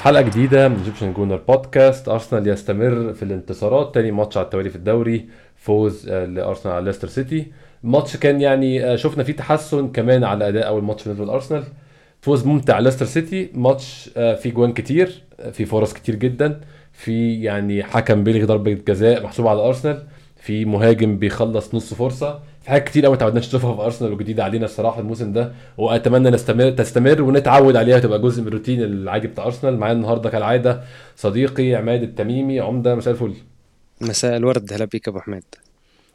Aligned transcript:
حلقة 0.00 0.22
جديدة 0.22 0.68
من 0.68 0.76
Egyptian 0.76 1.12
Gooner 1.12 1.36
Podcast 1.36 2.08
ارسنال 2.08 2.48
يستمر 2.48 3.12
في 3.12 3.22
الانتصارات. 3.22 3.94
تاني 3.94 4.10
ماتش 4.10 4.36
على 4.36 4.44
التوالي 4.44 4.70
في 4.70 4.76
الدوري 4.76 5.28
فوز 5.56 6.08
آه، 6.08 6.24
لأرسنال 6.24 6.74
على 6.74 6.84
ليستر 6.84 7.08
سيتي. 7.08 7.46
الماتش 7.84 8.16
كان 8.16 8.40
يعني 8.40 8.84
آه، 8.84 8.96
شفنا 8.96 9.24
فيه 9.24 9.32
تحسن 9.32 9.88
كمان 9.88 10.24
على 10.24 10.48
أداء 10.48 10.66
أول 10.66 10.84
ماتش 10.84 11.04
بالنسبة 11.04 11.24
لأرسنال. 11.24 11.64
فوز 12.20 12.46
ممتع 12.46 12.78
ليستر 12.78 13.06
سيتي. 13.06 13.50
ماتش 13.54 14.10
آه، 14.16 14.34
فيه 14.34 14.50
جوان 14.50 14.72
كتير 14.72 15.22
فيه 15.52 15.64
فرص 15.64 15.92
كتير 15.92 16.14
جدا. 16.14 16.60
في 16.92 17.42
يعني 17.42 17.82
حكم 17.82 18.24
بيلغي 18.24 18.44
ضربة 18.44 18.72
جزاء 18.72 19.22
محسوبة 19.24 19.50
على 19.50 19.60
أرسنال. 19.60 20.02
في 20.36 20.64
مهاجم 20.64 21.18
بيخلص 21.18 21.74
نص 21.74 21.94
فرصة. 21.94 22.40
في 22.62 22.70
حاجات 22.70 22.84
كتير 22.84 23.04
قوي 23.04 23.12
ما 23.12 23.18
تعودناش 23.18 23.48
نشوفها 23.48 23.76
في 23.76 23.82
أرسنال 23.82 24.12
وجديدة 24.12 24.44
علينا 24.44 24.64
الصراحة 24.64 25.00
الموسم 25.00 25.32
ده 25.32 25.52
وأتمنى 25.78 26.30
نستمر 26.30 26.70
تستمر 26.70 27.22
ونتعود 27.22 27.76
عليها 27.76 27.98
تبقى 27.98 28.18
جزء 28.22 28.42
من 28.42 28.48
الروتين 28.48 28.82
العادي 28.82 29.28
بتاع 29.28 29.44
أرسنال. 29.44 29.78
معايا 29.78 29.92
النهارده 29.92 30.30
كالعادة 30.30 30.80
صديقي 31.16 31.74
عماد 31.74 32.02
التميمي 32.02 32.60
عمدة 32.60 32.94
مساء 32.94 33.14
الفل. 33.14 33.34
مساء 34.00 34.36
الورد 34.36 34.72
هلا 34.72 34.84
بيك 34.84 35.08
أبو 35.08 35.20
حميد. 35.20 35.44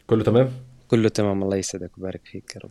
كله 0.07 0.23
تمام؟ 0.23 0.49
كله 0.87 1.09
تمام 1.09 1.43
الله 1.43 1.57
يسعدك 1.57 1.91
ويبارك 1.97 2.21
فيك 2.31 2.55
يا 2.55 2.61
رب. 2.61 2.69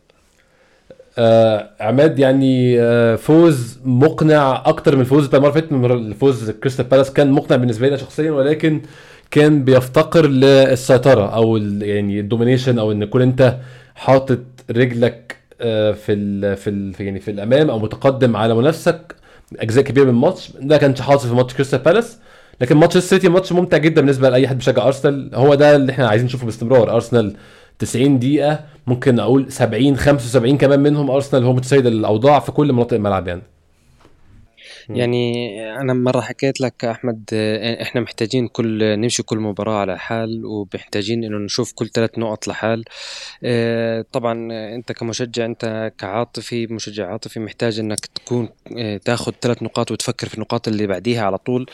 آه 1.18 1.70
عماد 1.80 2.18
يعني 2.18 2.80
آه 2.80 3.16
فوز 3.16 3.78
مقنع 3.84 4.62
أكتر 4.66 4.94
من 4.94 5.00
الفوز 5.00 5.26
بتاع 5.26 5.38
المرة 5.38 5.54
اللي 5.54 5.64
فاتت 5.64 5.72
الفوز 6.12 6.50
كريستال 6.50 6.84
بالاس 6.86 7.12
كان 7.12 7.30
مقنع 7.30 7.56
بالنسبة 7.56 7.88
لي 7.88 7.98
شخصيا 7.98 8.30
ولكن 8.30 8.82
كان 9.34 9.64
بيفتقر 9.64 10.26
للسيطرة 10.26 11.34
أو 11.34 11.56
يعني 11.56 12.20
ال 12.20 12.26
domination 12.26 12.78
أو 12.78 12.92
إن 12.92 13.08
تكون 13.10 13.22
أنت 13.22 13.56
حاطط 13.94 14.38
رجلك 14.70 15.36
آه، 15.60 15.92
في 15.92 16.12
ال 16.12 16.56
في 16.56 16.70
ال 16.70 16.94
يعني 16.98 17.20
في 17.20 17.30
الأمام 17.30 17.70
أو 17.70 17.78
متقدم 17.78 18.36
على 18.36 18.54
منافسك 18.54 19.14
أجزاء 19.58 19.84
كبيرة 19.84 20.04
من 20.04 20.10
الماتش. 20.10 20.50
ده 20.60 20.71
ما 20.71 20.76
كانش 20.76 21.00
حاصل 21.00 21.28
في 21.28 21.34
ماتش 21.34 21.54
كريستال 21.54 21.78
بالاس. 21.78 22.18
لكن 22.60 22.76
ماتش 22.76 22.96
السيتي 22.96 23.28
ماتش 23.28 23.52
ممتع 23.52 23.76
جدا 23.78 24.00
بالنسبة 24.00 24.30
لأي 24.30 24.48
حد 24.48 24.56
بيشجع 24.58 24.86
أرسنال. 24.86 25.30
هو 25.34 25.54
ده 25.54 25.76
اللي 25.76 25.92
إحنا 25.92 26.08
عايزين 26.08 26.26
نشوفه 26.26 26.44
باستمرار. 26.44 26.94
أرسنال 26.94 27.36
90 27.78 28.18
دقيقة 28.18 28.60
ممكن 28.86 29.20
أقول 29.20 29.52
70 29.52 29.96
75 29.96 30.58
كمان 30.58 30.80
منهم. 30.80 31.10
أرسنال 31.10 31.44
هو 31.44 31.52
متسيد 31.52 31.86
الأوضاع 31.86 32.38
في 32.40 32.52
كل 32.52 32.72
مناطق 32.72 32.94
الملعب 32.94 33.28
يعني. 33.28 33.42
يعني 34.88 35.60
أنا 35.80 35.94
مرة 35.94 36.20
حكيت 36.20 36.60
لك 36.60 36.84
أحمد 36.84 37.24
إحنا 37.82 38.00
محتاجين 38.00 38.48
كل 38.48 39.00
نمشي 39.00 39.22
كل 39.22 39.38
مباراة 39.38 39.80
على 39.80 39.98
حال 39.98 40.44
ومحتاجين 40.44 41.24
إنه 41.24 41.38
نشوف 41.38 41.72
كل 41.72 41.88
ثلاث 41.88 42.18
نقط 42.18 42.48
لحال. 42.48 42.84
آه، 43.44 44.04
طبعا 44.12 44.48
أنت 44.74 44.92
كمشجع 44.92 45.44
أنت 45.44 45.92
كعاطفي 45.98 46.66
مشجع 46.66 47.12
عاطفي 47.12 47.40
محتاج 47.40 47.78
إنك 47.78 48.06
تكون 48.06 48.48
آه، 48.78 48.96
تاخذ 48.96 49.32
ثلاث 49.40 49.62
نقاط 49.62 49.90
وتفكر 49.90 50.28
في 50.28 50.34
النقاط 50.34 50.68
اللي 50.68 50.86
بعديها 50.86 51.22
على 51.24 51.38
طول. 51.38 51.66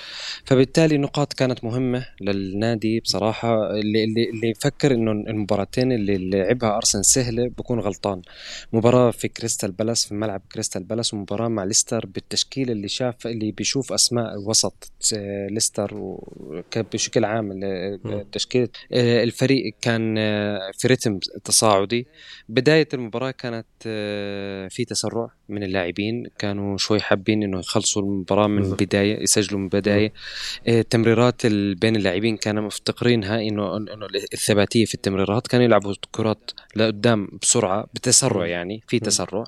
فبالتالي 0.44 0.98
نقاط 0.98 1.32
كانت 1.32 1.64
مهمة 1.64 2.06
للنادي 2.20 3.00
بصراحة. 3.00 3.70
اللي 3.70 4.04
اللي, 4.04 4.30
اللي 4.30 4.50
يفكر 4.50 4.94
إنه 4.94 5.12
المباراتين 5.12 5.92
اللي 5.92 6.30
لعبها 6.30 6.76
ارسنال 6.76 7.06
سهلة 7.06 7.48
بكون 7.58 7.80
غلطان. 7.80 8.22
مباراة 8.72 9.10
في 9.10 9.28
كريستال 9.28 9.72
بالاس 9.72 10.06
في 10.06 10.14
ملعب 10.14 10.42
كريستال 10.52 10.84
بالاس 10.84 11.14
ومباراة 11.14 11.48
مع 11.48 11.64
ليستر 11.64 12.06
بالتشكيل 12.06 12.70
اللي 12.70 12.88
شاف 13.00 13.26
اللي 13.26 13.52
بيشوف 13.52 13.92
أسماء 13.92 14.38
وسط 14.38 14.92
ليستر 15.50 16.18
بشكل 16.76 17.24
عام 17.24 17.60
تشكيله 18.32 18.68
آه، 18.92 19.24
الفريق 19.24 19.74
كان 19.80 20.18
آه، 20.18 20.70
في 20.78 20.88
رتم 20.88 21.18
تصاعدي. 21.44 22.06
بداية 22.48 22.88
المباراة 22.94 23.30
كانت 23.30 23.66
آه، 23.86 24.68
في 24.68 24.84
تسرع 24.84 25.30
من 25.48 25.62
اللاعبين. 25.62 26.26
كانوا 26.38 26.76
شوي 26.76 27.00
حابين 27.00 27.42
إنه 27.42 27.58
يخلصوا 27.58 28.02
المباراة 28.02 28.46
من 28.46 28.64
البدايه 28.64 29.22
يسجلوا 29.22 29.60
من 29.60 29.64
البدايه 29.64 30.12
التمريرات 30.68 31.46
بين 31.82 31.96
اللاعبين 31.96 32.36
كانوا 32.36 32.62
مفتقرينها 32.62 33.40
إنه 33.40 33.76
إنه 33.76 34.06
الثباتية 34.32 34.84
في 34.84 34.94
التمريرات. 34.94 35.46
كانوا 35.46 35.64
يلعبوا 35.64 35.94
كرات 36.10 36.50
لقدام 36.76 37.28
بسرعة 37.42 37.86
بتسرع 37.94 38.46
يعني 38.46 38.82
في 38.88 38.98
تسرع. 38.98 39.44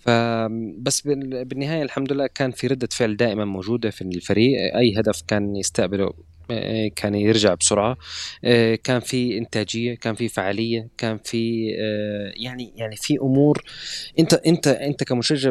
فبس 0.00 1.00
بالنهاية 1.44 1.82
الحمد 1.82 2.12
لله 2.12 2.26
كان 2.26 2.50
في 2.50 2.66
ردة 2.66 2.88
فعل 2.92 3.16
دائما 3.16 3.44
موجودة 3.44 3.90
في 3.90 4.02
الفريق. 4.02 4.76
أي 4.76 5.00
هدف 5.00 5.22
كان 5.28 5.56
يستقبله 5.56 6.12
كان 6.96 7.14
يرجع 7.14 7.54
بسرعة. 7.54 7.96
آه، 8.44 8.74
كان 8.74 9.00
في 9.00 9.38
إنتاجية 9.38 9.94
كان 9.94 10.14
في 10.14 10.28
فعالية 10.28 10.88
كان 10.98 11.18
في 11.24 11.70
آه، 11.80 12.32
يعني 12.36 12.72
يعني 12.76 12.96
في 12.96 13.18
أمور 13.22 13.62
أنت 14.18 14.34
أنت 14.34 14.66
أنت 14.66 15.04
كمشجع 15.04 15.50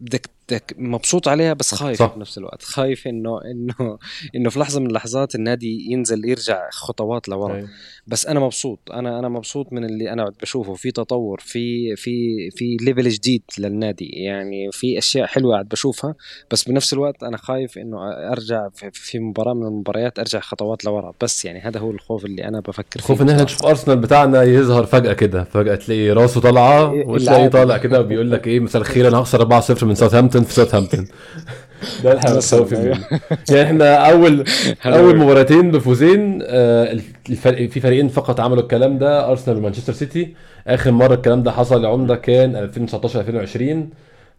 بدك 0.00 0.30
مبسوط 0.78 1.28
عليها 1.28 1.52
بس 1.52 1.74
خايف 1.74 1.98
صح. 1.98 2.14
بنفس 2.16 2.38
الوقت. 2.38 2.62
خايف 2.62 3.06
إنه 3.06 3.40
إنه 3.44 3.98
إنه 4.36 4.50
في 4.50 4.58
لحظة 4.58 4.80
من 4.80 4.86
اللحظات 4.86 5.34
النادي 5.34 5.86
ينزل 5.90 6.28
يرجع 6.28 6.70
خطوات 6.70 7.28
لورا. 7.28 7.56
أي. 7.56 7.66
بس 8.06 8.26
أنا 8.26 8.40
مبسوط. 8.40 8.78
أنا 8.92 9.18
أنا 9.18 9.28
مبسوط 9.28 9.72
من 9.72 9.84
اللي 9.84 10.12
أنا 10.12 10.32
بشوفه. 10.42 10.74
في 10.74 10.90
تطور 10.90 11.40
في 11.40 11.96
في 11.96 12.10
في 12.50 12.76
ليفل 12.80 13.08
جديد 13.08 13.42
للنادي. 13.58 14.06
يعني 14.06 14.68
في 14.72 14.98
أشياء 14.98 15.26
حلوة 15.26 15.52
قاعد 15.52 15.68
بشوفها. 15.68 16.14
بس 16.50 16.68
بنفس 16.68 16.92
الوقت 16.92 17.22
أنا 17.22 17.36
خايف 17.36 17.78
إنه 17.78 17.98
أرجع 18.32 18.68
في 18.92 19.18
مباراة 19.18 19.54
من 19.54 19.66
المباريات 19.66 20.18
ارجع 20.28 20.40
خطوات 20.40 20.84
لورا. 20.84 21.12
بس 21.22 21.44
يعني 21.44 21.60
هذا 21.60 21.80
هو 21.80 21.90
الخوف 21.90 22.24
اللي 22.24 22.48
أنا 22.48 22.60
بفكر 22.60 23.00
فيه 23.00 23.06
خوف 23.06 23.22
إن 23.22 23.30
إحنا 23.30 23.42
نشوف 23.42 23.66
أرسنال 23.66 23.96
بتاعنا 23.96 24.42
يظهر 24.42 24.86
فجأة 24.86 25.12
كده. 25.12 25.44
فجأة 25.44 25.74
تلاقي 25.74 26.10
راسه 26.10 26.40
طالعة 26.40 26.92
وتلاقيه 26.92 27.48
طالع 27.48 27.76
كده 27.78 28.00
وبيقول 28.00 28.30
لك 28.32 28.46
إيه 28.46 28.60
مساء 28.60 28.82
الخير 28.82 29.08
أنا 29.08 29.18
هخسر 29.18 29.60
4-0 29.60 29.82
من 29.82 29.94
ساوثهامبتون 29.94 30.42
في 30.44 30.52
ساوثهامبتون. 30.54 31.08
ده 32.04 32.12
اللي 32.12 32.36
متخوف 32.36 32.72
يعني 33.50 33.62
إحنا 33.62 34.10
أول 34.10 34.44
أول 34.86 35.16
مباراتين 35.16 35.70
بفوزين 35.70 36.38
آه، 36.42 36.98
الفرق 37.30 37.68
في 37.68 37.80
فريقين 37.80 38.08
فقط 38.08 38.40
عملوا 38.40 38.62
الكلام 38.62 38.98
ده 38.98 39.30
أرسنال 39.30 39.56
ومانشستر 39.56 39.92
سيتي. 39.92 40.34
آخر 40.66 40.90
مرة 40.90 41.14
الكلام 41.14 41.42
ده 41.42 41.52
حصل 41.52 41.82
لعمده 41.82 42.16
كان 42.16 42.56
2019 42.56 43.20
2020 43.20 43.90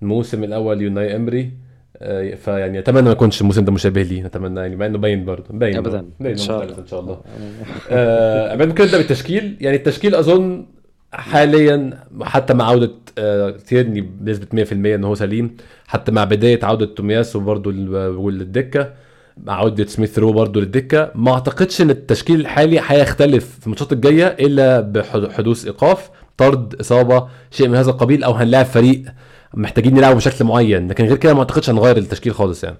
الموسم 0.01 0.43
الأول 0.43 0.81
يوناي 0.81 1.15
إمري. 1.15 1.68
فيعني 2.35 2.79
أتمنى 2.79 3.01
ما 3.01 3.11
يكونش 3.11 3.41
الموسم 3.41 3.65
ده 3.65 3.71
مشابه 3.71 4.01
لي. 4.01 4.25
اتمنى 4.25 4.59
يعني 4.59 4.75
مع 4.75 4.85
إنه 4.85 4.97
باين 4.97 5.25
برضه. 5.25 5.45
باين 5.49 5.77
أبدا. 5.77 6.05
باين 6.19 6.31
إن 6.31 6.37
شاء 6.37 6.63
الله. 6.63 6.77
إن 6.77 6.87
شاء 6.87 6.99
الله. 6.99 7.21
آه 7.91 8.55
ممكن 8.55 8.83
نبدا 8.83 8.97
بالتشكيل. 8.97 9.57
يعني 9.61 9.77
التشكيل 9.77 10.15
أظن 10.15 10.65
حاليا 11.13 11.99
حتى 12.21 12.53
مع 12.53 12.65
عودة 12.65 12.91
آه 13.17 13.49
تيرني 13.49 14.01
بنسبة 14.01 14.65
100% 14.65 14.71
إن 14.71 15.03
هو 15.03 15.15
سليم. 15.15 15.57
حتى 15.87 16.11
مع 16.11 16.23
بداية 16.23 16.59
عودة 16.63 16.85
تومياسو 16.85 17.39
برضه 17.39 17.71
للدكه 18.31 18.93
مع 19.43 19.53
عودة 19.53 19.85
سميث 19.85 20.19
رو 20.19 20.33
برضه 20.33 20.61
للدكة. 20.61 21.11
ما 21.15 21.31
أعتقدش 21.33 21.81
إن 21.81 21.89
التشكيل 21.89 22.39
الحالي 22.39 22.81
هيختلف 22.87 23.59
في 23.59 23.65
الماتشات 23.67 23.93
الجاية 23.93 24.27
إلا 24.27 24.79
بحدوث 24.79 25.65
إيقاف 25.65 26.09
طرد 26.37 26.75
إصابة 26.79 27.27
شيء 27.51 27.67
من 27.67 27.75
هذا 27.75 27.89
القبيل 27.89 28.23
أو 28.23 28.31
هنلاعب 28.31 28.65
فريق 28.65 29.03
محتاجين 29.53 29.93
نلعبه 29.93 30.15
بشكل 30.15 30.45
معين 30.45 30.87
لكن 30.87 31.05
غير 31.05 31.17
كده 31.17 31.33
ما 31.33 31.39
أعتقدش 31.39 31.69
هنغير 31.69 31.97
التشكيل 31.97 32.33
خالص 32.33 32.63
يعني. 32.63 32.77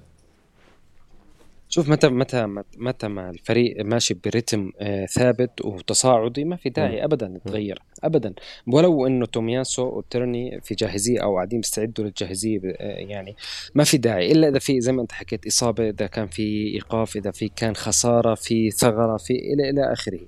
شوف 1.70 1.90
متى 1.90 2.10
متى 2.10 2.46
متى 2.78 3.08
ما 3.08 3.30
الفريق 3.30 3.86
ماشي 3.86 4.14
برتم 4.26 4.72
آه، 4.80 5.06
ثابت 5.06 5.66
وتصاعدي 5.66 6.44
ما 6.44 6.56
في 6.56 6.70
داعي 6.70 7.04
ابدا 7.06 7.34
يتغير. 7.36 7.80
ابدا. 8.04 8.34
ولو 8.68 9.08
إنه 9.08 9.26
تومياسو 9.26 9.84
وترني 9.98 10.62
في 10.64 10.76
جاهزية 10.76 11.24
أو 11.24 11.36
قاعدين 11.36 11.60
بيستعدوا 11.62 12.06
للجاهزية 12.06 12.60
يعني 12.80 13.36
ما 13.76 13.84
في 13.84 13.98
داعي. 13.98 14.32
إلا 14.32 14.48
إذا 14.48 14.60
في 14.60 14.82
زي 14.82 14.92
ما 14.92 15.02
أنت 15.02 15.12
حكيت 15.12 15.48
إصابة 15.48 15.90
إذا 15.90 16.08
كان 16.08 16.28
في 16.28 16.74
إيقاف 16.74 17.16
إذا 17.16 17.32
في 17.32 17.50
كان 17.56 17.76
خسارة 17.76 18.36
في 18.36 18.72
ثغرة 18.72 19.18
في 19.18 19.34
إلى 19.34 19.70
إلى 19.70 19.94
آخره. 19.94 20.20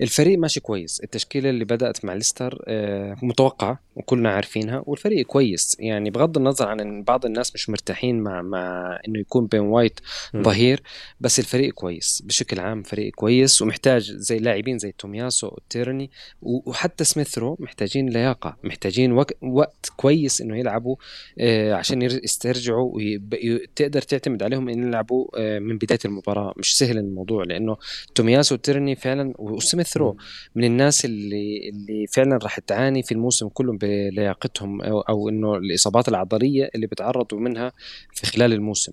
الفريق 0.00 0.38
ماشي 0.38 0.60
كويس. 0.60 1.00
التشكيلة 1.00 1.50
اللي 1.50 1.64
بدأت 1.64 2.04
مع 2.04 2.14
ليستر 2.14 2.64
آه، 2.68 3.16
متوقعة 3.22 3.80
وكلنا 3.96 4.30
عارفينها 4.30 4.82
والفريق 4.86 5.26
كويس. 5.26 5.76
يعني 5.78 6.10
بغض 6.10 6.36
النظر 6.38 6.68
عن 6.68 6.80
إن 6.80 7.02
بعض 7.02 7.26
الناس 7.26 7.54
مش 7.54 7.70
مرتاحين 7.70 8.20
مع 8.20 8.42
مع 8.42 8.98
إنه 9.08 9.18
يكون 9.20 9.46
بين 9.46 9.60
وايت 9.60 10.00
ظهير 10.36 10.82
بس 11.20 11.38
الفريق 11.38 11.74
كويس. 11.74 12.22
بشكل 12.26 12.60
عام 12.60 12.82
فريق 12.82 13.12
كويس 13.14 13.62
ومحتاج 13.62 14.02
زي 14.12 14.38
لاعبين 14.38 14.78
زي 14.78 14.92
تومياسو 14.98 15.46
وتيرني 15.46 16.10
وحتى 16.42 17.04
سميث 17.12 17.38
رو 17.38 17.56
محتاجين 17.60 18.08
لياقة 18.08 18.56
محتاجين 18.64 19.12
وقت, 19.12 19.36
وقت 19.42 19.92
كويس 19.96 20.40
إنه 20.40 20.58
يلعبوا 20.58 20.96
آه 21.38 21.74
عشان 21.74 22.02
يسترجعوا 22.02 22.92
وتقدر 22.94 24.02
تعتمد 24.02 24.42
عليهم 24.42 24.68
إن 24.68 24.88
يلعبوا 24.88 25.26
آه 25.38 25.58
من 25.58 25.78
بداية 25.78 25.98
المباراة 26.04 26.54
مش 26.56 26.78
سهل 26.78 26.98
الموضوع 26.98 27.44
لأنه 27.44 27.76
تومياسو 28.14 28.54
وتيرني 28.54 28.96
فعلا 28.96 29.32
وسميث 29.38 29.96
رو 29.96 30.16
من 30.54 30.64
الناس 30.64 31.04
اللي 31.04 31.68
اللي 31.68 32.06
فعلا 32.06 32.38
راح 32.42 32.58
تعاني 32.58 33.02
في 33.02 33.12
الموسم 33.12 33.48
كله 33.48 33.72
بلياقتهم 33.72 34.82
أو, 34.82 35.00
أو 35.00 35.28
إنه 35.28 35.54
الإصابات 35.54 36.08
العضلية 36.08 36.70
اللي 36.74 36.86
بتعرضوا 36.86 37.40
منها 37.40 37.72
في 38.14 38.26
خلال 38.26 38.52
الموسم. 38.52 38.92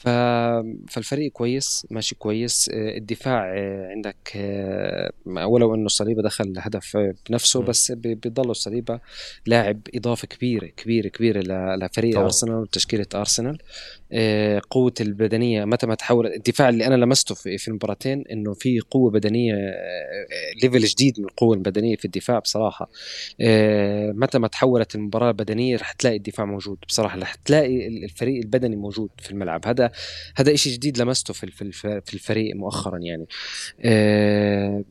فالفريق 0.00 1.32
كويس 1.32 1.86
ماشي 1.90 2.14
كويس. 2.14 2.70
آه، 2.74 2.96
الدفاع 2.96 3.52
آه، 3.56 3.88
عندك 3.90 4.32
آه، 4.36 5.10
ولو 5.26 5.74
إنه 5.74 5.88
صليبه 5.88 6.22
دخل 6.22 6.54
هدف 6.58 6.96
بنفسه 7.28 7.62
بس 7.62 7.92
بيضل 7.92 8.56
صليبه 8.56 9.00
لاعب 9.46 9.80
إضافة 9.94 10.26
كبيرة 10.28 10.66
كبيرة 10.66 11.08
كبيرة 11.08 11.40
لفريق 11.76 12.14
طبعا. 12.14 12.24
أرسنال 12.24 12.54
وتشكيلة 12.54 13.06
أرسنال. 13.14 13.58
قوة 14.70 14.94
البدنية 15.00 15.64
متى 15.64 15.86
ما 15.86 15.94
تحول 15.94 16.26
الدفاع 16.26 16.68
اللي 16.68 16.86
أنا 16.86 16.94
لمسته 16.94 17.34
في, 17.34 17.58
في 17.58 17.68
المباراتين 17.68 18.24
إنه 18.32 18.54
في 18.54 18.80
قوة 18.80 19.10
بدنية 19.10 19.54
level 20.62 20.78
جديد 20.78 21.20
من 21.20 21.24
القوة 21.24 21.54
البدنية 21.54 21.96
في 21.96 22.04
الدفاع 22.04 22.38
بصراحة. 22.38 22.90
متى 24.12 24.38
ما 24.38 24.48
تحولت 24.48 24.94
المباراة 24.94 25.30
بدنية 25.30 25.76
رح 25.76 25.92
تلاقي 25.92 26.16
الدفاع 26.16 26.46
موجود. 26.46 26.78
بصراحة 26.88 27.18
رح 27.18 27.34
تلاقي 27.34 27.86
الفريق 27.86 28.42
البدني 28.42 28.76
موجود 28.76 29.10
في 29.18 29.30
الملعب. 29.30 29.66
هذا 29.66 29.89
هذا 30.36 30.56
شيء 30.56 30.72
جديد 30.72 30.98
لمسته 30.98 31.34
في 31.34 31.50
في 32.04 32.14
الفريق 32.14 32.56
مؤخرا 32.56 32.98
يعني. 32.98 33.26
آه، 33.80 34.84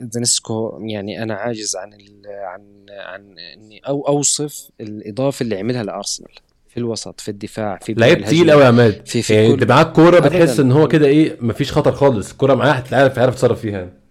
زينشينكو 0.00 0.78
يعني 0.82 1.22
أنا 1.22 1.34
عاجز 1.34 1.76
عن 1.76 1.92
عن 2.26 2.86
عن 2.90 3.38
إني 3.38 3.80
أو 3.88 4.08
أوصف 4.08 4.70
الإضافة 4.80 5.42
اللي 5.42 5.58
عملها 5.58 5.82
لأرسنال 5.82 6.32
في 6.68 6.76
الوسط 6.76 7.20
في 7.20 7.30
الدفاع 7.30 7.78
في 7.82 7.94
لعيب 7.94 8.24
تقيل 8.24 8.50
قوي 8.50 8.62
يا 8.62 8.68
عماد. 8.68 9.06
في, 9.06 9.22
في 9.22 9.34
يعني 9.34 9.54
أنت 9.54 9.64
معاك 9.64 9.92
كورة 9.92 10.18
بتحس 10.18 10.60
إن 10.60 10.72
هو 10.72 10.88
كده 10.88 11.06
إيه 11.06 11.36
مفيش 11.40 11.72
خطر 11.72 11.92
خالص. 11.92 12.30
الكورة 12.30 12.54
معاه 12.54 12.72
هتعرف 12.72 13.16
يعرف 13.16 13.34
يتصرف 13.34 13.60
فيها. 13.60 14.05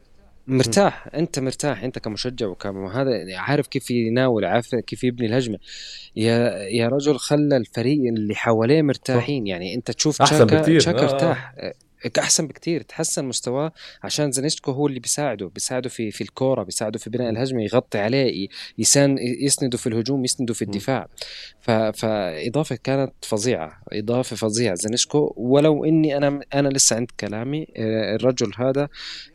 مرتاح 0.48 1.08
أنت 1.16 1.40
مرتاح 1.40 1.84
أنت 1.84 2.00
كمشجع 2.00 2.48
وكهذا 2.48 3.38
عارف 3.38 3.68
كيف 3.68 3.92
يناول 3.92 4.46
عارف 4.46 4.76
كيف 4.76 5.04
يبني 5.04 5.28
الهجمة. 5.28 5.58
يا 6.16 6.50
يا 6.64 6.88
رجل 6.88 7.18
خلى 7.18 7.58
الفريق 7.58 8.00
اللي 8.00 8.36
حواليه 8.36 8.82
مرتاحين 8.82 9.48
يعني 9.48 9.76
أنت 9.76 9.92
تشوف 9.92 10.22
أحسن 10.22 10.46
بكتير. 10.46 10.80
تشاكا 10.80 11.06
آه. 11.06 11.74
أحسن 12.20 12.48
بكتير 12.48 12.82
تحسن 12.82 13.26
مستواه 13.26 13.72
عشان 14.04 14.32
زنيشكو 14.32 14.72
هو 14.72 14.88
اللي 14.88 15.00
بيساعده 15.00 15.48
بيساعده 15.48 15.90
في 15.90 16.12
في 16.12 16.22
الكورة 16.22 16.64
بيساعده 16.64 17.00
في 17.00 17.10
بناء 17.10 17.30
الهجمة 17.30 17.64
يغطي 17.64 17.98
عليه 17.98 18.48
يسند 18.78 19.18
يسنده 19.20 19.78
في 19.78 19.88
الهجوم 19.88 20.24
يسنده 20.24 20.54
في 20.54 20.62
الدفاع. 20.62 21.08
فاضافه 21.94 22.76
كانت 22.84 23.14
فظيعة 23.22 23.82
إضافة 23.94 24.36
فظيعة 24.36 24.76
زينشينكو 24.76 25.34
ولو 25.38 25.86
إني 25.86 26.18
أنا 26.18 26.40
أنا 26.54 26.70
لسه 26.70 26.96
عند 26.96 27.12
كلامي 27.20 27.68
آه، 27.78 28.16
الرجل 28.16 28.52
هذا 28.58 28.84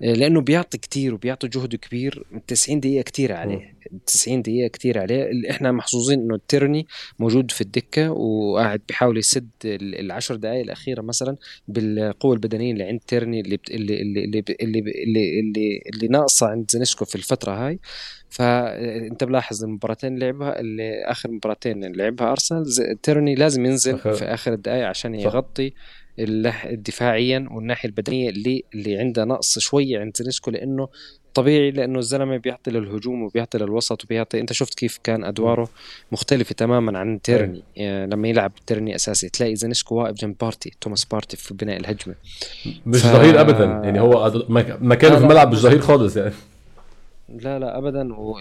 آه، 0.03 0.13
لأنه 0.13 0.41
بيعطي 0.41 0.79
كتير 0.79 1.15
وبيعطي 1.15 1.49
جهد 1.49 1.77
كبير 1.77 2.25
90 2.47 2.81
دقيقة 2.81 3.03
كتير 3.03 3.33
عليه. 3.33 3.80
90 4.07 4.43
دقيقة 4.43 4.69
كتير 4.69 4.99
عليه. 4.99 5.51
إحنا 5.51 5.73
محظوظين 5.73 6.21
إنه 6.21 6.39
تيرني 6.49 6.87
موجود 7.19 7.51
في 7.51 7.61
الدكة 7.61 8.11
وقاعد 8.11 8.81
بيحاول 8.89 9.19
يسد 9.19 9.49
العشر 9.65 10.37
دقائق 10.37 10.61
الأخيرة 10.61 11.03
مثلا 11.03 11.37
بالقوة 11.69 12.35
البدنية 12.35 12.73
اللي 12.73 12.85
عند 12.85 13.01
تيرني 13.07 13.41
اللي 13.41 13.59
اللي 13.71 14.03
اللي 14.03 14.25
اللي 14.25 14.45
اللي, 14.61 15.41
اللي, 15.41 15.83
اللي 15.95 16.09
ناقصة 16.09 16.47
عند 16.47 16.71
زينشينكو 16.71 17.05
في 17.05 17.15
الفترة 17.15 17.53
هاي. 17.53 17.79
فانت 18.31 19.25
ملاحظ 19.25 19.65
المباراتين 19.65 20.15
اللي 20.15 20.27
لعبها 20.27 20.61
اللي 20.61 21.05
آخر 21.05 21.31
مباراتين 21.31 21.85
اللي 21.85 22.03
لعبها 22.03 22.31
أرسنال 22.31 22.65
تيرني 23.03 23.35
لازم 23.35 23.67
ينزل 23.67 23.95
أخير. 23.95 24.13
في 24.13 24.25
آخر 24.25 24.53
الدقائق 24.53 24.87
عشان 24.87 25.15
يغطي 25.15 25.73
دفاعيا 26.73 27.49
والناحية 27.51 27.89
البدنية 27.89 28.31
اللي 28.31 28.63
اللي 28.75 28.99
عندها 28.99 29.25
نقص 29.25 29.59
شوية 29.59 29.99
عند 29.99 30.17
زينشينكو 30.17 30.51
لأنه 30.51 30.89
طبيعي 31.35 31.71
لأنه 31.71 31.99
الزلمة 31.99 32.37
بيعطي 32.37 32.71
للهجوم 32.71 33.23
وبيعطي 33.23 33.59
للوسط 33.59 34.05
وبيعطي 34.05 34.41
أنت 34.41 34.53
شفت 34.53 34.75
كيف 34.75 34.99
كان 35.05 35.25
أدواره 35.25 35.69
مختلفة 36.13 36.55
تماما 36.55 36.99
عن 36.99 37.23
تيرني. 37.23 37.63
يعني 37.77 38.07
لما 38.07 38.29
يلعب 38.29 38.53
تيرني 38.67 38.95
أساسي 38.95 39.29
تلاقي 39.29 39.57
زينشينكو 39.57 39.95
واقف 39.95 40.15
جنب 40.15 40.37
بارتي 40.41 40.73
توماس 40.81 41.05
بارتي 41.05 41.37
في 41.37 41.55
بناء 41.55 41.77
الهجمة. 41.77 42.15
مش 42.87 43.01
ف... 43.01 43.07
ظهير 43.07 43.41
ابدا. 43.41 43.65
يعني 43.65 44.01
هو 44.01 44.45
مكانه 44.81 45.17
في 45.17 45.25
الملعب 45.25 45.53
مش 45.53 45.59
ظهير 45.59 45.81
خالص 45.81 46.17
يعني. 46.17 46.33
لا 47.29 47.59
لا 47.59 47.79
ابدا. 47.79 48.15
و 48.15 48.39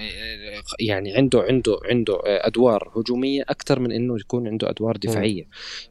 يعني 0.80 1.16
عنده 1.16 1.42
عنده 1.42 1.80
عنده 1.86 2.20
أدوار 2.26 2.92
هجومية 2.96 3.44
أكثر 3.50 3.80
من 3.80 3.92
إنه 3.92 4.16
يكون 4.20 4.48
عنده 4.48 4.70
أدوار 4.70 4.98
دفاعية. 4.98 5.44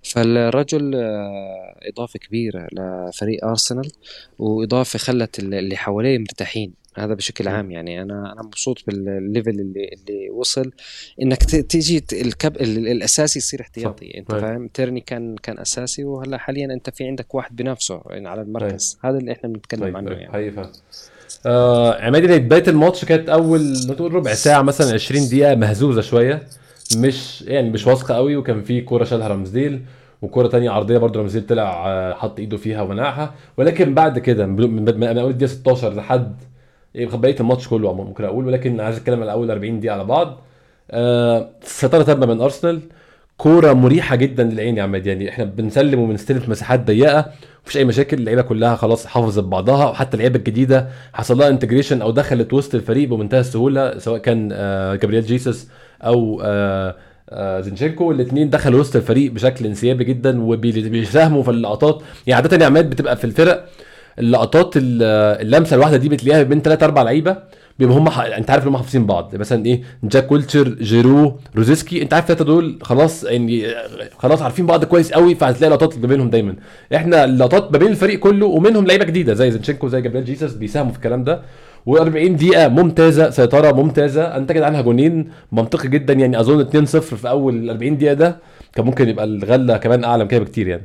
فالرجل 0.02 0.94
آه، 0.94 1.78
إضافة 1.82 2.18
كبيرة 2.18 2.68
لفريق 2.72 3.44
أرسنال 3.44 3.90
وإضافة 4.38 4.98
خلت 4.98 5.38
اللي 5.38 5.76
حواليه 5.76 6.18
مرتاحين. 6.18 6.72
هذا 6.98 7.14
بشكل 7.14 7.48
عام 7.48 7.70
يعني. 7.70 8.02
أنا 8.02 8.32
أنا 8.32 8.42
مبسوط 8.42 8.78
بالليفل 8.86 9.50
اللي 9.50 9.90
اللي 9.92 10.30
وصل. 10.30 10.70
إنك 11.22 11.44
تيجي 11.44 12.04
الكب 12.12 12.56
الأساسي 12.56 13.38
يصير 13.38 13.60
احتياطي 13.60 14.18
أنت 14.18 14.32
فاهم؟ 14.32 14.68
تيرني 14.68 15.00
كان 15.00 15.36
كان 15.36 15.58
أساسي 15.58 16.04
وهلأ 16.04 16.38
حاليا 16.38 16.64
أنت 16.64 16.90
في 16.90 17.04
عندك 17.04 17.34
واحد 17.34 17.56
بنفسه 17.56 18.02
يعني 18.06 18.28
على 18.28 18.42
المركز. 18.42 18.98
هذا 19.04 19.18
اللي 19.18 19.32
إحنا 19.32 19.48
بنتكلم 19.48 19.82
طيب. 19.82 19.96
عنه 19.96 20.10
يعني. 20.10 20.32
حقيقة. 20.32 20.72
آه 21.46 22.02
عمادي 22.02 22.38
بدايه 22.38 22.68
الماتش 22.68 23.04
كانت 23.04 23.28
أول 23.28 23.72
نقول 23.88 24.14
ربع 24.14 24.34
ساعة 24.34 24.62
مثلا 24.62 24.94
20 24.94 25.28
دقيقة 25.28 25.54
مهزوزة 25.54 26.00
شوية. 26.00 26.42
مش 26.96 27.42
يعني 27.42 27.70
مش 27.70 27.86
واثقة 27.86 28.14
قوي 28.14 28.36
وكان 28.36 28.62
في 28.62 28.80
كورة 28.80 29.04
شالها 29.04 29.28
رمزديل 29.28 29.82
وكورة 30.22 30.48
تانية 30.48 30.70
عرضية 30.70 30.98
برضه 30.98 31.20
رمزديل 31.20 31.46
طلع 31.46 31.88
آه، 31.88 32.14
حط 32.14 32.38
إيده 32.38 32.56
فيها 32.56 32.82
ومنعها 32.82 33.34
ولكن 33.56 33.94
بعد 33.94 34.18
كده 34.18 34.46
من 34.46 35.18
أول 35.18 35.30
الدقيقه 35.30 35.50
16 35.50 35.94
لحد 35.94 36.36
إيه، 36.96 37.06
بقيه 37.06 37.37
الماتش 37.40 37.69
كله 37.69 37.93
ممكن 37.94 38.25
أقول 38.25 38.46
ولكن 38.46 38.81
عايز 38.81 38.96
أتكلم 38.96 39.23
على 39.23 39.32
أول 39.32 39.50
40 39.50 39.81
دقيقة 39.81 39.93
على 39.93 40.05
بعض. 40.05 40.38
آه 40.90 41.50
سيطره 41.62 42.02
تامه 42.02 42.26
من 42.26 42.40
أرسنال. 42.40 42.81
كورة 43.37 43.73
مريحة 43.73 44.17
جدا 44.17 44.44
للعين 44.44 44.76
يا 44.76 44.82
عماد. 44.82 45.06
يعني 45.06 45.29
إحنا 45.29 45.44
بنسلم 45.44 46.00
وبنستلم 46.00 46.40
في 46.40 46.50
مساحات 46.50 46.81
ضيقة 46.87 47.26
مفيش 47.64 47.76
أي 47.76 47.85
مشاكل. 47.85 48.17
اللعيبة 48.19 48.43
كلها 48.43 48.76
خلاص 48.76 49.06
حافظت 49.06 49.44
بعضها 49.44 49.90
وحتى 49.90 50.14
اللعيبة 50.14 50.37
الجديدة 50.38 50.88
حصل 51.12 51.38
لها 51.38 51.49
integration 51.49 52.02
أو 52.02 52.11
دخلت 52.11 52.52
وسط 52.52 52.75
الفريق 52.75 53.08
بمنتهى 53.08 53.41
السهولة 53.41 53.99
سواء 53.99 54.19
كان 54.19 54.49
آه 54.52 54.94
جابرييل 54.94 55.23
جيسوس 55.25 55.69
أو 56.02 56.41
آه 56.44 56.94
آه 57.31 57.61
زينشينكو. 57.61 58.11
الاثنين 58.12 58.50
دخلوا 58.50 58.81
وسط 58.81 58.96
الفريق 58.96 59.32
بشكل 59.32 59.67
انسيابي 59.67 60.05
جدا 60.05 60.43
وبيساهموا 60.43 61.43
في 61.43 61.51
اللقطات. 61.51 62.03
يعني 62.27 62.43
عادة 62.43 62.56
يا 62.65 62.67
عماد 62.67 62.91
بتبقى 62.91 63.17
في 63.17 63.24
الفرق 63.24 63.69
اللقطات 64.20 64.72
اللمسة 64.77 65.77
الواحدة 65.77 65.96
دي 65.96 66.08
بتلاقيها 66.08 66.43
بين 66.43 66.63
ثلاث 66.63 66.82
أربع 66.82 67.03
لعيبة 67.03 67.37
بيبقى 67.79 67.96
هم. 67.96 68.08
أنت 68.08 68.51
عارف 68.51 68.63
إن 68.63 68.69
هم 68.69 68.77
حافظين 68.77 69.06
بعض. 69.06 69.37
مثلا 69.37 69.67
إيه 69.67 69.82
جاك 70.05 70.32
ويلشير 70.32 70.69
جيرو 70.69 71.39
روزيسكي 71.56 72.03
أنت 72.03 72.15
عارف 72.15 72.25
الثلاثه 72.25 72.44
دول 72.44 72.79
خلاص 72.82 73.25
يعني 73.25 73.65
خلاص 74.19 74.43
عارفين 74.43 74.67
بعض 74.67 74.84
كويس 74.84 75.13
قوي 75.13 75.34
فهتلاقي 75.34 75.70
لقطات 75.70 75.98
ما 75.98 76.06
بينهم 76.06 76.31
دايما. 76.31 76.55
إحنا 76.94 77.25
اللقطات 77.25 77.72
ما 77.72 77.79
بين 77.79 77.89
الفريق 77.89 78.19
كله 78.19 78.46
ومنهم 78.46 78.87
لعيبة 78.87 79.05
جديدة 79.05 79.34
زي 79.34 79.51
زنشينكو 79.51 79.89
زي 79.89 80.01
جابريل 80.01 80.25
جيسس 80.25 80.53
بيساهموا 80.53 80.91
في 80.93 80.96
الكلام 80.98 81.25
ده. 81.25 81.43
و40 81.91 82.29
دقيقة 82.29 82.69
ممتازة 82.69 83.31
سيطرة 83.31 83.72
ممتازة. 83.72 84.22
انتجت 84.37 84.63
عنها 84.63 84.81
جونين 84.81 85.31
منطقي 85.53 85.89
جدا 85.89 86.15
يعني. 86.15 86.41
أظن 86.41 86.65
2-0 86.65 86.87
في 86.98 87.29
أول 87.29 87.70
40 87.70 87.98
دقيقة 87.98 88.15
ده 88.15 88.37
كان 88.75 88.84
ممكن 88.87 89.08
يبقى 89.08 89.25
الغلة 89.25 89.77
كمان 89.77 90.05
أعلى 90.05 90.25
من 90.25 90.29
كده 90.31 90.41
بكتير 90.41 90.69
يعني. 90.69 90.84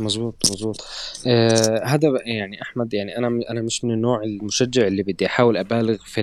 مظبوط 0.00 0.50
مظبوط 0.50 0.84
آه 1.26 1.84
هذا 1.84 2.08
يعني 2.24 2.62
أحمد 2.62 2.94
يعني 2.94 3.18
أنا 3.18 3.40
أنا 3.50 3.62
مش 3.62 3.84
من 3.84 3.90
النوع 3.90 4.22
المشجع 4.22 4.86
اللي 4.86 5.02
بدي 5.02 5.26
أحاول 5.26 5.56
أبالغ 5.56 5.96
في 6.04 6.22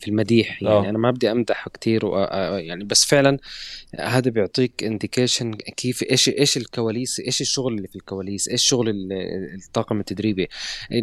في 0.00 0.08
المديح 0.08 0.62
يعني 0.62 0.74
أوه. 0.74 0.88
أنا 0.88 0.98
ما 0.98 1.10
بدي 1.10 1.30
أمدح 1.30 1.68
كثير 1.68 2.02
يعني 2.58 2.84
بس 2.84 3.04
فعلا 3.04 3.38
هذا 4.00 4.30
بيعطيك 4.30 4.84
انديكيشن 4.84 5.54
كيف 5.54 6.02
إيش 6.02 6.28
إيش 6.28 6.56
الكواليس 6.56 7.20
إيش 7.20 7.40
الشغل 7.40 7.74
اللي 7.74 7.88
في 7.88 7.96
الكواليس 7.96 8.48
إيش 8.48 8.62
شغل 8.62 9.12
الطاقم 9.54 10.00
التدريبي 10.00 10.48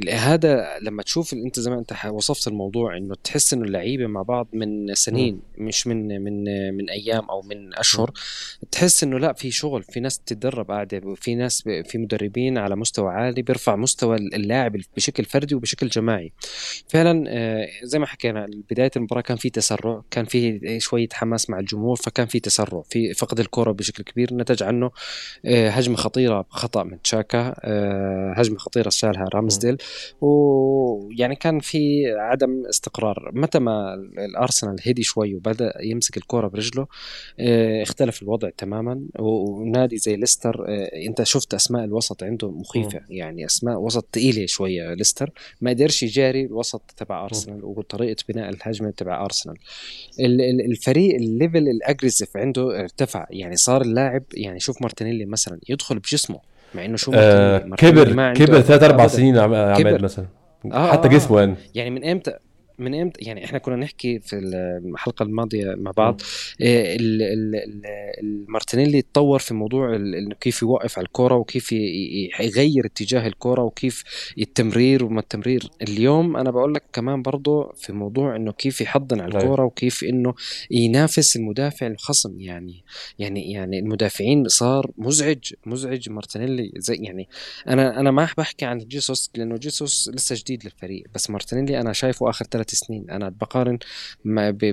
هذا 0.10 0.80
لما 0.82 1.04
تشوف 1.04 1.34
أنت 1.34 1.60
زي 1.60 1.72
ما 1.72 1.80
أنت 1.80 2.06
وصفت 2.12 2.48
الموضوع 2.48 2.98
إنه 2.98 3.16
تحس 3.24 3.54
إنه 3.54 3.64
اللعيبة 3.64 4.08
مع 4.08 4.22
بعض 4.22 4.48
من 4.54 4.96
سنين 4.96 5.36
م. 5.36 5.64
مش 5.64 5.88
من 5.88 6.22
من 6.22 6.44
من 6.78 6.90
أيام 6.90 7.30
أو 7.30 7.42
من 7.42 7.78
أشهر 7.78 8.10
م. 8.10 8.68
تحس 8.72 9.04
إنه 9.04 9.20
لا 9.20 9.34
في 9.34 9.52
شغل 9.52 9.84
في 9.84 10.00
ناس 10.00 10.20
تتدرب 10.20 10.72
قاعدة 10.72 11.02
وفي 11.06 11.36
ناس 11.36 11.62
في 11.62 11.98
مدربين 12.10 12.58
على 12.58 12.76
مستوى 12.76 13.12
عالي 13.12 13.42
بيرفع 13.42 13.76
مستوى 13.76 14.16
اللاعب 14.16 14.78
بشكل 14.96 15.26
فردي 15.26 15.56
وبشكل 15.56 15.88
جماعي. 15.88 16.32
فعلا 16.88 17.26
آه، 17.28 17.68
زي 17.84 18.00
ما 18.00 18.06
حكينا 18.06 18.48
بداية 18.70 18.92
المباراة 18.96 19.22
كان 19.22 19.38
في 19.38 19.50
تسرع 19.50 20.02
كان 20.12 20.26
في 20.26 20.60
شوية 20.80 21.08
حماس 21.14 21.50
مع 21.50 21.60
الجمهور 21.60 21.96
فكان 21.96 22.28
في 22.28 22.40
تسرع 22.40 22.82
في 22.90 23.14
فقد 23.14 23.40
الكرة 23.40 23.72
بشكل 23.72 24.04
كبير 24.04 24.34
نتج 24.34 24.64
عنه 24.64 24.92
آه، 25.46 25.70
هجمة 25.70 25.96
خطيرة 25.96 26.46
خطأ 26.50 26.84
من 26.84 27.02
تشاكا 27.02 27.56
آه، 27.64 28.34
هجمة 28.38 28.58
خطيرة 28.58 28.90
شالها 28.90 29.26
رامزديل. 29.34 29.78
ويعني 30.22 31.36
كان 31.36 31.60
في 31.60 32.12
عدم 32.12 32.64
استقرار. 32.70 33.32
متى 33.34 33.60
ما 33.60 33.94
الأرسنال 34.18 34.76
هدي 34.88 35.04
شوي 35.04 35.36
وبدأ 35.36 35.74
يمسك 35.82 36.18
الكرة 36.18 36.48
برجله 36.48 36.88
اختلف 37.82 38.22
الوضع 38.22 38.50
تماما. 38.58 39.02
ونادي 39.20 39.98
زي 39.98 40.16
ليستر 40.16 40.66
أنت 41.08 41.24
شفت 41.24 41.54
أسماء 41.54 41.84
الوضع 41.84 41.99
الوسط 42.00 42.24
عنده 42.24 42.52
مخيفة. 42.52 43.02
يعني 43.10 43.46
أسماء 43.46 43.80
وسط 43.80 44.06
ثقيله 44.14 44.46
شوية 44.46 44.94
ليستر. 44.94 45.32
ما 45.62 45.70
قدرش 45.70 46.04
يجاري 46.04 46.46
الوسط 46.46 46.82
تبع 46.98 47.24
أرسنال 47.26 47.66
وطريقة 47.66 48.24
بناء 48.30 48.50
الهجمة 48.50 48.90
تبع 48.90 49.26
أرسنال. 49.26 49.56
الفريق 50.70 51.16
ال 51.16 51.25
level 51.25 51.68
ال 51.68 51.74
aggressive 51.74 52.38
عنده 52.38 52.80
ارتفع. 52.80 53.26
يعني 53.30 53.56
صار 53.56 53.82
اللاعب 53.82 54.24
يعني 54.34 54.60
شوف 54.60 54.82
مارتينيلي 54.82 55.26
مثلا 55.26 55.60
يدخل 55.70 56.00
بجسمه 56.00 56.40
مع 56.76 56.86
إنه 56.86 56.98
شو 56.98 57.12
آه 57.16 57.58
كبر 57.58 58.34
كبر 58.34 58.62
ثلاث 58.62 58.84
أربع 58.84 59.08
سنين 59.08 59.38
عماد 59.38 60.02
مثلا. 60.02 60.26
آه 60.66 60.92
حتى 60.92 61.08
آه 61.08 61.12
جسمه 61.12 61.40
يعني. 61.40 61.56
يعني 61.76 61.90
من 61.90 62.06
إمتى؟ 62.06 62.34
من 62.80 63.02
إمتى؟ 63.02 63.26
يعني 63.26 63.46
إحنا 63.46 63.58
كنا 63.60 63.76
نحكي 63.76 64.20
في 64.20 64.36
الحلقة 64.86 65.24
الماضية 65.24 65.76
مع 65.76 65.92
بعض 65.92 66.22
آه، 66.62 66.98
المارتينيلي 68.22 69.02
تطور 69.02 69.40
في 69.40 69.54
موضوع 69.54 69.96
إنه 69.96 70.36
كيف 70.36 70.62
يوقف 70.62 70.98
على 70.98 71.06
الكره 71.06 71.36
وكيف 71.36 71.72
يغير 72.40 72.86
اتجاه 72.86 73.28
الكره 73.28 73.62
وكيف 73.62 74.04
التمرير 74.38 75.06
وما 75.06 75.20
التمرير. 75.20 75.70
اليوم 75.82 76.38
أنا 76.38 76.52
بقول 76.52 76.74
لك 76.74 76.84
كمان 76.94 77.22
برضه 77.22 77.72
في 77.76 77.94
موضوع 77.94 78.36
إنه 78.36 78.52
كيف 78.52 78.82
يحضن 78.82 79.20
على 79.22 79.38
الكره 79.38 79.64
وكيف 79.64 80.04
إنه 80.04 80.34
ينافس 80.72 81.36
المدافع 81.36 81.88
الخصم. 81.88 82.42
يعني 82.42 82.84
يعني 83.20 83.52
يعني 83.52 83.80
المدافعين 83.80 84.48
صار 84.48 84.92
مزعج 84.98 85.54
مزعج 85.66 86.10
مارتينيلي. 86.10 86.72
زي 86.78 86.96
يعني 86.96 87.30
أنا 87.68 88.00
أنا 88.00 88.12
ما 88.12 88.30
بحكي 88.38 88.66
عن 88.66 88.78
جيسوس 88.78 89.32
لأنه 89.36 89.58
جيسوس 89.58 90.10
لسه 90.14 90.36
جديد 90.36 90.64
للفريق 90.66 91.04
بس 91.16 91.30
مارتينيلي 91.30 91.80
أنا 91.80 91.94
شايفه 91.94 92.30
آخر 92.30 92.46
ثلاث 92.52 92.69
ثلاث 92.70 92.80
سنين. 92.80 93.10
أنا 93.10 93.30
بقارن 93.30 93.80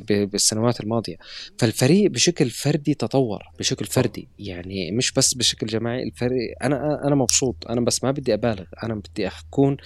بالسنوات 0.09 0.81
الماضية. 0.81 1.17
فالفريق 1.59 2.11
بشكل 2.11 2.51
فردي 2.51 2.95
تطور 2.95 3.43
بشكل 3.59 3.85
فردي. 3.85 4.29
يعني 4.39 4.93
مش 4.93 5.13
بس 5.13 5.35
بشكل 5.35 5.67
جماعي 5.67 6.03
الفريق 6.03 6.55
أنا 6.63 7.07
أنا 7.07 7.15
مبسوط. 7.15 7.67
أنا 7.71 7.81
بس 7.81 8.05
ما 8.05 8.11
بدي 8.11 8.35
أبالغ. 8.35 8.65
أنا 8.85 8.95
بدي 8.95 9.29
أكون 9.29 9.77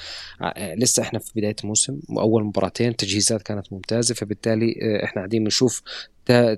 لسه 0.56 1.02
إحنا 1.02 1.18
في 1.18 1.32
بداية 1.36 1.56
الموسم. 1.64 2.00
واول 2.08 2.44
مباراتين 2.44 2.96
تجهيزات 2.96 3.42
كانت 3.42 3.72
ممتازة. 3.72 4.14
فبالتالي 4.14 4.74
آه، 4.82 5.04
إحنا 5.04 5.14
قاعدين 5.14 5.44
بنشوف 5.44 5.82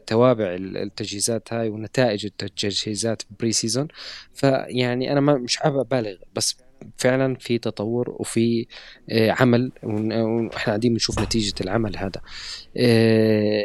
توابع 0.07 0.57
التجهيزات 0.59 1.53
هاي 1.53 1.69
ونتائج 1.69 2.27
التجهيزات 2.27 3.23
pre-season 3.41 3.89
فيعني 4.35 5.13
أنا 5.13 5.21
ما 5.21 5.35
مش 5.35 5.57
حابب 5.57 5.79
أبالغ. 5.79 6.17
بس 6.35 6.57
فعلا 6.97 7.35
في 7.35 7.59
تطور 7.59 8.17
وفي 8.19 8.67
آه، 9.11 9.31
عمل 9.31 9.73
وإحنا 9.83 10.67
قاعدين 10.67 10.93
بنشوف 10.93 11.21
نتيجة 11.21 11.55
العمل 11.61 11.97
هذا. 11.97 12.21
آه، 12.77 13.65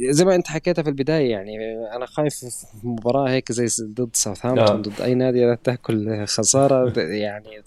زي 0.00 0.24
ما 0.24 0.34
أنت 0.34 0.46
حكيتها 0.46 0.82
في 0.82 0.88
البداية 0.88 1.30
يعني 1.30 1.56
أنا 1.96 2.06
خايف 2.06 2.34
في 2.34 2.86
مباراة 2.86 3.30
هيك 3.30 3.52
زي 3.52 3.84
ضد 3.86 4.16
ساوثهامبتون 4.16 4.82
ضد 4.82 5.00
أي 5.00 5.14
نادي 5.14 5.56
تأكل 5.56 6.26
خسارة 6.26 7.00
يعني 7.00 7.62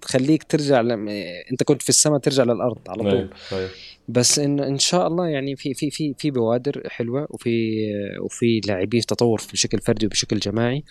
تخليك 0.00 0.42
ترجع 0.42 0.80
لما 0.80 1.12
أنت 1.52 1.62
كنت 1.62 1.82
في 1.82 1.88
السماء 1.88 2.18
ترجع 2.18 2.42
للأرض 2.42 2.78
على 2.88 3.02
طول. 3.10 3.30
بس 4.12 4.38
ان 4.38 4.60
إن 4.60 4.78
شاء 4.78 5.06
الله 5.06 5.26
يعني 5.26 5.56
في 5.56 5.74
في 5.74 5.90
في 5.90 6.14
في 6.18 6.30
بوادر 6.30 6.82
حلوة 6.86 7.26
وفي 7.30 7.80
وفي 8.20 8.60
لاعبين 8.68 9.00
تطور 9.00 9.40
بشكل 9.52 9.78
فردي 9.78 10.06
وبشكل 10.06 10.38
جماعي. 10.38 10.84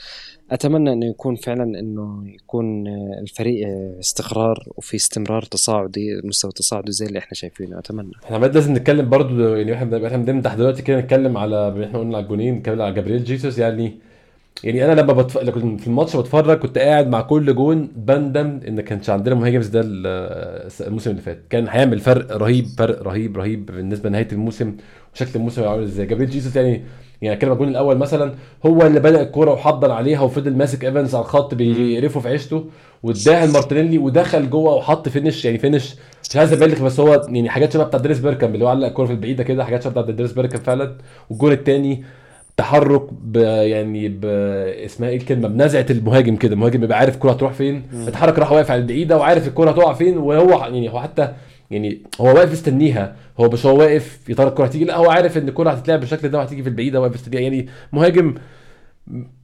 أتمنى 0.51 0.93
إنه 0.93 1.05
يكون 1.05 1.35
فعلا 1.35 1.63
إنه 1.79 2.23
يكون 2.27 2.87
الفريق 3.21 3.67
استقرار 3.99 4.63
وفي 4.77 4.95
استمرار 4.95 5.41
تصاعدي 5.41 6.21
مستوى 6.23 6.51
تصاعدي 6.51 6.91
زي 6.91 7.05
اللي 7.05 7.19
إحنا 7.19 7.33
شايفينه. 7.33 7.79
أتمنى. 7.79 8.11
إحنا 8.25 8.45
لازم 8.45 8.73
نتكلم 8.73 9.09
برضو 9.09 9.55
يعني 9.55 9.73
إحنا 9.73 10.07
إحنا 10.07 10.17
بنمدح 10.17 10.53
دلوقتي 10.53 10.81
كده 10.81 10.99
نتكلم 10.99 11.37
على 11.37 11.85
إحنا 11.85 11.99
قلنا 11.99 12.17
على 12.17 12.23
الجونين 12.23 12.55
نتكلم 12.55 12.81
على 12.81 12.93
جابرييل 12.93 13.23
جيسوس 13.23 13.57
يعني 13.59 14.08
يعني 14.63 14.85
أنا 14.85 15.01
لما 15.01 15.13
بتف... 15.13 15.37
في 15.37 15.87
الماتش 15.87 16.15
بتفرج 16.15 16.57
كنت 16.59 16.77
قاعد 16.77 17.07
مع 17.07 17.21
كل 17.21 17.55
جون 17.55 17.89
بندم 17.95 18.59
إن 18.67 18.81
كانش 18.81 19.09
عندنا 19.09 19.35
مهاجم 19.35 19.61
ده 19.61 19.81
الموسم 20.87 21.11
اللي 21.11 21.21
فات. 21.21 21.43
كان 21.49 21.67
هيعمل 21.67 21.99
فرق 21.99 22.37
رهيب 22.37 22.65
فرق 22.77 23.03
رهيب 23.03 23.37
رهيب 23.37 23.65
بالنسبة 23.65 24.09
لنهاية 24.09 24.27
الموسم 24.31 24.75
وشكل 25.15 25.31
الموسم 25.35 25.63
عامل 25.63 25.83
إزاي. 25.83 26.05
جابريل 26.05 26.29
جيسوس 26.29 26.55
يعني 26.55 26.83
يعني 27.21 27.37
كلمه 27.37 27.53
الجون 27.53 27.67
الأول 27.67 27.97
مثلا 27.97 28.33
هو 28.65 28.81
اللي 28.81 28.99
بدأ 28.99 29.21
الكورة 29.21 29.51
وحضن 29.53 29.91
عليها 29.91 30.21
وفضل 30.21 30.55
ماسك 30.55 30.85
ايفنز 30.85 31.15
على 31.15 31.23
الخط 31.25 31.53
بيقرفه 31.55 32.19
في 32.19 32.27
عيشته 32.29 32.65
واداها 33.03 33.45
لمارتينيلي 33.45 33.97
ودخل 33.97 34.49
جوه 34.49 34.75
وحط 34.75 35.09
finish 35.09 35.45
يعني 35.45 35.57
finish 35.57 35.95
مش 36.29 36.35
عايز 36.37 36.53
أبالغ 36.53 36.85
بس 36.85 36.99
هو 36.99 37.13
يعني 37.29 37.49
حاجات 37.49 37.73
شبه 37.73 37.83
بتاع 37.83 37.99
دينيس 37.99 38.19
بيركامب 38.19 38.53
اللي 38.53 38.65
هو 38.65 38.69
علق 38.69 38.87
الكورة 38.87 39.05
في 39.05 39.11
البعيدة 39.13 39.43
كده 39.43 39.65
حاجات 39.65 39.83
شبه 39.83 40.01
بتاع 40.01 40.15
دينيس 40.15 40.31
بيركامب 40.33 40.57
فعلا. 40.57 40.95
والجون 41.29 41.51
الثاني 41.51 42.03
تحرك 42.59 43.01
ب 43.23 43.35
يعني 43.35 44.07
ب 44.09 44.25
اسمها 44.85 45.09
إيه 45.09 45.17
الكلمة؟ 45.17 45.47
بنزعة 45.47 45.85
المهاجم 45.89 46.35
كده. 46.35 46.53
المهاجم 46.53 46.79
بيبقى 46.79 46.97
عارف 46.97 47.13
الكوره 47.15 47.31
هتروح 47.31 47.53
فين 47.53 47.83
اتحرك 48.07 48.39
راح 48.39 48.51
واقف 48.51 48.71
على 48.71 48.81
البعيدة 48.81 49.17
وعارف 49.17 49.47
الكوره 49.47 49.71
هتقع 49.71 49.93
فين 49.93 50.17
وهو 50.17 50.49
يعني 50.59 50.89
هو 50.89 50.99
حتى 51.01 51.33
يعني 51.71 52.01
هو 52.21 52.25
واقف 52.25 52.51
يستنيها. 52.53 53.15
هو 53.39 53.49
مش 53.49 53.65
هو 53.65 53.79
واقف 53.79 54.29
يا 54.29 54.35
ترى 54.35 54.47
الكوره 54.47 54.65
هتيجي 54.67 54.85
لا 54.85 54.95
هو 54.97 55.09
عارف 55.09 55.37
إن 55.37 55.47
الكوره 55.47 55.69
هتتلعب 55.71 55.99
بالشكل 55.99 56.29
ده 56.29 56.37
وهتيجي 56.37 56.63
في 56.63 56.69
البعيدة 56.69 57.01
واقف 57.01 57.15
يستنيها. 57.15 57.41
يعني 57.41 57.67
مهاجم 57.93 58.35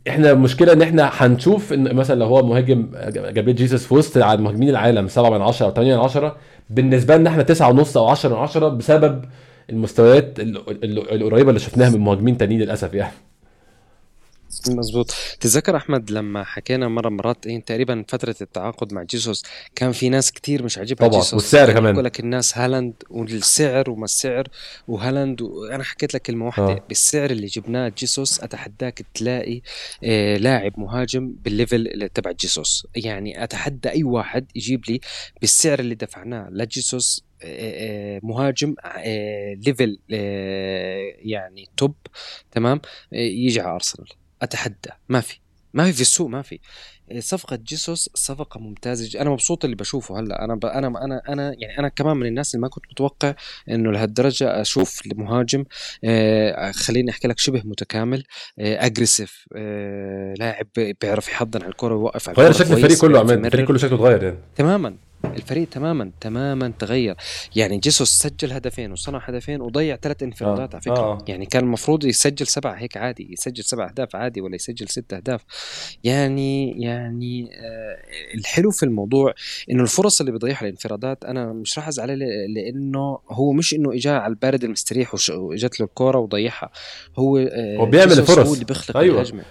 إحنا 0.09 0.31
المشكلة 0.31 0.73
إن 0.73 0.81
إحنا 0.81 1.09
هنشوف 1.13 1.73
إن 1.73 1.95
مثلا 1.95 2.19
لو 2.19 2.25
هو 2.25 2.45
مهاجم 2.45 2.87
جابريل 3.13 3.55
جيسوس 3.55 3.85
في 3.85 3.93
وسط 3.93 4.17
مهاجمين 4.17 4.69
العالم 4.69 5.07
7 5.07 5.29
من 5.29 5.41
10 5.41 5.65
أو 5.65 5.71
8 5.71 5.95
من 5.95 6.01
10 6.01 6.35
بالنسبة 6.69 7.17
لنا 7.17 7.29
إحنا 7.29 7.43
9 7.43 7.69
ونص 7.69 7.97
أو 7.97 8.07
10 8.07 8.29
من 8.29 8.35
10 8.35 8.69
بسبب 8.69 9.25
المستويات 9.69 10.39
القريبة 10.39 11.49
اللي 11.49 11.59
شفناها 11.59 11.89
من 11.89 11.99
مهاجمين 11.99 12.37
تانيين 12.37 12.61
للأسف 12.61 12.93
يعني. 12.93 13.13
مظبوط. 14.69 15.13
تذكر 15.39 15.77
أحمد 15.77 16.11
لما 16.11 16.43
حكينا 16.43 16.87
مرة 16.87 17.09
مرات 17.09 17.47
إيه 17.47 17.63
تقريبا 17.63 18.05
فترة 18.07 18.35
التعاقد 18.41 18.93
مع 18.93 19.03
جيسوس 19.03 19.43
كان 19.75 19.91
في 19.91 20.09
ناس 20.09 20.31
كتير 20.31 20.63
مش 20.63 20.77
عاجبها 20.77 21.07
طبعا 21.07 21.19
جيسوس. 21.21 21.33
والسعر 21.33 21.73
كمان. 21.73 21.93
يقول 21.93 22.05
لك 22.05 22.19
الناس 22.19 22.57
هالاند 22.57 22.93
والسعر 23.09 23.89
وما 23.89 24.05
السعر 24.05 24.47
وهالاند 24.87 25.41
وأنا 25.41 25.83
حكيت 25.83 26.13
لك 26.13 26.21
كلمة 26.21 26.45
واحدة 26.45 26.65
آه. 26.71 26.83
بالسعر 26.89 27.31
اللي 27.31 27.47
جبناه 27.47 27.91
جيسوس 27.97 28.39
أتحداك 28.39 29.01
تلاقي 29.13 29.61
آه 30.03 30.37
لاعب 30.37 30.73
مهاجم 30.79 31.35
بال 31.43 31.62
level 31.62 32.09
تبع 32.13 32.31
جيسوس. 32.31 32.87
يعني 32.95 33.43
أتحدى 33.43 33.89
أي 33.89 34.03
واحد 34.03 34.45
يجيب 34.55 34.83
لي 34.89 34.99
بالسعر 35.41 35.79
اللي 35.79 35.95
دفعناه 35.95 36.49
لجيسوس 36.51 37.23
مهاجم 38.23 38.75
level 39.65 39.99
آه، 40.13 41.13
يعني 41.17 41.65
top 41.77 41.95
تمام؟ 42.51 42.81
يجي 43.11 43.61
على 43.61 43.75
ارسنال 43.75 44.07
أتحدى. 44.41 44.89
ما 45.09 45.21
في. 45.21 45.39
ما 45.73 45.83
في 45.85 45.93
في 45.93 46.01
السوق 46.01 46.27
ما 46.29 46.41
في. 46.41 46.59
صفقة 47.19 47.55
جيسوس 47.55 48.09
صفقة 48.13 48.59
ممتازة 48.59 49.21
أنا 49.21 49.29
مبسوط 49.29 49.63
اللي 49.63 49.75
بشوفه 49.75 50.19
هلأ. 50.19 50.43
أنا 50.43 50.55
ب... 50.55 50.65
أنا 50.65 50.87
أنا 50.87 51.21
أنا 51.29 51.55
يعني 51.59 51.79
أنا 51.79 51.87
كمان 51.89 52.17
من 52.17 52.27
الناس 52.27 52.55
اللي 52.55 52.61
ما 52.61 52.67
كنت 52.67 52.83
متوقع 52.91 53.33
إنه 53.69 53.91
لهالدرجة 53.91 54.61
أشوف 54.61 55.01
مهاجم 55.15 55.65
آه 56.03 56.71
خليني 56.71 57.11
أحكي 57.11 57.27
لك 57.27 57.39
شبه 57.39 57.61
متكامل 57.65 58.23
آه 58.59 58.85
aggressive 58.85 59.45
آه 59.55 60.33
لاعب 60.39 60.67
بيعرف 61.01 61.27
يحضن 61.27 61.61
على 61.61 61.69
الكرة 61.71 61.95
ويوقف 61.95 62.29
على 62.29 62.37
غير 62.37 62.51
شكل 62.51 62.73
الفريق 62.73 63.01
كله 63.01 63.19
عماد. 63.19 63.45
الفريق 63.45 63.67
كله 63.67 63.77
شكله 63.77 63.95
اتغير 63.95 64.23
يعني. 64.23 64.37
تماما. 64.55 64.97
الفريق 65.35 65.69
تماما 65.69 66.11
تماما 66.21 66.73
تغير. 66.79 67.15
يعني 67.55 67.77
جيسوس 67.77 68.09
سجل 68.09 68.51
هدفين 68.51 68.91
وصنع 68.91 69.19
هدفين 69.19 69.61
وضيع 69.61 69.95
ثلاث 69.95 70.23
انفرادات 70.23 70.69
آه. 70.69 70.75
على 70.75 70.81
فكرة. 70.81 70.97
آه. 70.97 71.25
يعني 71.27 71.45
كان 71.45 71.63
المفروض 71.63 72.05
يسجل 72.05 72.47
سبعة 72.47 72.73
هيك 72.73 72.97
عادي 72.97 73.27
يسجل 73.31 73.63
سبع 73.63 73.87
أهداف 73.87 74.15
عادي 74.15 74.41
ولا 74.41 74.55
يسجل 74.55 74.89
ست 74.89 75.13
أهداف. 75.13 75.41
يعني 76.03 76.81
يعني 76.81 77.49
آه 77.53 77.97
الحلو 78.37 78.71
في 78.71 78.83
الموضوع 78.83 79.33
إنه 79.71 79.83
الفرص 79.83 80.19
اللي 80.19 80.31
بيضيعها 80.31 80.61
الانفرادات 80.61 81.25
أنا 81.25 81.53
مش 81.53 81.77
راح 81.77 81.87
أزعل 81.87 82.19
لإنه 82.55 83.19
هو 83.29 83.53
مش 83.53 83.73
إنه 83.73 83.93
اجى 83.93 84.09
على 84.09 84.31
البارد 84.31 84.63
المستريح 84.63 85.15
وإجت 85.29 85.79
له 85.79 85.85
الكورة 85.85 86.17
وضيعها. 86.17 86.69
هو 87.17 87.37
آه 87.37 87.77
هو 87.77 87.85
بيعمل 87.85 88.25
فرص. 88.25 88.47
هو 88.47 88.53
اللي 88.53 88.65
بيخلق 88.65 88.97
أيوة. 88.97 89.15
الهجمة. 89.15 89.43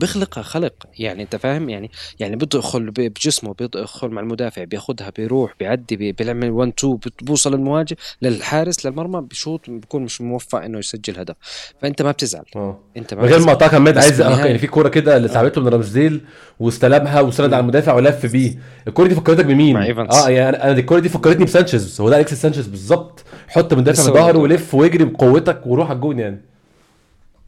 بيخلقها 0.00 0.42
خلق. 0.42 0.74
يعني 0.98 1.22
أنت 1.22 1.36
فاهم؟ 1.36 1.68
يعني 1.68 1.90
يعني 2.20 2.36
بيدخل 2.36 2.90
بجسمه 2.90 3.54
بيدخل 3.54 4.08
مع 4.08 4.20
المدافع 4.20 4.64
بياخذها 4.64 5.10
بيروح 5.30 5.54
بيعدي 5.60 6.12
بيعمل 6.12 6.50
1 6.50 6.72
2 6.78 6.98
بوصل 7.22 7.54
المواجه 7.54 7.96
للحارس 8.22 8.86
للمرمى 8.86 9.20
بشوط 9.20 9.70
بيكون 9.70 10.02
مش 10.02 10.20
موفق 10.20 10.62
إنه 10.62 10.78
يسجل 10.78 11.18
هدف. 11.18 11.34
فأنت 11.82 12.02
ما 12.02 12.10
بتزعل. 12.10 12.44
أوه. 12.56 12.78
أنت 12.96 13.14
ما 13.14 13.22
غير 13.22 13.40
ما 13.40 13.54
قطع 13.54 13.66
كان 13.68 13.98
عايز 13.98 14.20
يعني 14.20 14.58
في 14.58 14.66
كورة 14.66 14.88
كده 14.88 15.16
اللي 15.16 15.28
اتلعبت 15.28 15.56
له 15.58 15.62
من 15.64 15.68
رمزديل 15.68 16.20
واستلمها 16.60 17.20
وسند 17.20 17.52
على 17.52 17.60
المدافع 17.60 17.94
ولف 17.94 18.26
بيه. 18.26 18.58
الكورة 18.88 19.06
دي 19.08 19.14
فكرتك 19.14 19.44
بمين؟ 19.44 19.76
آه 19.76 20.28
يعني 20.28 20.56
أنا 20.56 20.72
الكورة 20.72 21.00
دي 21.00 21.08
فكرتني 21.08 21.44
بسانشيز. 21.44 22.00
هو 22.00 22.10
ده 22.10 22.16
اليكس 22.16 22.34
سانشيز 22.34 22.66
بالظبط 22.66 23.24
حط 23.48 23.74
مدافع 23.74 24.04
من 24.06 24.14
ظهره 24.14 24.38
ولف 24.38 24.74
واجري 24.74 25.04
بقوتك 25.04 25.66
وروح 25.66 25.88
على 25.88 25.96
الجون 25.96 26.18
يعني. 26.18 26.40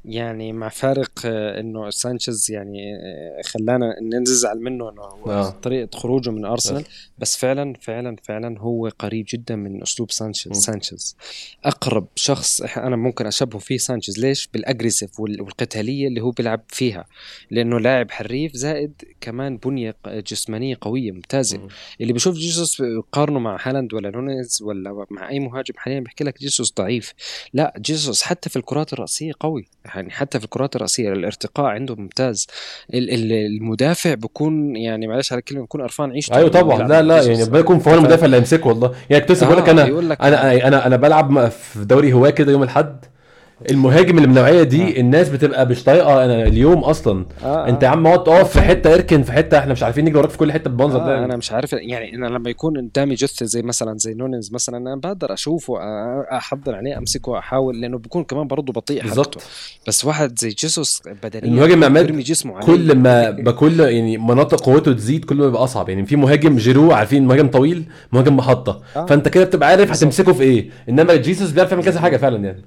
يعني 0.04 0.52
مع 0.52 0.68
فارق 0.68 1.10
آه، 1.24 1.60
إنه 1.60 1.90
سانشيز 1.90 2.50
يعني 2.50 2.94
آه، 2.96 3.42
خلانا 3.44 3.94
نزعل 4.20 4.58
منه 4.60 4.90
إنه 4.90 5.02
هو 5.02 5.30
آه. 5.30 5.50
طريقة 5.50 5.98
خروجه 5.98 6.30
من 6.30 6.44
أرسنال 6.44 6.84
بس. 7.18 7.36
فعلا 7.36 7.74
فعلا 7.80 8.16
فعلا 8.22 8.60
هو 8.60 8.88
قريب 8.98 9.26
جدا 9.28 9.56
من 9.56 9.82
أسلوب 9.82 10.10
سانشيز 10.10 10.52
م. 10.52 10.60
سانشيز 10.60 11.16
أقرب 11.64 12.06
شخص 12.14 12.60
أنا 12.62 12.96
ممكن 12.96 13.26
أشبهه 13.26 13.58
فيه 13.58 13.76
سانشيز 13.78 14.18
ليش 14.18 14.46
بال 14.54 14.65
aggressive 14.65 15.20
وال- 15.20 15.42
والقتالية 15.42 16.08
اللي 16.08 16.20
هو 16.20 16.30
بيلعب 16.30 16.64
فيها 16.68 17.04
لأنه 17.50 17.80
لاعب 17.80 18.10
حريف 18.10 18.52
زائد 18.56 18.92
كمان 19.20 19.56
بنية 19.56 19.96
جسمانية 20.06 20.76
قوية 20.80 21.12
ممتازة 21.12 21.58
مم. 21.58 21.68
اللي 22.00 22.12
بيشوف 22.12 22.34
جيسوس 22.34 22.82
قارنه 23.12 23.38
مع 23.38 23.58
هالاند 23.62 23.94
ولا 23.94 24.10
نونيز 24.10 24.62
ولا 24.62 25.06
مع 25.10 25.28
أي 25.28 25.40
مهاجم 25.40 25.74
حاليا 25.76 26.00
بيحكي 26.00 26.24
لك 26.24 26.38
جيسوس 26.38 26.74
ضعيف 26.74 27.12
لا 27.52 27.74
جيسوس 27.78 28.22
حتى 28.22 28.50
في 28.50 28.56
الكرات 28.56 28.92
الرأسية 28.92 29.32
قوي 29.40 29.68
يعني 29.94 30.10
حتى 30.10 30.38
في 30.38 30.44
الكرات 30.44 30.76
الرأسية 30.76 31.12
الارتقاء 31.12 31.66
عنده 31.66 31.94
ممتاز. 31.96 32.46
ال- 32.94 33.10
ال- 33.14 33.32
المدافع 33.32 34.14
بكون 34.14 34.76
يعني 34.76 35.06
معلش 35.06 35.32
على 35.32 35.38
الكلمة 35.38 35.60
بيكون 35.60 35.82
قرفان 35.82 36.10
عيشته 36.12 36.36
أيوه 36.36 36.48
طبعا. 36.48 36.88
لا 36.88 37.02
لا. 37.02 37.22
يعني 37.22 37.50
بيكون 37.50 37.78
في 37.78 37.90
هو 37.90 37.94
المدافع 37.94 38.24
اللي 38.24 38.36
هيمسكه 38.36 38.66
والله. 38.68 38.92
يعني 39.10 39.20
كنت 39.22 39.32
لسه 39.32 39.46
بقول 39.46 39.58
لك 39.58 39.68
آه، 39.68 39.72
أنا 39.72 40.52
أنا 40.52 40.68
أنا 40.68 40.86
أنا 40.86 40.96
بلعب 40.96 41.48
في 41.48 41.84
دوري 41.84 42.12
هواة 42.12 42.30
كده 42.30 42.52
يوم 42.52 42.62
الأحد. 42.62 43.04
المهاجم 43.70 44.16
اللي 44.16 44.26
من 44.26 44.36
النوعية 44.36 44.62
دي 44.62 44.96
آه. 44.96 45.00
الناس 45.00 45.28
بتبقى 45.28 45.66
مش 45.66 45.84
طايقة 45.84 46.24
أنا 46.24 46.42
اليوم 46.42 46.78
أصلا 46.78 47.26
آه 47.44 47.68
أنت 47.68 47.82
يا 47.82 47.88
عم 47.88 48.06
اقعد 48.06 48.24
تقف 48.24 48.52
في. 48.52 48.60
حتة 48.62 48.94
أركن 48.94 49.22
في 49.22 49.32
حتة 49.32 49.58
إحنا 49.58 49.72
مش 49.72 49.82
عارفين 49.82 50.04
نجري 50.04 50.18
وراك 50.18 50.30
في 50.30 50.38
كل 50.38 50.52
حتة 50.52 50.70
بالمنظر 50.70 50.98
ده 50.98 51.04
آه 51.06 51.10
يعني. 51.12 51.24
أنا 51.24 51.36
مش 51.36 51.52
عارف 51.52 51.72
يعني 51.72 52.14
أنا 52.16 52.26
لما 52.26 52.50
يكون 52.50 52.76
قدامي 52.76 53.14
جثه 53.14 53.46
زي 53.46 53.62
مثلا 53.62 53.98
زي 53.98 54.14
نونيز 54.14 54.52
مثلا 54.52 54.76
أنا 54.76 54.96
بقدر 54.96 55.32
أشوفه 55.32 55.74
أحضر 56.36 56.74
عليه 56.74 56.98
أمسكه 56.98 57.38
احاول 57.38 57.80
لأنه 57.80 57.98
بيكون 57.98 58.24
كمان 58.24 58.46
برضه 58.46 58.72
بطيء 58.72 59.02
بالظبط. 59.02 59.42
بس 59.88 60.04
واحد 60.04 60.38
زي 60.38 60.48
جيسوس 60.48 61.02
بدنيا 61.22 61.44
المهاجم 61.44 61.84
عماد 61.84 62.16
جسمه 62.18 62.54
عليه 62.56 62.66
كل 62.66 62.96
ما 62.96 63.30
بكل 63.30 63.80
يعني 63.80 64.18
مناطق 64.18 64.60
قوته 64.60 64.92
تزيد 64.92 65.24
كل 65.24 65.36
ما 65.36 65.46
يبقى 65.46 65.64
أصعب 65.64 65.88
يعني 65.88 66.06
في 66.06 66.16
مهاجم 66.16 66.56
جيرو 66.56 66.92
عارفين 66.92 67.26
مهاجم 67.26 67.48
طويل 67.48 67.84
مهاجم 68.12 68.36
محطة 68.36 68.80
آه. 68.96 69.06
فأنت 69.06 69.28
كده 69.28 69.44
بتبقى 69.44 69.68
عارف. 69.68 69.90
هتمسكه 69.90 70.32
في 70.32 70.42
إيه 70.42 70.70
إنما 70.88 71.16
جيسوس 71.16 71.50
بيعرف 71.50 71.70
يعمل 71.72 71.84
كذا 71.84 72.00
حاجة 72.00 72.16
فعلا 72.16 72.44
يعني 72.44 72.62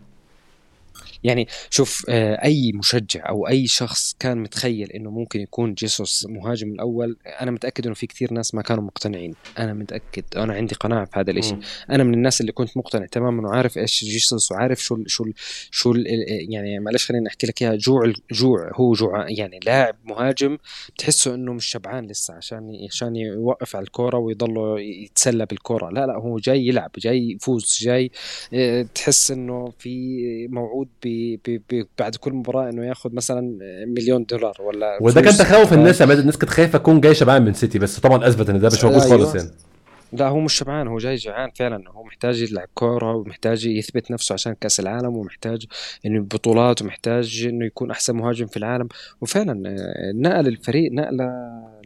يعني 1.26 1.48
شوف 1.70 2.06
آه، 2.10 2.44
أي 2.44 2.72
مشجع 2.74 3.30
أو 3.30 3.48
أي 3.48 3.68
شخص 3.68 4.16
كان 4.20 4.38
متخيل 4.38 4.92
إنه 4.92 5.10
ممكن 5.12 5.40
يكون 5.40 5.74
جيسوس 5.74 6.26
مهاجم 6.30 6.72
الأول 6.72 7.18
أنا 7.42 7.52
متأكد 7.52 7.86
إنه 7.86 7.96
في 7.96 8.08
كثير 8.08 8.34
ناس 8.34 8.56
ما 8.56 8.62
كانوا 8.62 8.84
مقتنعين. 8.84 9.36
أنا 9.60 9.74
متأكد 9.74 10.24
أنا 10.38 10.54
عندي 10.54 10.76
قناعة 10.76 11.06
في 11.06 11.20
هذا 11.20 11.32
الشيء. 11.32 11.58
أنا 11.90 12.04
من 12.04 12.14
الناس 12.14 12.42
اللي 12.42 12.52
كنت 12.52 12.78
مقتنع 12.78 13.06
تماما 13.06 13.48
وعارف 13.50 13.78
إيش 13.78 14.04
جيسوس 14.04 14.52
وعارف 14.52 14.84
شو 14.84 14.96
ال 14.96 15.04
شو 15.12 15.24
ال 15.24 15.34
شو 15.72 15.92
ال 15.92 16.06
يعني 16.54 16.80
معلش 16.80 17.06
خليني 17.06 17.28
أحكي 17.28 17.48
لك 17.48 17.62
إياها 17.62 17.76
جوع 17.76 18.14
الجوع 18.32 18.72
هو 18.76 18.94
جوع 18.94 19.26
يعني 19.30 19.60
لاعب 19.66 19.96
مهاجم 20.06 20.58
بتحسه 20.96 21.36
إنه 21.36 21.54
مش 21.54 21.66
شبعان 21.66 22.08
لسه 22.08 22.34
عشان 22.34 22.72
عشان 22.92 23.16
يوقف 23.16 23.76
على 23.76 23.84
الكورة 23.84 24.18
ويضله 24.18 24.80
يتسلى 24.80 25.46
بالكورة. 25.46 25.90
لا 25.90 26.06
لا 26.06 26.14
هو 26.18 26.38
جاي 26.38 26.68
يلعب 26.68 26.92
جاي 26.98 27.32
يفوز 27.32 27.78
جاي 27.82 28.12
آه، 28.54 28.82
تحس 28.96 29.32
إنه 29.32 29.74
في 29.80 30.48
موعود 30.52 30.88
ب 31.04 31.15
ب 31.48 31.62
ب 31.70 31.86
بعد 32.00 32.16
كل 32.16 32.34
مباراة 32.34 32.70
إنه 32.70 32.86
ياخذ 32.86 33.10
مثلا 33.14 33.58
مليون 33.88 34.26
دولار 34.26 34.58
ولا 34.62 34.98
وده 35.02 35.22
كان. 35.22 35.34
تخوف 35.34 35.74
الناس 35.74 36.00
يا 36.02 36.06
عماد، 36.06 36.20
الناس 36.20 36.38
كانت 36.38 36.52
خايفة 36.52 36.76
اكون 36.78 37.02
جاي 37.02 37.14
شبعان 37.16 37.42
من 37.46 37.54
سيتي 37.54 37.80
بس 37.80 38.00
طبعا 38.00 38.28
أثبت 38.28 38.50
إن 38.50 38.60
ده 38.60 38.68
مش 38.68 38.84
موجود 38.84 39.02
أيوة. 39.02 39.18
خالص 39.18 39.36
يعني 39.36 39.50
لا 40.16 40.28
هو 40.28 40.40
مش 40.40 40.54
شبعان 40.54 40.88
هو 40.88 40.98
جاي 40.98 41.16
جوعان 41.16 41.52
فعلا. 41.56 41.84
هو 41.90 42.04
محتاج 42.04 42.42
يلعب 42.42 42.68
كورة 42.74 43.16
ومحتاج 43.16 43.66
يثبت 43.66 44.12
نفسه 44.12 44.34
عشان 44.34 44.54
كأس 44.54 44.80
العالم 44.80 45.16
ومحتاج 45.18 45.66
إنه 46.06 46.22
بطولات 46.22 46.82
ومحتاج 46.82 47.46
إنه 47.50 47.66
يكون 47.66 47.92
أحسن 47.92 48.16
مهاجم 48.16 48.46
في 48.48 48.58
العالم. 48.58 48.88
وفعلا 49.22 49.70
آه، 49.70 50.12
نقل 50.16 50.48
الفريق 50.48 50.92
نقله 50.92 51.32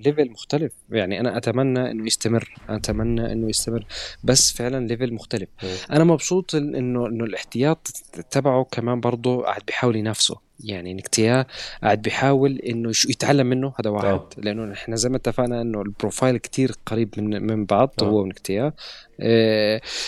level 0.05 0.29
مختلف. 0.29 0.73
يعني 0.89 1.19
أنا 1.19 1.37
أتمنى 1.37 1.91
إنه 1.91 2.05
يستمر 2.05 2.53
أتمنى 2.69 3.31
إنه 3.31 3.49
يستمر 3.49 3.85
بس 4.23 4.53
فعلا 4.53 4.87
level 4.87 5.13
مختلف. 5.13 5.49
أنا 5.91 6.03
مبسوط 6.03 6.55
انه 6.55 7.07
إنه 7.07 7.23
الاحتياط 7.23 7.87
تبعه 8.31 8.63
كمان 8.63 8.99
برضه 8.99 9.43
قاعد 9.43 9.61
بيحاول 9.67 9.95
ينافسه. 9.95 10.48
يعني 10.63 10.93
نكتيا 10.93 11.45
قاعد 11.83 12.01
بيحاول 12.01 12.57
إنه 12.57 12.91
شو 12.91 13.09
يتعلم 13.09 13.47
منه 13.47 13.73
هذا 13.79 13.89
واحد 13.89 14.07
آه. 14.07 14.29
لأنه 14.37 14.73
إحنا 14.73 14.95
زي 14.95 15.09
ما 15.09 15.17
اتفقنا 15.17 15.61
إنه 15.61 15.81
ال 15.81 15.88
profile 15.88 16.37
كتير 16.37 16.71
قريب 16.85 17.09
من 17.17 17.43
من 17.43 17.65
بعض 17.65 17.93
آه. 18.01 18.05
هو 18.05 18.21
ونكتيا 18.21 18.73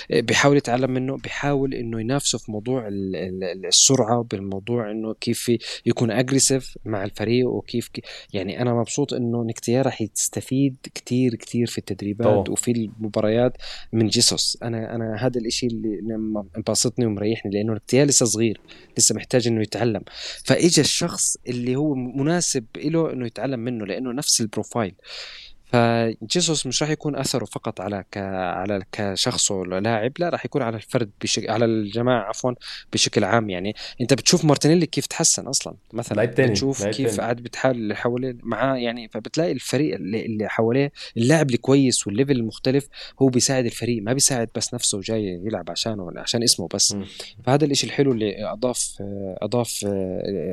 بيحاول 0.09 0.57
يتعلم 0.57 0.91
منه 0.91 1.17
بيحاول 1.17 1.73
إنه 1.73 1.99
ينافسه 2.01 2.37
في 2.37 2.51
موضوع 2.51 2.87
ال- 2.87 3.15
ال- 3.15 3.65
السرعة 3.65 4.23
بالموضوع 4.31 4.91
إنه 4.91 5.13
كيف 5.13 5.51
يكون 5.85 6.11
aggressive 6.11 6.77
مع 6.85 7.03
الفريق 7.03 7.47
وكيف 7.49 7.89
يعني 8.33 8.61
أنا 8.61 8.73
مبسوط 8.73 9.13
إنه 9.13 9.43
نكتيا 9.43 9.81
راح 9.81 10.01
يستفيد 10.01 10.75
كتير 10.95 11.35
كتير 11.35 11.67
في 11.67 11.77
التدريبات 11.77 12.27
طبعا. 12.27 12.49
وفي 12.49 12.71
المباريات 12.71 13.57
من 13.93 14.07
جيسوس. 14.07 14.57
أنا 14.63 14.95
أنا 14.95 15.15
هذا 15.25 15.39
الإشي 15.39 15.67
اللي 15.67 16.17
مبسطني 16.57 17.05
ومريحني 17.05 17.51
لأنه 17.51 17.73
نكتيا 17.73 18.05
لسه 18.05 18.25
صغير 18.25 18.61
لسه 18.97 19.15
محتاج 19.15 19.47
إنه 19.47 19.61
يتعلم. 19.61 20.01
فاجى 20.45 20.81
الشخص 20.81 21.37
اللي 21.47 21.75
هو 21.75 21.95
مناسب 21.95 22.65
له 22.77 23.13
إنه 23.13 23.25
يتعلم 23.25 23.59
منه 23.59 23.85
لأنه 23.85 24.11
نفس 24.13 24.41
ال 24.41 24.47
profile. 24.47 24.95
فجيسوس 25.71 26.67
مش 26.67 26.83
راح 26.83 26.91
يكون 26.91 27.15
أثره 27.15 27.45
فقط 27.45 27.81
على 27.81 28.03
ك... 28.11 28.17
على 28.17 28.83
كشخصه 28.91 29.65
لاعب 29.65 30.11
لا 30.19 30.29
راح 30.29 30.45
يكون 30.45 30.61
على 30.61 30.77
الفرد 30.77 31.09
بشكل 31.21 31.49
على 31.49 31.65
الجماعة 31.65 32.23
عفوا 32.23 32.51
بشكل 32.93 33.23
عام 33.23 33.49
يعني 33.49 33.75
أنت 34.01 34.13
بتشوف 34.13 34.45
مارتينيلي 34.45 34.85
كيف 34.85 35.05
تحسن 35.05 35.47
أصلا 35.47 35.75
مثلا 35.93 36.25
تاني، 36.25 36.51
بتشوف 36.51 36.85
كيف. 36.85 37.21
قاعد 37.21 37.35
بتحاول 37.35 37.75
اللي 37.75 37.95
حواليه 37.95 38.37
معاه 38.43 38.75
يعني 38.75 39.07
فبتلاقي 39.07 39.51
الفريق 39.51 39.95
اللي, 39.95 40.25
اللي 40.25 40.49
حواليه 40.49 40.91
اللاعب 41.17 41.49
الكويس 41.49 42.07
وال 42.07 42.14
level 42.14 42.31
المختلف 42.31 42.87
هو 43.21 43.27
بيساعد 43.27 43.65
الفريق 43.65 44.03
ما 44.03 44.13
بيساعد 44.13 44.49
بس 44.55 44.73
نفسه 44.73 44.97
وجاي 44.97 45.41
يلعب 45.45 45.71
عشانه 45.71 46.03
ولا 46.03 46.21
عشان 46.21 46.43
اسمه 46.43 46.67
بس 46.73 46.93
مم. 46.93 47.05
فهذا 47.45 47.65
الإشي 47.65 47.87
الحلو 47.87 48.11
اللي 48.11 48.51
أضاف 48.51 48.97
أضاف 49.41 49.85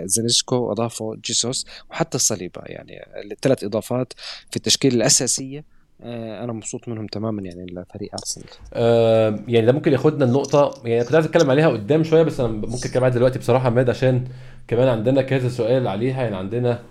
زينشينكو 0.04 0.56
واضافه 0.56 1.16
جيسوس 1.24 1.66
وحتى 1.90 2.16
صليبا 2.16 2.62
يعني 2.66 3.06
الثلاث 3.32 3.64
إضافات 3.64 4.12
في 4.50 4.56
التشكيله 4.56 5.07
الاساسيه 5.12 5.64
آه، 6.02 6.44
أنا 6.44 6.52
مبسوط 6.52 6.88
منهم 6.88 7.06
تماما 7.06 7.42
يعني 7.42 7.66
لفريق 7.66 8.10
ارسنال 8.12 8.46
آه 8.74 9.40
يعني 9.48 9.66
ده 9.66 9.72
ممكن 9.72 9.92
ياخدنا 9.92 10.24
النقطة 10.24 10.74
يعني 10.84 11.04
كنت 11.04 11.14
عايز 11.14 11.26
أتكلم 11.26 11.50
عليها 11.50 11.68
قدام 11.68 12.04
شوية 12.04 12.22
بس 12.22 12.40
أنا 12.40 12.48
ممكن 12.48 12.90
عليها 12.96 13.08
دلوقتي 13.08 13.38
بصراحة 13.38 13.64
يا 13.64 13.70
عماد 13.70 13.90
عشان 13.90 14.24
كمان 14.68 14.88
عندنا 14.88 15.22
كذا 15.22 15.48
سؤال 15.48 15.88
عليها. 15.88 16.22
يعني 16.22 16.36
عندنا 16.36 16.82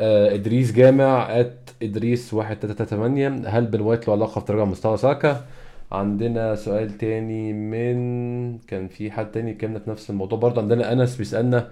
آه 0.00 0.34
إدريس 0.34 0.72
جامع 0.72 1.40
ات 1.40 1.70
إدريس 1.82 2.34
1338 2.34 3.46
هل 3.46 3.66
بن 3.66 3.80
وايت 3.80 4.08
له 4.08 4.14
علاقة 4.14 4.40
في 4.40 4.46
تراجع 4.46 4.64
مستوى 4.64 4.96
ساكا؟ 4.96 5.44
عندنا 5.92 6.54
سؤال 6.56 6.98
تاني 6.98 7.52
من 7.52 8.58
كان 8.58 8.88
في 8.88 9.10
حد 9.10 9.30
تاني 9.32 9.50
اتكلمنا 9.50 9.78
في 9.78 9.90
نفس 9.90 10.10
الموضوع. 10.10 10.38
برضه 10.38 10.60
عندنا 10.62 10.92
أنس 10.92 11.16
بيسألنا 11.16 11.68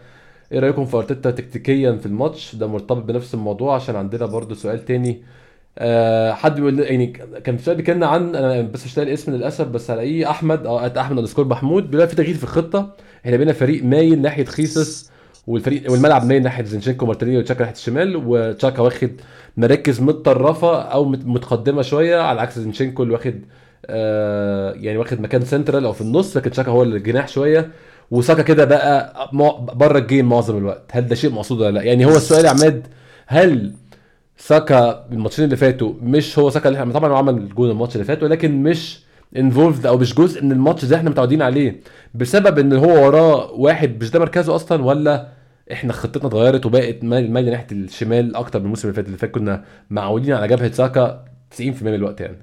إيه 0.53 0.59
رأيكم 0.59 0.85
في 0.87 0.97
أرتيتا 0.97 1.31
تكتيكيا 1.31 1.93
في 1.93 2.07
الماتش؟ 2.07 2.55
ده 2.57 2.67
مرتبط 2.67 3.03
بنفس 3.05 3.35
الموضوع 3.35 3.75
عشان 3.75 3.97
عندنا 3.97 4.27
برضه 4.27 4.55
سؤال 4.55 4.85
تاني 4.85 5.23
آه 5.79 6.33
حد 6.33 6.55
بيقول 6.55 6.81
يعني 6.81 7.07
كان 7.45 7.57
في 7.57 7.65
سؤال 7.65 7.77
بيتكلم 7.77 8.05
عن 8.05 8.37
أنا 8.37 8.63
بس 8.63 8.85
مش 8.87 8.97
لاقي 8.97 9.09
الاسم 9.09 9.33
للأسف 9.33 9.67
بس 9.67 9.91
هلاقيه 9.91 10.31
أحمد 10.31 10.67
أو 10.67 10.79
أحمد 10.87 11.19
underscore 11.19 11.45
محمود 11.45 11.91
بيقول 11.91 12.09
في 12.09 12.17
تغيير 12.17 12.35
في 12.35 12.45
الخطة. 12.45 12.93
إحنا 13.25 13.37
بقينا 13.37 13.53
فريق 13.53 13.85
مايل 13.85 14.23
ناحية 14.23 14.45
خيسوس 14.45 15.11
والفريق 15.47 15.91
والملعب 15.93 16.25
مايل 16.27 16.43
ناحية 16.43 16.65
زينشينكو 16.65 17.07
مارتينيلي 17.07 17.39
وتشاكا 17.39 17.61
ناحية 17.61 17.75
الشمال 17.75 18.23
وتشاكا 18.27 18.83
واخد 18.83 19.11
مراكز 19.57 20.01
متطرفة 20.01 20.83
أو 20.83 21.05
مت- 21.05 21.27
متقدمة 21.27 21.83
شوية 21.83 22.17
على 22.21 22.41
عكس 22.41 22.59
زينشينكو 22.59 23.03
اللي 23.03 23.15
واخد 23.15 23.41
آه 23.87 24.73
يعني 24.73 24.99
واخد 24.99 25.21
مكان 25.21 25.45
سنترال 25.45 25.85
أو 25.85 25.93
في 25.93 26.01
النص 26.01 26.37
لكن 26.37 26.51
تشاكا 26.51 26.71
هو 26.71 26.83
الجناح 26.83 27.29
شوية. 27.29 27.71
وساكا 28.11 28.43
كده 28.43 28.65
بقى 28.65 29.15
بره 29.75 29.99
ال 29.99 30.05
game 30.05 30.29
معظم 30.29 30.57
الوقت. 30.59 30.83
هل 30.93 31.07
ده 31.07 31.15
شيء 31.15 31.31
مقصود 31.31 31.61
ولا 31.61 31.71
لأ؟ 31.71 31.83
يعني 31.83 32.07
هو 32.07 32.17
السؤال 32.17 32.45
يا 32.45 32.51
عماد 32.51 32.87
هل 33.27 33.73
ساكا 34.37 35.07
الماتشين 35.13 35.45
اللي 35.45 35.57
فاتوا 35.57 35.93
مش 36.03 36.39
هو 36.39 36.51
ساكا 36.51 36.69
اللي 36.69 36.81
إحنا 36.81 36.93
طبعا 36.93 37.11
هو 37.11 37.17
عمل 37.17 37.35
الجول 37.37 37.71
الماتش 37.71 37.95
اللي 37.95 38.05
فات 38.05 38.23
ولكن 38.23 38.63
مش 38.63 39.01
involved 39.37 39.87
أو 39.87 39.97
مش 39.99 40.15
جزء 40.15 40.43
من 40.45 40.53
الماتش 40.53 40.85
زي 40.85 40.97
إحنا 40.97 41.11
متعودين 41.11 41.43
عليه. 41.43 41.81
بسبب 42.15 42.59
إن 42.59 42.73
هو 42.73 43.07
وراه 43.07 43.53
واحد 43.53 44.03
مش 44.03 44.11
ده 44.11 44.19
مركزه 44.21 44.55
أصلا 44.55 44.85
ولا 44.85 45.29
إحنا 45.73 45.93
خطتنا 45.93 46.27
اتغيرت 46.27 46.67
وبقت 46.67 47.05
مايل 47.05 47.31
مايل 47.33 47.51
ناحية 47.51 47.67
الشمال 47.73 48.37
أكتر 48.37 48.59
من 48.59 48.65
الموسم 48.65 48.89
اللي 48.89 48.97
فات 48.97 49.07
اللي 49.07 49.19
فات؟ 49.19 49.31
كنا 49.31 49.65
معودين 49.91 50.35
على 50.35 50.49
جبهة 50.49 50.73
ساكا 50.73 51.25
90% 51.59 51.61
من 51.83 51.95
الوقت 51.95 52.21
يعني. 52.21 52.37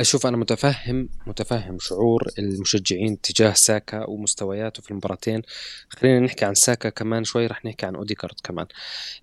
أشوف 0.00 0.26
أنا 0.26 0.36
متفهم 0.36 1.08
متفهم 1.26 1.78
شعور 1.78 2.28
المشجعين 2.38 3.20
تجاه 3.20 3.52
ساكا 3.52 4.08
ومستوياته 4.08 4.82
في 4.82 4.90
المباراتين. 4.90 5.42
خلينا 5.88 6.20
نحكي 6.20 6.44
عن 6.44 6.54
ساكا 6.54 6.88
كمان 6.88 7.24
شوي 7.24 7.46
رح 7.46 7.64
نحكي 7.64 7.86
عن 7.86 7.94
اوديكارد 7.94 8.34
كمان. 8.44 8.66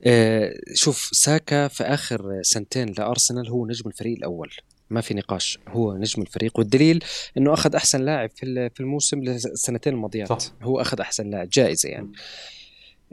آه، 0.03 0.53
شوف 0.73 1.09
ساكا 1.13 1.67
في 1.67 1.83
آخر 1.83 2.39
سنتين 2.41 2.93
لأرسنال 2.97 3.49
هو 3.49 3.65
نجم 3.65 3.87
الفريق 3.89 4.17
الأول. 4.17 4.51
ما 4.89 5.01
في 5.01 5.13
نقاش 5.13 5.59
هو 5.67 5.97
نجم 5.97 6.21
الفريق. 6.21 6.59
والدليل 6.59 7.03
إنه 7.37 7.53
أخذ 7.53 7.75
أحسن 7.75 8.01
لاعب 8.01 8.29
في 8.35 8.69
في 8.69 8.79
الموسم 8.79 9.19
السنتين 9.19 9.93
الماضيات. 9.93 10.41
صح. 10.41 10.51
هو 10.61 10.81
أخذ 10.81 10.99
أحسن 10.99 11.29
لاعب 11.29 11.49
جائزة 11.49 11.89
يعني. 11.89 12.11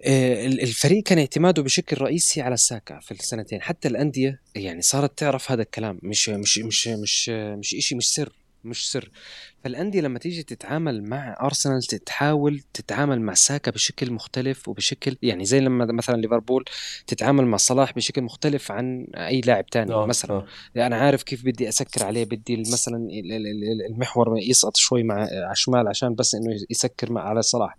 الفريق 0.04 1.02
كان 1.02 1.18
اعتماده 1.18 1.62
بشكل 1.62 2.00
رئيسي 2.00 2.40
على 2.40 2.54
الساكا 2.54 3.00
في 3.00 3.12
السنتين. 3.12 3.62
حتى 3.62 3.88
الأندية 3.88 4.40
يعني 4.54 4.82
صارت 4.82 5.18
تعرف 5.18 5.52
هذا 5.52 5.62
الكلام. 5.62 5.98
مش 6.02 6.28
مش 6.28 6.58
مش 6.58 6.88
مش 6.88 7.28
مش 7.28 7.68
شيء 7.68 7.98
مش 7.98 8.08
سر 8.14 8.32
مش 8.64 8.90
سر. 8.90 9.10
فالأندية 9.64 10.00
لما 10.00 10.18
تيجي 10.18 10.42
تتعامل 10.42 11.04
مع 11.04 11.36
أرسنال 11.42 11.82
تحاول 11.82 12.60
تتعامل 12.74 13.20
مع 13.20 13.34
ساكا 13.34 13.70
بشكل 13.70 14.12
مختلف 14.12 14.68
وبشكل 14.68 15.16
يعني 15.22 15.44
زي 15.44 15.60
لما 15.60 15.92
مثلا 15.92 16.16
ليفربول 16.16 16.64
تتعامل 17.06 17.46
مع 17.46 17.56
صلاح 17.56 17.92
بشكل 17.92 18.22
مختلف 18.22 18.72
عن 18.72 19.06
أي 19.14 19.40
لاعب 19.40 19.66
تاني 19.66 19.92
آه 19.92 20.06
مثلا. 20.06 20.32
آه. 20.32 20.46
أنا 20.76 20.96
عارف 20.96 21.22
كيف 21.22 21.44
بدي 21.44 21.68
أسكر 21.68 22.04
عليه 22.04 22.24
بدي 22.24 22.56
مثلا 22.56 23.08
المحور 23.90 24.38
يسقط 24.38 24.76
شوي 24.76 25.02
مع 25.02 25.14
على 25.14 25.52
الشمال 25.52 25.88
عشان 25.88 26.14
بس 26.14 26.34
إنه 26.34 26.56
يسكر 26.70 27.12
مع 27.12 27.20
على 27.28 27.42
صلاح. 27.42 27.76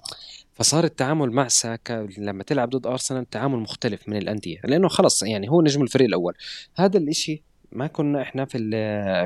فصار 0.55 0.83
التعامل 0.83 1.31
مع 1.31 1.47
ساكا 1.47 2.07
لما 2.17 2.43
تلعب 2.43 2.69
ضد 2.69 2.87
أرسنال 2.87 3.29
تعامل 3.29 3.59
مختلف 3.59 4.09
من 4.09 4.17
الأندية 4.17 4.59
لأنه 4.63 4.87
خلص 4.87 5.23
يعني 5.23 5.49
هو 5.49 5.61
نجم 5.61 5.81
الفريق 5.81 6.07
الأول. 6.07 6.33
هذا 6.75 6.97
الإشي 6.97 7.43
ما 7.75 7.87
كنا 7.87 8.21
إحنا 8.21 8.45
في 8.45 8.57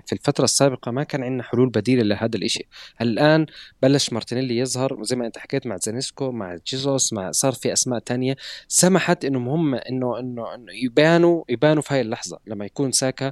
في 0.06 0.14
الفترة 0.14 0.44
السابقة 0.44 0.92
ما 0.92 1.04
كان 1.04 1.24
عندنا 1.24 1.44
حلول 1.44 1.70
بديلة 1.70 2.04
لهذا 2.04 2.38
الشيء 2.38 2.68
الآن 3.02 3.46
بلش 3.82 4.14
مارتينيلي 4.14 4.58
يظهر 4.58 5.04
زي 5.04 5.16
ما 5.16 5.26
أنت 5.26 5.38
حكيت 5.38 5.68
مع 5.68 5.78
زينشينكو 5.78 6.32
مع 6.32 6.58
جيسوس 6.68 7.13
مع 7.14 7.32
صار 7.32 7.52
في 7.52 7.74
أسماء 7.74 8.00
تانية. 8.00 8.36
سمحت 8.68 9.26
إنه 9.26 9.56
هم 9.56 9.76
إنه 9.76 10.20
إنه 10.20 10.46
يبانوا 10.84 11.44
يبانوا 11.50 11.82
في 11.82 11.94
هاي 11.94 12.02
اللحظة 12.02 12.40
لما 12.48 12.66
يكون 12.66 12.92
ساكا 12.92 13.32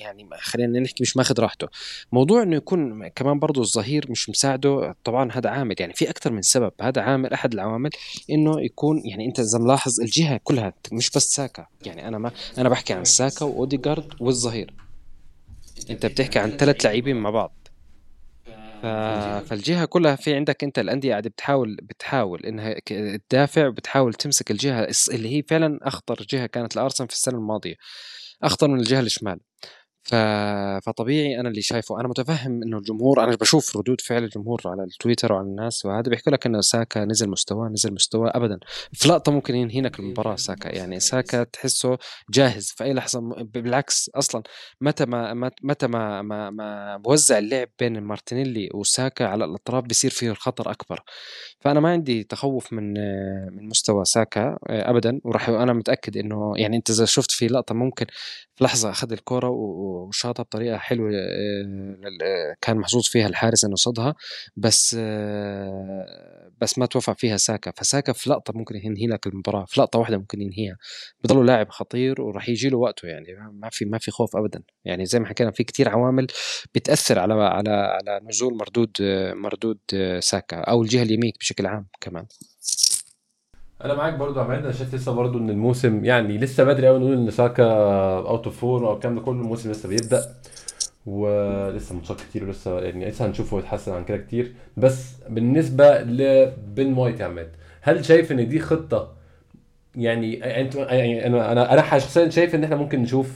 يعني 0.00 0.28
خلينا 0.40 0.80
نحكي 0.80 1.02
مش 1.02 1.16
ماخذ 1.16 1.40
راحته. 1.40 1.68
موضوع 2.12 2.42
إنه 2.42 2.56
يكون 2.56 3.08
كمان 3.08 3.38
برضه 3.38 3.62
الظهير 3.62 4.06
مش 4.10 4.30
مساعده 4.30 4.96
طبعا 5.04 5.32
هذا 5.32 5.50
عامل 5.50 5.74
يعني 5.80 5.92
في 5.92 6.10
أكثر 6.10 6.32
من 6.32 6.42
سبب. 6.42 6.72
هذا 6.80 7.02
عامل 7.02 7.32
أحد 7.32 7.52
العوامل 7.52 7.90
إنه 8.30 8.60
يكون 8.60 9.02
يعني 9.04 9.26
أنت 9.26 9.40
اذا 9.40 9.58
ملاحظ 9.58 10.00
الجهة 10.00 10.40
كلها 10.44 10.72
مش 10.92 11.10
بس 11.10 11.34
ساكا. 11.34 11.66
يعني 11.86 12.08
أنا 12.08 12.18
ما 12.18 12.30
أنا 12.58 12.68
بحكي 12.68 12.92
عن 12.92 13.04
ساكا 13.08 13.44
وأوديجارد 13.44 14.14
والظهير. 14.20 14.74
أنت 15.90 16.06
بتحكي 16.06 16.38
عن 16.38 16.50
ثلاث 16.50 16.84
لاعبين 16.84 17.16
مع 17.16 17.30
بعض. 17.30 17.68
ف... 18.82 18.86
فالجهة 19.48 19.84
كلها 19.84 20.16
في 20.16 20.34
عندك 20.34 20.64
أنت 20.64 20.78
الأندية 20.78 21.10
قاعدة 21.10 21.30
بتحاول 21.30 21.76
بتحاول 21.82 22.40
إنها 22.46 22.76
تدافع 23.28 23.68
بتحاول 23.68 24.14
تمسك 24.14 24.50
الجهة 24.50 24.88
اللي 25.12 25.36
هي 25.36 25.42
فعلا 25.42 25.78
أخطر 25.82 26.26
جهة 26.30 26.46
كانت 26.46 26.76
لأرسنال 26.76 27.08
في 27.08 27.14
السنة 27.14 27.38
الماضية. 27.38 27.74
أخطر 28.42 28.68
من 28.68 28.80
الجهة 28.80 29.00
الشمال. 29.00 29.40
ف... 30.08 30.14
فطبيعي 30.86 31.40
أنا 31.40 31.48
اللي 31.48 31.62
شايفه. 31.62 32.00
أنا 32.00 32.08
متفهم 32.08 32.62
إنه 32.62 32.78
الجمهور 32.78 33.24
أنا 33.24 33.36
بشوف 33.36 33.76
ردود 33.76 34.00
فعل 34.00 34.24
الجمهور 34.24 34.62
على 34.66 34.82
التويتر 34.82 35.32
وعلى 35.32 35.46
الناس 35.46 35.84
وهذا 35.84 36.10
بيحكوا 36.10 36.32
لك 36.32 36.46
إنه 36.46 36.60
ساكا 36.60 37.04
نزل 37.04 37.30
مستواه 37.30 37.68
نزل 37.68 37.94
مستواه 37.94 38.32
ابدا. 38.34 38.58
في 38.92 39.08
لقطة 39.08 39.32
ممكن 39.32 39.54
ينهينك 39.54 39.98
المباراة 40.00 40.36
ساكا. 40.36 40.76
يعني 40.76 41.00
ساكا 41.00 41.44
تحسه 41.44 41.98
جاهز 42.30 42.66
في 42.76 42.84
أي 42.84 42.92
لحظة 42.92 43.20
بالعكس 43.54 44.10
أصلا 44.14 44.42
متى 44.80 45.06
ما 45.06 45.50
متى 45.62 45.86
ما 45.86 46.22
ما, 46.22 46.50
ما 46.50 46.96
بوزع 46.96 47.38
اللعب 47.38 47.68
بين 47.78 48.00
مارتينيلي 48.00 48.68
وساكا 48.74 49.24
على 49.24 49.44
الأطراف 49.44 49.84
بصير 49.84 50.10
فيه 50.10 50.30
الخطر 50.30 50.70
أكبر. 50.70 51.00
فأنا 51.60 51.80
ما 51.80 51.88
عندي 51.88 52.24
تخوف 52.24 52.72
من 52.72 52.92
من 53.56 53.68
مستوى 53.68 54.04
ساكا 54.04 54.56
ابدا. 54.66 55.20
وراح 55.24 55.48
أنا 55.48 55.72
متأكد 55.72 56.16
إنه 56.16 56.52
يعني 56.56 56.76
أنت 56.76 56.90
إذا 56.90 57.04
شفت 57.04 57.30
في 57.30 57.46
لقطة 57.46 57.74
ممكن 57.74 58.06
في 58.54 58.64
لحظة 58.64 58.90
أخذ 58.90 59.12
الكرة 59.12 59.48
وشاطها 59.98 60.42
بطريقة 60.42 60.78
حلوة 60.78 61.10
آه، 62.22 62.54
كان 62.60 62.76
محظوظ 62.76 63.02
فيها 63.06 63.26
الحارس 63.26 63.64
إنه 63.64 63.74
صدها 63.76 64.14
بس 64.56 64.96
آه، 64.98 66.50
بس 66.60 66.78
ما 66.78 66.86
توفق 66.86 67.18
فيها 67.18 67.36
ساكا. 67.36 67.72
فساكا 67.76 68.12
في 68.12 68.30
لقطة 68.30 68.52
ممكن 68.56 68.76
ينهي 68.76 69.06
لك 69.06 69.26
المباراة 69.26 69.64
في 69.64 69.80
لقطة 69.80 69.98
واحدة 69.98 70.18
ممكن 70.18 70.40
ينهيها. 70.40 70.76
بضله 71.24 71.44
لاعب 71.44 71.70
خطير 71.70 72.20
وراح 72.20 72.48
يجي 72.48 72.68
له 72.68 72.78
وقته 72.78 73.08
يعني 73.08 73.26
ما 73.52 73.68
في 73.72 73.84
ما 73.84 73.98
في 73.98 74.10
خوف 74.10 74.36
ابدا. 74.36 74.62
يعني 74.84 75.06
زي 75.06 75.20
ما 75.20 75.26
حكينا 75.26 75.50
في 75.50 75.64
كتير 75.64 75.88
عوامل 75.88 76.26
بتأثر 76.74 77.18
على 77.18 77.34
على 77.34 77.70
على 77.70 78.20
نزول 78.28 78.56
مردود 78.56 78.90
مردود 79.32 79.78
ساكا 80.20 80.56
أو 80.56 80.82
الجهة 80.82 81.02
اليمين 81.02 81.32
بشكل 81.40 81.66
عام 81.66 81.88
كمان. 82.00 82.26
أنا 83.84 83.94
معاك 83.94 84.14
برضو 84.14 84.40
عماد 84.40 84.62
أنا 84.62 84.72
شايف 84.72 84.94
لسه 84.94 85.12
برضو 85.12 85.38
إن 85.38 85.50
الموسم 85.50 86.04
يعني 86.04 86.38
لسه 86.38 86.64
بدري 86.64 86.86
قوي 86.86 86.98
نقول 86.98 87.12
إن 87.12 87.30
ساكا 87.30 87.64
out 88.18 88.44
of 88.44 88.60
form 88.60 88.84
أو 88.84 88.94
الكلام 88.94 89.14
ده 89.14 89.20
كله. 89.20 89.40
الموسم 89.40 89.70
لسه 89.70 89.88
بيبدأ 89.88 90.34
ولسه 91.06 91.94
ماتشات 91.94 92.20
كتير 92.20 92.44
ولسه 92.44 92.80
يعني 92.80 93.08
لسه 93.10 93.26
هنشوفه 93.26 93.58
يتحسن 93.58 93.92
عن 93.92 94.04
كده 94.04 94.16
كتير. 94.16 94.52
بس 94.76 95.12
بالنسبة 95.28 96.02
لبن 96.02 96.92
وايت 96.92 97.20
يا 97.20 97.24
عماد 97.24 97.48
هل 97.80 98.04
شايف 98.04 98.32
إن 98.32 98.48
دي 98.48 98.58
خطة؟ 98.60 99.12
يعني 99.96 100.60
أنت 100.60 100.74
يعني 100.74 101.26
أنا 101.26 101.52
أنا 101.52 101.72
أنا 101.72 101.98
شخصيا 101.98 102.28
شايف 102.28 102.54
إن 102.54 102.64
إحنا 102.64 102.76
ممكن 102.76 103.02
نشوف 103.02 103.32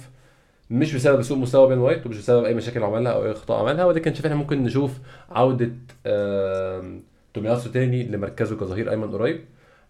مش 0.71 0.95
بسبب 0.95 1.23
سوء 1.23 1.39
مستوى 1.39 1.69
بن 1.69 1.79
وايت 1.79 2.07
ومش 2.07 2.19
بسبب 2.19 2.45
أي 2.45 2.55
مشاكل 2.55 2.83
عملها 2.83 3.13
أو 3.13 3.25
أي 3.25 3.31
اخطاء 3.33 3.59
عملها 3.61 3.85
ولكن 3.85 4.15
شايف 4.15 4.27
إحنا 4.27 4.37
ممكن 4.39 4.63
نشوف 4.65 4.91
عودة 5.31 5.71
تومياسو 7.35 7.71
تاني 7.71 8.05
لمركزه 8.05 8.57
كظهير 8.57 8.91
أيمن 8.91 9.11
قريب. 9.13 9.41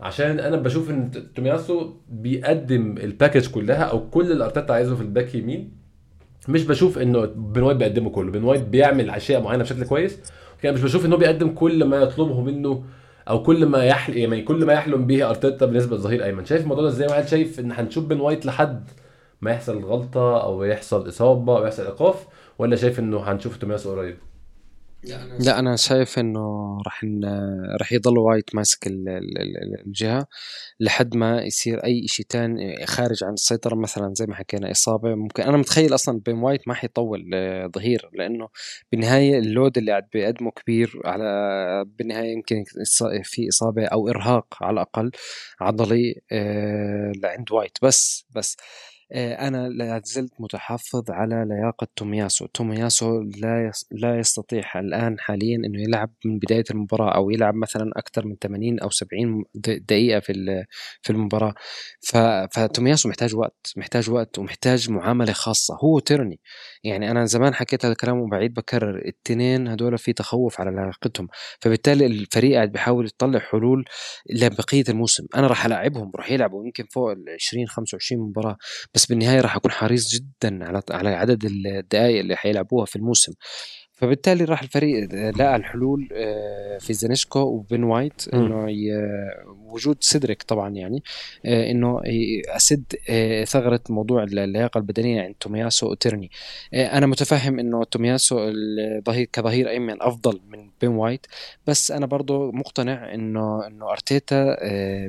عشان 0.02 0.40
أنا 0.40 0.56
بشوف 0.56 0.90
ان 0.90 1.10
تومياسو 1.34 1.92
بيقدم 2.08 2.98
ال 2.98 3.05
package 3.05 3.50
كلها 3.50 3.82
أو 3.82 4.10
كل 4.10 4.32
اللي 4.32 4.44
أرتيتا 4.44 4.72
عايزه 4.72 4.96
في 4.96 5.02
ال 5.02 5.09
back 5.09 5.34
يمين. 5.34 5.72
مش 6.48 6.64
بشوف 6.64 6.98
انه 6.98 7.24
بن 7.24 7.62
وايت 7.62 7.76
بيقدمه 7.76 8.10
كله. 8.10 8.32
بن 8.32 8.44
وايت 8.44 8.62
بيعمل 8.62 9.10
أشياء 9.10 9.42
معينة 9.42 9.62
بشكل 9.62 9.84
كويس. 9.84 10.18
كان 10.62 10.74
مش 10.74 10.82
بشوف 10.82 11.06
ان 11.06 11.12
هو 11.12 11.18
بيقدم 11.18 11.48
كل 11.48 11.84
ما 11.84 11.96
يطلبه 11.96 12.40
منه 12.40 12.84
أو 13.28 13.42
كل 13.42 13.66
ما 13.66 13.84
يحل 13.84 14.16
يعني 14.16 14.42
كل 14.42 14.64
ما 14.64 14.72
يحلم 14.72 15.06
به 15.06 15.30
أرتيتا 15.30 15.66
بالنسبة 15.66 15.96
لظهير 15.96 16.24
أيمن. 16.24 16.44
شايف 16.44 16.62
الموضوع 16.62 16.84
ده 16.84 16.90
إزاي؟ 16.90 17.08
واحد 17.08 17.28
شايف 17.28 17.60
إن 17.60 17.72
هنشوف 17.72 18.04
بن 18.04 18.20
وايت 18.20 18.46
لحد 18.46 18.88
ما 19.40 19.50
يحصل 19.50 19.84
غلطة 19.84 20.42
أو 20.42 20.64
يحصل 20.64 21.08
إصابة 21.08 21.58
أو 21.58 21.64
يحصل 21.64 21.82
إيقاف 21.82 22.26
ولا 22.58 22.76
شايف 22.76 22.98
إنه 22.98 23.20
هنشوف 23.20 23.56
تومياسو 23.56 23.90
قريب؟ 23.90 24.16
لا 25.38 25.58
أنا 25.58 25.76
شايف 25.76 26.18
إنه 26.18 26.78
راح 26.86 27.04
راح 27.80 27.92
يضل 27.92 28.18
وايت 28.18 28.54
ماسك 28.54 28.78
الجهة 29.86 30.26
لحد 30.80 31.16
ما 31.16 31.42
يصير 31.42 31.84
أي 31.84 32.08
شيء 32.08 32.26
تاني 32.28 32.86
خارج 32.86 33.24
عن 33.24 33.32
السيطرة. 33.32 33.74
مثلا 33.74 34.14
زي 34.14 34.26
ما 34.26 34.34
حكينا 34.34 34.70
إصابة 34.70 35.14
ممكن 35.14 35.42
أنا 35.42 35.56
متخيل 35.56 35.94
أصلا 35.94 36.20
بن 36.20 36.34
وايت 36.38 36.68
ما 36.68 36.74
حيطول 36.74 37.30
آه، 37.34 37.66
ظهير 37.66 38.10
لأنه 38.14 38.48
بالنهاية 38.92 39.38
load 39.38 39.78
اللي 39.78 39.90
قاعد 39.90 40.08
بيقدمه 40.12 40.50
كبير 40.50 41.00
على 41.04 41.24
بالنهاية 41.86 42.32
يمكن 42.32 42.64
في 43.24 43.48
إصابة 43.48 43.86
أو 43.86 44.08
إرهاق 44.08 44.46
على 44.62 44.74
الأقل 44.74 45.10
عضلي 45.60 46.20
آه، 46.32 47.12
لعند 47.22 47.52
وايت 47.52 47.78
بس 47.82 48.26
بس 48.30 48.56
آه، 49.14 49.48
أنا 49.48 49.68
لا 49.68 50.02
زلت 50.04 50.32
متحفظ 50.38 51.10
على 51.10 51.44
لياقة 51.48 51.86
تومياسو. 51.96 52.46
تومياسو 52.46 53.20
لا 53.20 53.72
لا 53.90 54.18
يستطيع 54.18 54.80
الآن 54.80 55.18
حاليا 55.20 55.56
أنه 55.56 55.82
يلعب 55.82 56.10
من 56.24 56.38
بداية 56.38 56.64
المباراة 56.70 57.14
أو 57.16 57.30
يلعب 57.30 57.54
مثلا 57.54 57.90
أكثر 57.96 58.26
من 58.26 58.36
80 58.38 58.80
أو 58.80 58.90
70 58.90 59.44
دقيقة 59.54 60.20
في 60.20 60.64
في 61.02 61.10
المباراة. 61.10 61.54
فتومياسو 62.52 63.08
محتاج 63.08 63.34
وقت 63.36 63.72
محتاج 63.76 64.10
وقت 64.10 64.38
ومحتاج 64.38 64.90
معاملة 64.90 65.32
خاصة. 65.32 65.76
هو 65.84 65.98
وتيرني. 65.98 66.40
يعني 66.84 67.10
أنا 67.10 67.24
زمان 67.24 67.54
حكيت 67.54 67.84
هذا 67.84 67.92
الكلام 67.92 68.18
وبعيد 68.20 68.54
بكرر. 68.54 68.90
الاثنين 68.98 69.68
هدول 69.68 69.98
في 69.98 70.12
تخوف 70.12 70.60
على 70.60 70.70
لياقتهم. 70.70 71.28
فبالتالي 71.60 72.06
الفريق 72.06 72.54
قاعد 72.56 72.72
بيحاول 72.72 73.06
يطلع 73.06 73.38
حلول 73.38 73.84
لبقية 74.30 74.84
الموسم. 74.88 75.26
أنا 75.36 75.46
راح 75.46 75.66
ألاعبهم 75.66 76.12
راح 76.16 76.30
يلعبوا 76.30 76.64
يمكن 76.66 76.84
فوق 76.90 77.10
ال 77.10 77.24
20 77.34 77.68
25 77.68 78.22
مباراة. 78.28 78.56
بس 78.94 79.01
بس 79.02 79.06
بالنهاية 79.06 79.40
راح 79.40 79.56
أكون 79.56 79.70
حريص 79.70 80.14
جدا 80.14 80.64
على 80.64 80.82
على 80.90 81.08
عدد 81.08 81.44
الدقائق 81.44 82.20
اللي 82.20 82.36
حيلعبوها 82.36 82.84
في 82.84 82.96
الموسم. 82.96 83.32
فبالتالي 83.92 84.44
راح 84.44 84.62
الفريق 84.62 85.14
لقى 85.14 85.56
الحلول 85.56 86.08
آه، 86.12 86.78
في 86.78 86.92
زينشكو 86.92 87.38
وبن 87.40 87.84
وايت 87.84 88.28
إنه 88.34 88.68
وجود 89.72 89.96
سيدريك 90.00 90.42
طبعا 90.42 90.70
يعني 90.70 91.02
آه، 91.46 91.70
إنه 91.70 92.00
أزيد 92.56 92.84
آه، 93.08 93.44
ثغرة 93.44 93.80
موضوع 93.88 94.22
اللياقة 94.22 94.78
البدنية 94.78 95.22
عند 95.22 95.34
تومياسو 95.40 95.90
وتيرني. 95.90 96.30
أنا 96.74 97.06
متفهم 97.06 97.58
إنه 97.58 97.84
تومياسو 97.84 98.38
الظهير 98.38 99.28
كظهير 99.32 99.70
أيمن 99.70 100.02
أفضل 100.02 100.40
من 100.48 100.70
بين 100.80 100.90
وايت 100.90 101.26
بس 101.66 101.90
أنا 101.90 102.06
برضه 102.06 102.52
مقتنع 102.52 103.14
إنه 103.14 103.66
إنه 103.66 103.90
أرتيتا 103.90 104.56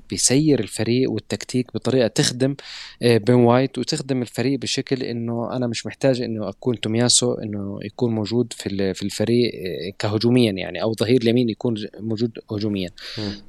بيسير 0.10 0.60
الفريق 0.60 1.12
والتكتيك 1.12 1.74
بطريقة 1.74 2.08
تخدم 2.08 2.56
بين 3.02 3.36
وايت 3.36 3.78
وتخدم 3.78 4.22
الفريق 4.22 4.60
بشكل 4.60 5.04
إنه 5.04 5.56
أنا 5.56 5.68
مش 5.68 5.86
محتاج 5.86 6.22
إنه 6.22 6.50
أكون 6.50 6.80
تومياسو 6.80 7.34
إنه 7.34 7.80
يكون 7.84 8.16
موجود 8.16 8.54
في 8.54 8.94
في 8.94 9.04
الفريق 9.04 9.52
آه، 9.56 9.94
كهجوميا 10.00 10.52
يعني 10.52 10.82
أو 10.82 10.94
ظهير 10.94 11.22
اليمين 11.22 11.50
يكون 11.50 11.76
موجود 12.00 12.40
هجوميا. 12.52 12.90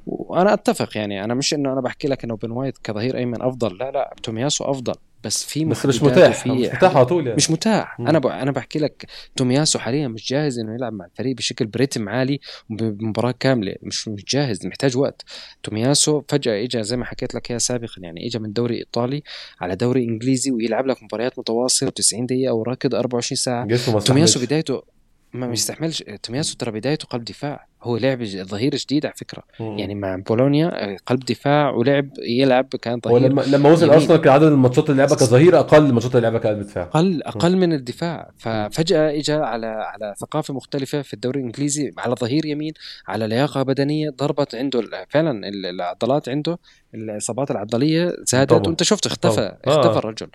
وأنا 0.05 0.53
أتفق 0.53 0.97
يعني 0.97 1.04
أنا 1.11 1.33
مش 1.33 1.53
إنه 1.53 1.73
أنا 1.73 1.81
بحكي 1.81 2.07
لك 2.07 2.23
إنه 2.23 2.35
بن 2.35 2.51
وايت 2.51 2.77
كظهير 2.83 3.17
أيمن 3.17 3.41
أفضل 3.41 3.77
لا 3.77 3.91
لا 3.91 4.13
تومياسو 4.23 4.63
أفضل 4.65 4.93
بس 5.23 5.43
في 5.45 5.65
بس 5.65 5.85
مش 5.85 6.03
متاح 6.03 6.47
مش 6.47 6.67
متاح 6.67 6.95
على 6.95 7.05
طول 7.05 7.23
يعني. 7.25 7.35
مش 7.37 7.51
متاح. 7.51 7.99
مم. 7.99 8.07
أنا 8.07 8.19
ب... 8.19 8.27
أنا 8.27 8.51
بحكي 8.51 8.79
لك 8.79 9.05
تومياسو 9.35 9.79
حاليا 9.79 10.07
مش 10.07 10.29
جاهز 10.29 10.59
إنه 10.59 10.73
يلعب 10.75 10.93
مع 10.93 11.05
الفريق 11.05 11.35
بشكل 11.35 11.65
بريتم 11.65 12.09
عالي 12.09 12.39
بمباراة 12.69 13.33
كاملة 13.39 13.75
مش 13.81 14.07
مش 14.07 14.25
جاهز 14.25 14.65
محتاج 14.65 14.97
وقت. 14.97 15.21
تومياسو 15.63 16.21
فجأة 16.29 16.63
اجى 16.63 16.83
زي 16.83 16.97
ما 16.97 17.05
حكيت 17.05 17.35
لك 17.35 17.49
اياها 17.49 17.59
سابقا 17.59 18.01
يعني 18.01 18.27
اجى 18.27 18.39
من 18.39 18.53
دوري 18.53 18.77
إيطالي 18.77 19.23
على 19.61 19.75
دوري 19.75 20.03
إنجليزي 20.03 20.51
ويلعب 20.51 20.87
لك 20.87 21.03
مباريات 21.03 21.39
متواصلة 21.39 21.89
90 21.89 22.25
دقيقة 22.25 22.53
وراكض 22.53 22.95
24 22.95 23.35
ساعة. 23.37 23.99
تومياسو. 23.99 24.39
بدايته 24.39 24.94
ما 25.39 25.47
بيستحملش 25.47 26.03
تومياسو 26.23 26.55
ترى 26.57 26.71
بدايته 26.71 27.05
قلب 27.07 27.23
دفاع 27.23 27.67
هو 27.83 27.97
لعب 27.97 28.23
ظهير 28.23 28.75
جديد 28.75 29.05
على 29.05 29.15
فكرة 29.17 29.43
مم. 29.59 29.77
يعني 29.79 29.95
مع 29.95 30.15
بولونيا 30.15 30.67
آه، 30.93 30.97
قلب 31.05 31.19
دفاع 31.25 31.69
ولعب 31.69 32.09
يلعب 32.19 32.65
كان 32.81 32.99
ظهير 32.99 33.21
لما 33.31 33.41
لما 33.41 33.71
وصل 33.71 33.83
يمين. 33.85 33.93
أرسنال 33.99 34.17
كان 34.21 34.33
عدد 34.33 34.43
الماتشات 34.43 34.89
اللي 34.89 35.01
لعبها 35.01 35.15
كظهير 35.15 35.59
أقل 35.59 35.81
من 35.81 35.89
الماتشات 35.89 36.15
اللي 36.15 36.21
لعبها 36.29 36.39
كقلب 36.39 36.59
دفاع 36.59 36.83
أقل 36.83 37.23
أقل 37.23 37.57
من 37.57 37.73
الدفاع 37.73 38.31
ففجأة 38.37 39.09
اجى 39.19 39.33
على 39.33 39.67
على 39.67 40.13
ثقافة 40.19 40.53
مختلفة 40.53 41.01
في 41.01 41.13
الدوري 41.13 41.39
الإنجليزي 41.39 41.91
على 41.97 42.15
ظهير 42.15 42.45
يمين 42.45 42.73
على 43.07 43.27
لياقة 43.27 43.63
بدنية 43.63 44.09
ضربت 44.09 44.55
عنده 44.55 44.81
فعلا 45.09 45.47
ال- 45.47 45.65
العضلات 45.65 46.29
عنده 46.29 46.59
الإصابات 46.93 47.51
العضلية 47.51 48.13
زادت 48.19 48.49
طبعاً. 48.49 48.67
وأنت 48.67 48.83
شفت 48.83 49.05
اختفى 49.05 49.35
طبعاً. 49.35 49.77
اختفى 49.77 49.95
آه. 49.95 49.99
الرجل 49.99 50.27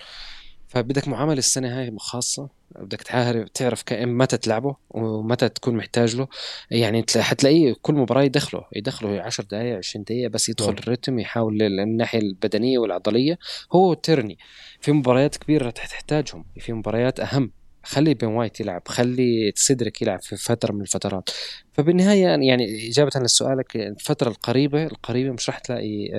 فبدك 0.70 1.08
معاملة 1.08 1.38
السنة 1.38 1.80
هاي 1.80 1.92
خاصة 1.98 2.48
بدك 2.78 3.02
تعرف 3.02 3.48
تعرف 3.48 3.82
كم- 3.86 4.18
متى 4.18 4.36
تلعبه 4.36 4.76
ومتى 4.90 5.48
تكون 5.48 5.76
محتاج 5.76 6.16
له. 6.16 6.28
يعني 6.70 7.02
تلا- 7.02 7.22
حتلاقيه 7.22 7.74
كل 7.82 7.94
مباراة 7.94 8.22
يدخله 8.22 8.64
يدخله 8.76 9.20
10 9.22 9.44
دقائق 9.44 9.76
20 9.76 10.04
دقيقة 10.04 10.28
بس 10.30 10.48
يدخل 10.48 10.66
نعم. 10.66 10.76
الريتم 10.78 11.18
يحاول 11.18 11.62
ال- 11.62 11.80
الناحيه 11.80 12.18
البدنية 12.18 12.78
والعضلية. 12.78 13.38
هو 13.72 13.90
وتيرني 13.90 14.38
في 14.80 14.92
مباريات 14.92 15.36
كبيرة 15.36 15.64
رح 15.66 15.70
تحتاجهم 15.72 16.44
في 16.60 16.72
مباريات 16.72 17.20
أهم. 17.20 17.52
خلي 17.82 18.14
بين 18.14 18.28
وايت 18.28 18.60
يلعب 18.60 18.82
خلي 18.88 19.52
سيدريك 19.54 20.02
يلعب 20.02 20.22
في 20.22 20.36
فترة 20.36 20.72
من 20.72 20.80
الفترات. 20.80 21.30
فبالنهاية 21.72 22.22
يعني 22.26 22.88
إجابة 22.88 23.10
لسؤالك 23.20 23.76
الفترة 23.76 24.28
القريبة 24.28 24.84
القريبة 24.84 25.32
مش 25.32 25.48
راح 25.50 25.58
تلاقي 25.58 26.10
آه، 26.14 26.18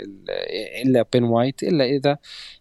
ال- 0.00 0.24
إلا 0.86 1.04
بين 1.12 1.24
وايت 1.24 1.62
إلا 1.62 1.84
إذا 1.84 2.16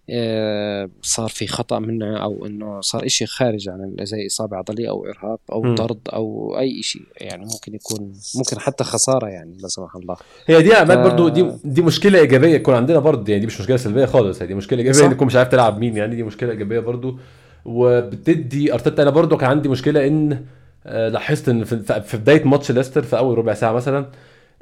آه، 0.10 0.90
صار 1.02 1.30
في 1.30 1.48
خطأ 1.48 1.80
منه 1.80 2.18
أو 2.24 2.46
إنه 2.46 2.82
صار 2.82 3.06
إشي 3.06 3.26
خارج 3.26 3.70
عن 3.70 3.96
زي 4.02 4.28
إصابة 4.28 4.58
عضلية 4.58 4.90
أو 4.90 5.06
إرهاق 5.06 5.40
أو 5.52 5.62
مم. 5.62 5.76
طرد 5.76 6.00
أو 6.14 6.56
أي 6.60 6.84
شيء 6.84 7.02
يعني 7.18 7.46
ممكن 7.46 7.76
يكون 7.76 8.14
ممكن 8.36 8.60
حتى 8.60 8.84
خسارة 8.84 9.28
يعني 9.28 9.58
لا 9.62 9.68
سمح 9.68 9.96
الله. 9.96 10.16
هي 10.48 10.62
دي 10.62 10.74
عماد 10.74 10.98
ف- 10.98 11.02
برضو 11.02 11.30
دي 11.30 11.52
دي 11.64 11.82
مشكلة 11.82 12.20
إيجابية 12.20 12.56
يكون 12.56 12.76
عندنا 12.76 13.00
برضه 13.00 13.32
يعني 13.32 13.40
دي 13.42 13.48
مش 13.48 13.60
مشكلة 13.62 13.78
سلبية 13.78 14.06
خالص. 14.06 14.42
هي 14.42 14.48
دي 14.48 14.54
مشكلة 14.56 14.80
إيجابية 14.80 15.00
صح. 15.00 15.06
ان 15.06 15.12
تكون 15.14 15.28
مش 15.28 15.36
عارف 15.36 15.50
تلعب 15.50 15.80
مين. 15.80 15.98
يعني 15.98 16.16
دي 16.16 16.24
مشكلة 16.24 16.52
إيجابية 16.52 16.80
برضو. 16.80 17.20
وبتدي 17.68 18.74
أرتيتا. 18.74 19.04
أنا 19.04 19.12
برضو 19.12 19.38
كان 19.38 19.50
عندي 19.50 19.70
مشكلة 19.70 20.08
إن 20.08 20.44
آه، 20.86 21.10
لاحظت 21.10 21.50
إن 21.50 21.64
في 21.64 22.18
بداية 22.18 22.44
ماتش 22.44 22.72
ليستر 22.72 23.02
في 23.04 23.18
أول 23.18 23.38
ربع 23.38 23.54
ساعة 23.54 23.72
مثلا 23.72 24.06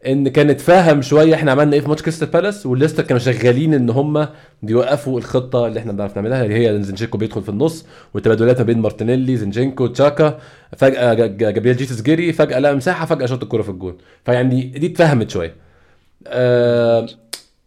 إن 0.07 0.27
كان 0.27 0.49
اتفهم 0.49 1.01
شوية 1.01 1.35
إحنا 1.35 1.51
عملنا 1.51 1.73
إيه 1.73 1.81
في 1.81 1.89
ماتش 1.89 2.01
كريستال 2.01 2.27
بالاس 2.27 2.65
والليستر 2.65 3.03
كانوا 3.03 3.19
شغالين 3.19 3.73
إن 3.73 3.89
هم 3.89 4.27
بيوقفوا 4.63 5.19
الخطة 5.19 5.67
اللي 5.67 5.79
إحنا 5.79 5.91
بنعرف 5.91 6.15
نعملها 6.15 6.43
اللي 6.45 6.55
هي 6.69 6.83
زنشينكو 6.83 7.17
بيدخل 7.17 7.41
في 7.41 7.49
النص 7.49 7.85
والتبادلات 8.13 8.57
ما 8.57 8.63
بين 8.63 8.79
مارتينيلي 8.79 9.37
زنشينكو 9.37 9.87
تشاكا 9.87 10.39
فجأة 10.77 11.13
جا- 11.13 11.27
جا- 11.27 11.51
جابرييل 11.51 11.77
جيسوس 11.77 12.01
جري 12.01 12.33
فجأة 12.33 12.59
لقى 12.59 12.75
مساحة 12.75 13.05
فجأة 13.05 13.25
شاط 13.25 13.43
الكرة 13.43 13.61
في 13.61 13.69
الجون. 13.69 13.97
فيعني 14.25 14.61
دي 14.63 14.87
اتفهمت 14.87 15.29
شوية. 15.29 15.55
آه 16.27 17.07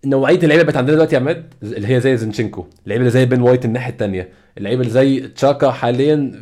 نوعية 0.04 0.38
اللعيبة 0.42 0.62
بقت 0.62 0.76
عندنا 0.76 0.94
دلوقتي 0.94 1.14
يا 1.14 1.20
عماد 1.20 1.54
اللي 1.62 1.88
هي 1.94 2.00
زي 2.00 2.16
زنشينكو 2.16 2.66
اللعيبة 2.84 3.02
اللي 3.02 3.10
زي 3.10 3.26
بين 3.26 3.42
وايت 3.42 3.64
الناحية 3.64 3.92
الثانية 3.92 4.28
اللعيبة 4.58 4.80
اللي 4.80 4.92
زي 4.92 5.20
تشاكا 5.20 5.70
حاليا 5.70 6.32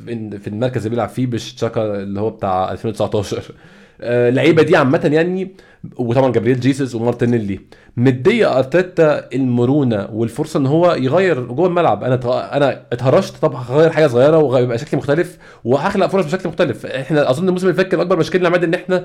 في- 0.43 0.47
المركز 0.49 0.77
اللي 0.79 0.91
بيلعب 0.91 1.09
فيه 1.09 1.27
مش 1.27 1.55
تشاكا 1.55 1.95
اللي 2.03 2.21
هو 2.21 2.31
بتاع 2.31 2.73
2019 2.73 3.43
آه، 4.01 4.29
اللعيبة 4.29 4.63
دي 4.63 4.77
عامة 4.77 5.11
يعني 5.13 5.55
وطبعا 5.97 6.33
جابرييل 6.33 6.61
جيسوس 6.61 6.95
ومارتينيلي. 6.95 7.61
مدية 7.97 8.59
أرتيتا 8.59 9.29
المرونة 9.35 10.09
والفرصة 10.13 10.59
إن 10.61 10.67
هو 10.67 10.95
يغير 10.95 11.41
جوه 11.47 11.67
الملعب. 11.69 12.05
أنا 12.05 12.57
أنا 12.57 12.83
اتهرشت 12.93 13.37
طب 13.43 13.55
هغير 13.55 13.91
حاجة 13.91 14.07
صغيرة 14.07 14.39
ويبقى 14.39 14.79
شكلي 14.79 14.99
مختلف 14.99 15.39
وهخلق 15.65 16.07
فرص 16.07 16.25
بشكل 16.27 16.49
مختلف. 16.49 16.87
إحنا 16.87 17.31
أظن 17.31 17.49
الموسم 17.49 17.67
اللي 17.67 17.77
فات 17.77 17.89
كان 17.89 18.01
أكبر 18.01 18.17
مشكلة 18.19 18.49
عماد 18.49 18.65
إن 18.65 18.75
إحنا 18.75 19.05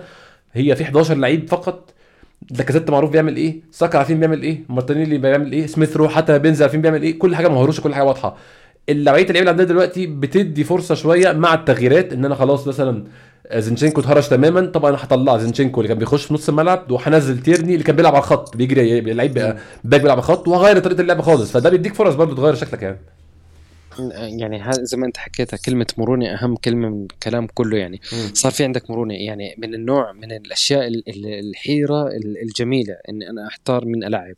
هي 0.53 0.75
في 0.75 0.83
11 0.83 1.15
لعيب 1.17 1.49
فقط 1.49 1.93
لاكازيت 2.51 2.89
معروف 2.89 3.12
بيعمل 3.12 3.36
إيه؟ 3.36 3.60
ساكا 3.71 3.97
عارفين 3.97 4.19
بيعمل 4.19 4.41
إيه؟ 4.43 4.60
مارتينيلي 4.69 5.17
بيعمل 5.17 5.51
إيه؟ 5.51 5.67
سميث 5.67 5.97
رو 5.97 6.10
حتى 6.10 6.39
بينزل 6.39 6.63
عارفين 6.63 6.82
بيعمل 6.82 7.01
إيه؟ 7.04 7.19
كل 7.19 7.36
حاجة 7.36 7.47
مهروشه 7.47 7.82
كل 7.82 7.93
حاجة 7.93 8.04
واضحة. 8.04 8.36
اللعيبه 8.89 9.30
اللعيبه 9.30 9.39
اللي 9.39 9.49
عندنا 9.49 9.67
دلوقتي 9.67 10.08
بتدي 10.08 10.63
فرصة 10.63 10.95
شوية 10.95 11.32
مع 11.32 11.54
التغييرات 11.54 12.13
إن 12.13 12.25
أنا 12.25 12.36
خلاص 12.36 12.67
مثلا 12.67 13.04
زينشينكو 13.56 14.01
اتهرش 14.01 14.27
تماما. 14.27 14.62
طبعا 14.65 14.89
أنا 14.89 14.97
هطلع 15.04 15.38
زينشينكو 15.38 15.82
اللي 15.82 15.88
كان 15.88 15.99
بيخش 15.99 16.25
في 16.25 16.34
نص 16.34 16.49
الملعب 16.49 16.91
وهنزل 16.91 17.39
تيرني 17.39 17.73
اللي 17.73 17.84
كان 17.84 17.95
بيلعب 17.95 18.13
على 18.15 18.23
الخط 18.23 18.58
بيجري 18.58 19.01
لعيب 19.01 19.34
بقى- 19.34 19.56
back 19.84 20.01
بيلعب 20.01 20.17
على 20.17 20.19
الخط 20.19 20.47
وهغير 20.47 20.80
طريقة 20.80 21.01
اللعب 21.01 21.21
خالص. 21.21 21.51
فده 21.51 21.69
بيديك 21.69 21.93
فرص 21.95 22.15
برضو 22.15 22.36
تغير 22.36 22.56
شكلك 22.56 22.82
يعني. 22.84 22.97
يعني 23.99 24.63
زي 24.73 24.97
ما 24.97 25.06
انت 25.06 25.17
حكيتها 25.17 25.58
كلمة 25.65 25.88
مرونة 25.97 26.27
أهم 26.27 26.56
كلمة 26.56 26.89
من 26.89 27.04
الكلام 27.04 27.47
كله 27.54 27.77
يعني. 27.77 28.01
صار 28.34 28.51
في 28.51 28.63
عندك 28.63 28.89
مرونة 28.91 29.13
يعني 29.13 29.56
من 29.58 29.73
النوع 29.73 30.12
من 30.12 30.32
الأشياء 30.32 30.88
ال- 30.88 31.10
ال- 31.10 31.49
الحيرة 31.49 32.08
ال- 32.08 32.38
الجميلة 32.41 32.97
إني 33.10 33.30
أنا 33.30 33.47
أحتار 33.47 33.86
من 33.86 34.04
ألعب. 34.04 34.36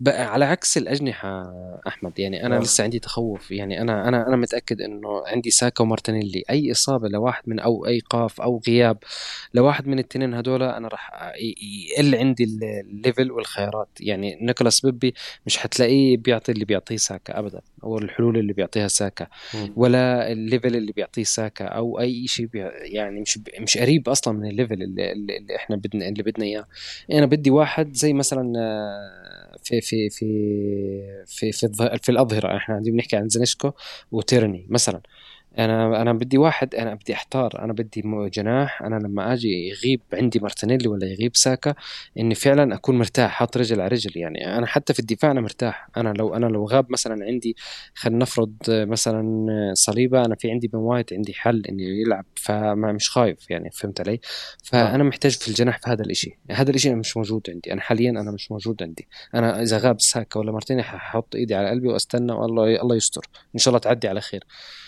بقى 0.00 0.32
على 0.32 0.44
عكس 0.44 0.76
الأجنحة 0.78 1.52
أحمد 1.86 2.18
يعني 2.18 2.46
أنا 2.46 2.56
آه. 2.56 2.60
لسه 2.60 2.84
عندي 2.84 2.98
تخوف. 2.98 3.50
يعني 3.50 3.80
أنا 3.80 4.08
أنا 4.08 4.28
أنا 4.28 4.36
متأكد 4.36 4.80
إنه 4.80 5.22
عندي 5.26 5.50
ساكا 5.50 5.82
ومارتينيلي. 5.82 6.42
أي 6.50 6.70
إصابة 6.72 7.08
لواحد 7.08 7.42
من 7.46 7.60
أو 7.60 7.86
ايقاف 7.86 8.40
أو 8.40 8.60
غياب 8.68 8.98
لواحد 9.54 9.86
من 9.86 9.94
الاثنين 9.98 10.34
هدول 10.34 10.62
أنا 10.62 10.88
راح 10.88 11.32
يقل 11.96 12.14
عندي 12.14 12.44
ال- 12.44 12.64
ال 12.64 12.75
level 12.75 13.30
والخيارات. 13.32 13.88
يعني 14.00 14.38
نيكولاس 14.40 14.80
بيبي 14.80 15.14
مش 15.46 15.58
حتلاقيه 15.58 16.16
بيعطي 16.16 16.52
اللي 16.52 16.64
بيعطيه 16.64 16.96
ساكا 16.96 17.38
ابدا. 17.38 17.60
أو 17.84 17.98
الحلول 17.98 18.36
اللي 18.36 18.52
بيعطيها 18.52 18.88
ساكا. 18.88 19.26
مم. 19.54 19.72
ولا 19.76 20.32
ال 20.32 20.39
level 20.39 20.76
اللي 20.76 20.92
بيعطيه 20.92 21.22
ساكا 21.22 21.64
أو 21.64 22.00
أي 22.00 22.26
شيء 22.26 22.46
بي 22.46 22.58
يعني 22.82 23.20
مش 23.20 23.38
مش 23.60 23.78
قريب 23.78 24.08
أصلا 24.08 24.38
من 24.38 24.50
ال 24.50 24.55
level 24.55 24.82
اللي, 24.82 25.12
اللي 25.12 25.56
إحنا 25.56 25.76
بدنا 25.76 26.08
اللي 26.08 26.22
بدنا 26.22 26.44
إياه. 26.44 26.66
أنا 27.12 27.26
بدي 27.26 27.50
واحد 27.50 27.92
زي 27.96 28.12
مثلا 28.12 28.52
آه، 28.58 29.56
في 29.62 29.80
في 29.80 30.10
في 30.10 30.26
في 31.26 31.52
في, 31.52 31.66
الظ- 31.66 31.96
في 32.02 32.08
الأظهرة. 32.12 32.56
إحنا 32.56 32.80
بنحكي 32.86 33.16
عن 33.16 33.28
زينشينكو 33.28 33.70
وتيرني 34.12 34.66
مثلا. 34.68 35.00
أنا 35.58 36.02
أنا 36.02 36.12
بدي 36.12 36.38
واحد 36.38 36.74
أنا 36.74 36.94
بدي 36.94 37.14
أحتار 37.14 37.64
أنا 37.64 37.72
بدي 37.72 38.02
جناح. 38.06 38.82
أنا 38.82 38.96
لما 38.96 39.32
آجي 39.32 39.68
يغيب 39.68 40.00
عندي 40.12 40.38
مارتينيلي 40.38 40.88
ولا 40.88 41.06
يغيب 41.06 41.36
ساكا 41.36 41.74
إني 42.18 42.34
فعلا 42.34 42.74
أكون 42.74 42.98
مرتاح 42.98 43.30
حاط 43.30 43.56
رجل 43.56 43.80
على 43.80 43.88
رجل. 43.88 44.10
يعني 44.16 44.58
أنا 44.58 44.66
حتى 44.66 44.92
في 44.92 45.00
الدفاع 45.00 45.30
أنا 45.30 45.40
مرتاح. 45.40 45.88
أنا 45.96 46.08
لو 46.08 46.34
أنا 46.34 46.46
لو 46.46 46.64
غاب 46.66 46.92
مثلا 46.92 47.24
عندي 47.24 47.56
خلينا 47.94 48.18
نفرض 48.18 48.52
مثلا 48.68 49.46
صليبة 49.74 50.24
أنا 50.24 50.34
في 50.34 50.50
عندي 50.50 50.68
بن 50.68 50.78
وايت 50.78 51.12
عندي 51.12 51.34
حل 51.34 51.62
إنه 51.68 51.82
يلعب 51.82 52.24
فما 52.34 52.92
مش 52.92 53.10
خايف. 53.10 53.50
يعني 53.50 53.70
فهمت 53.70 54.00
علي؟ 54.00 54.20
فأنا 54.64 55.04
محتاج 55.04 55.36
في 55.36 55.48
الجناح 55.48 55.78
في 55.78 55.90
هذا 55.90 56.02
الإشي. 56.02 56.38
هذا 56.50 56.70
الإشي 56.70 56.94
مش 56.94 57.16
موجود 57.16 57.42
عندي. 57.48 57.72
أنا 57.72 57.80
حاليا 57.80 58.10
أنا 58.10 58.30
مش 58.30 58.50
موجود 58.50 58.82
عندي. 58.82 59.08
أنا 59.34 59.62
إذا 59.62 59.78
غاب 59.78 60.00
ساكا 60.00 60.40
ولا 60.40 60.52
مارتينيلي 60.52 60.82
ححط 60.82 61.34
إيدي 61.34 61.54
على 61.54 61.70
قلبي 61.70 61.88
وأستنى 61.88 62.32
والله 62.32 62.82
الله 62.82 62.96
يستر. 62.96 63.26
إن 63.54 63.58
شاء 63.58 63.68
الله 63.68 63.78
تعدي 63.78 64.08
على 64.08 64.20
خير. 64.20 64.44
آه، 64.44 64.85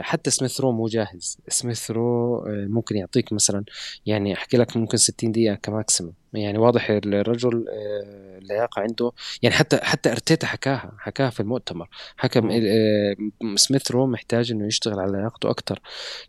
حتى 0.00 0.30
سميث 0.30 0.60
رو 0.60 0.72
مو 0.72 0.86
جاهز. 0.86 1.38
سميث 1.48 1.90
رو 1.90 2.38
آه، 2.38 2.66
ممكن 2.68 2.96
يعطيك 2.96 3.32
مثلا 3.32 3.64
يعني 4.06 4.34
أحكي 4.34 4.56
لك 4.56 4.76
ممكن 4.76 4.96
60 4.96 5.32
دقيقة 5.32 5.54
ك 5.54 5.60
maximum. 5.60 6.12
يعني 6.34 6.58
واضح 6.58 6.90
الرجل 6.90 7.64
آه، 7.68 8.38
اللياقة 8.38 8.82
عنده. 8.82 9.12
يعني 9.42 9.54
حتى 9.54 9.76
حتى 9.82 10.10
أرتيتا 10.12 10.46
حكاها 10.46 10.92
حكاها 10.98 11.30
في 11.30 11.40
المؤتمر. 11.40 11.88
حكى. 12.16 12.38
آه، 12.38 13.16
سميث 13.56 13.90
رو 13.90 14.06
محتاج 14.06 14.52
إنه 14.52 14.66
يشتغل 14.66 15.00
على 15.00 15.12
لياقته 15.12 15.50
أكثر 15.50 15.80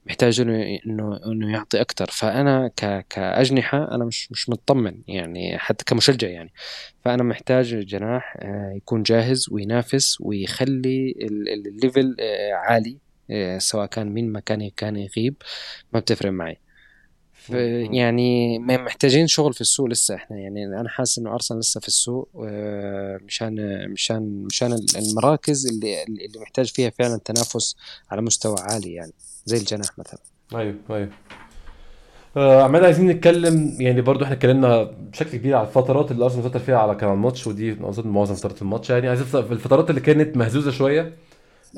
محتاج 0.05 0.39
إنه 0.39 0.79
إنه 0.87 1.19
إنه 1.25 1.51
يعطي 1.53 1.81
أكثر 1.81 2.05
فأنا 2.11 2.67
ك 2.67 3.05
كأجنحة 3.09 3.91
أنا 3.95 4.05
مش 4.05 4.31
مش 4.31 4.49
مطمن 4.49 5.01
يعني 5.07 5.57
حتى 5.57 5.85
كمشجع 5.85 6.27
يعني. 6.27 6.51
فأنا 7.05 7.23
محتاج 7.23 7.75
جناح 7.75 8.37
آه، 8.39 8.73
يكون 8.75 9.03
جاهز 9.03 9.47
وينافس 9.51 10.17
ويخلي 10.21 11.15
ال- 11.21 11.49
ال- 11.49 11.67
الليفل 11.67 12.15
عالي 12.53 12.97
سواء 13.57 13.85
كان 13.85 14.07
مين 14.09 14.31
مكان 14.31 14.69
كان 14.77 14.95
يغيب 14.95 15.35
ما 15.93 15.99
بتفرق 15.99 16.31
معي. 16.31 16.57
ف- 17.41 17.51
مم. 17.51 17.93
يعني 17.93 18.59
ما- 18.59 18.77
محتاجين 18.77 19.27
شغل 19.27 19.53
في 19.53 19.61
السوق 19.61 19.87
لسه 19.87 20.15
إحنا. 20.15 20.37
يعني 20.37 20.65
أنا 20.65 20.89
حاسس 20.89 21.19
إنه 21.19 21.33
ارسنال 21.33 21.59
لسه 21.59 21.79
في 21.79 21.87
السوق 21.87 22.29
مشان 23.25 23.55
مشان 23.91 24.43
مشان 24.45 24.79
المراكز 24.95 25.67
اللي 25.67 26.03
اللي 26.03 26.39
محتاج 26.41 26.71
فيها 26.71 26.89
فعلا 26.89 27.19
تنافس 27.25 27.75
على 28.11 28.21
مستوى 28.21 28.55
عالي 28.59 28.93
يعني 28.93 29.11
زي 29.45 29.57
الجناح 29.57 29.87
مثلا. 29.99 30.19
أيوه 30.55 30.75
أيوه 30.89 31.09
آه، 32.37 32.63
عمال 32.63 32.85
عايزين 32.85 33.07
نتكلم 33.07 33.77
يعني 33.79 34.01
برضو 34.01 34.23
إحنا 34.23 34.35
اتكلمنا 34.35 34.83
بشكل 34.83 35.37
كبير 35.37 35.55
على 35.55 35.67
الفترات 35.67 36.11
اللي 36.11 36.23
ارسنال 36.23 36.43
سيطر 36.43 36.59
فيها 36.59 36.77
على 36.77 36.95
كان 36.95 37.13
الماتش 37.13 37.47
ودي 37.47 37.75
اظن 37.81 38.07
معظم 38.07 38.35
فترات 38.35 38.61
الماتش 38.61 38.89
يعني. 38.89 39.07
عايزين 39.07 39.25
في 39.25 39.37
الفترات 39.39 39.89
اللي 39.89 40.01
كانت 40.01 40.37
مهزوزة 40.37 40.71
شوية 40.71 41.13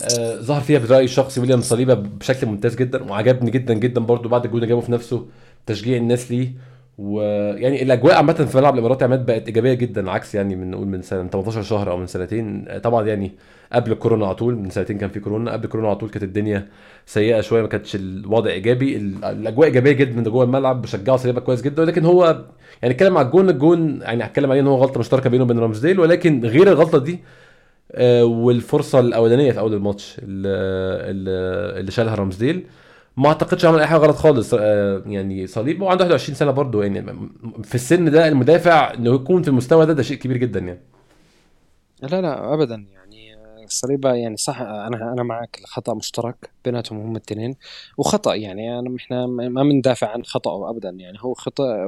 آه 0.01 0.35
ظهر 0.39 0.61
فيها 0.61 0.79
برايي 0.79 1.05
الشخصي 1.05 1.39
ويليام 1.39 1.61
صليبة 1.61 1.93
بشكل 1.93 2.47
ممتاز 2.47 2.75
جدا 2.75 3.03
وعجبني 3.11 3.51
جدا 3.51 3.73
جدا 3.73 4.01
برضو 4.01 4.29
بعد 4.29 4.45
الجول 4.45 4.57
اللي 4.63 4.67
جابه 4.69 4.81
في 4.81 4.91
نفسه. 4.91 5.25
تشجيع 5.65 5.97
الناس 5.97 6.31
ليه. 6.31 6.51
ويعني 6.97 7.83
الأجواء 7.83 8.15
عامة 8.15 8.33
في 8.33 8.57
ملعب 8.57 8.73
الإمارات 8.73 9.03
عماد 9.03 9.25
بقت 9.25 9.45
إيجابية 9.47 9.73
جدا 9.73 10.11
عكس 10.11 10.35
يعني 10.35 10.55
من 10.55 10.71
نقول 10.71 10.87
من 10.87 11.01
سنة 11.01 11.27
18 11.27 11.61
شهر 11.61 11.91
أو 11.91 11.97
من 11.97 12.07
سنتين. 12.07 12.65
طبعا 12.83 13.07
يعني 13.07 13.31
قبل 13.73 13.91
الكورونا 13.91 14.25
على 14.25 14.35
طول 14.35 14.55
من 14.55 14.69
سنتين 14.69 14.97
كان 14.97 15.09
في 15.09 15.19
كورونا 15.19 15.51
قبل 15.51 15.63
الكورونا 15.63 15.87
على 15.89 15.97
طول 15.97 16.09
كانت 16.09 16.23
الدنيا 16.23 16.67
سيئة 17.05 17.41
شوية 17.41 17.61
ما 17.61 17.67
كانتش 17.67 17.95
الوضع 17.95 18.51
إيجابي. 18.51 18.97
الأجواء 18.97 19.67
إيجابية 19.67 19.91
جدا 19.91 20.23
جوه 20.23 20.43
الملعب 20.43 20.81
بشجعوا 20.81 21.17
صليبه 21.17 21.41
كويس 21.41 21.61
جدا. 21.61 21.81
ولكن 21.81 22.05
هو 22.05 22.45
يعني 22.81 22.93
اتكلم 22.93 23.17
على 23.17 23.27
الجون 23.27 23.49
الجون 23.49 24.01
يعني 24.01 24.23
هتكلم 24.23 24.51
عليه 24.51 24.61
إن 24.61 24.67
هو 24.67 24.75
غلطة 24.75 24.99
مشتركة 24.99 25.29
بينه 25.29 25.43
وبين 25.43 25.59
رامزديل 25.59 25.99
ولكن 25.99 26.45
غير 26.45 26.67
الغلطة 26.67 26.97
دي 26.97 27.19
آه، 27.91 28.25
والفرصة 28.25 28.99
الأولانية 28.99 29.51
في 29.51 29.59
أول 29.59 29.73
الماتش 29.73 30.17
اللي 30.23 31.91
شالها 31.91 32.15
رامزديل 32.15 32.63
ما 33.17 33.27
اعتقدش 33.27 33.65
عمل 33.65 33.79
اي 33.79 33.87
حاجة 33.87 33.99
غلط 33.99 34.15
خالص. 34.15 34.53
آه، 34.53 35.03
يعني 35.05 35.47
صليب 35.47 35.81
وعنده 35.81 36.03
21 36.03 36.35
سنة 36.35 36.51
برضه 36.51 36.83
يعني 36.83 37.29
في 37.63 37.75
السن 37.75 38.11
ده 38.11 38.27
المدافع 38.27 38.93
انه 38.93 39.15
يكون 39.15 39.41
في 39.41 39.47
المستوى 39.47 39.85
ده 39.85 39.93
ده 39.93 40.03
شيء 40.03 40.17
كبير 40.17 40.37
جدا 40.37 40.59
يعني. 40.59 40.79
لا 42.01 42.21
لا 42.21 42.53
ابدا 42.53 42.75
يعني. 42.75 43.03
صليبه 43.67 44.13
يعني 44.13 44.37
صح 44.37 44.61
أنا 44.61 45.13
أنا 45.13 45.23
معك 45.23 45.59
الخطأ 45.61 45.93
مشترك 45.93 46.49
بيناتهم 46.65 46.99
هم 46.99 47.11
الاثنين 47.11 47.55
وخطأ 47.97 48.35
يعني 48.35 48.79
أنا 48.79 48.95
إحنا 48.95 49.27
ما 49.27 49.63
بندافع 49.63 50.07
عن 50.07 50.23
خطأه 50.23 50.69
ابدا 50.69 50.89
يعني. 50.89 51.17
هو 51.21 51.33
خطأ 51.33 51.85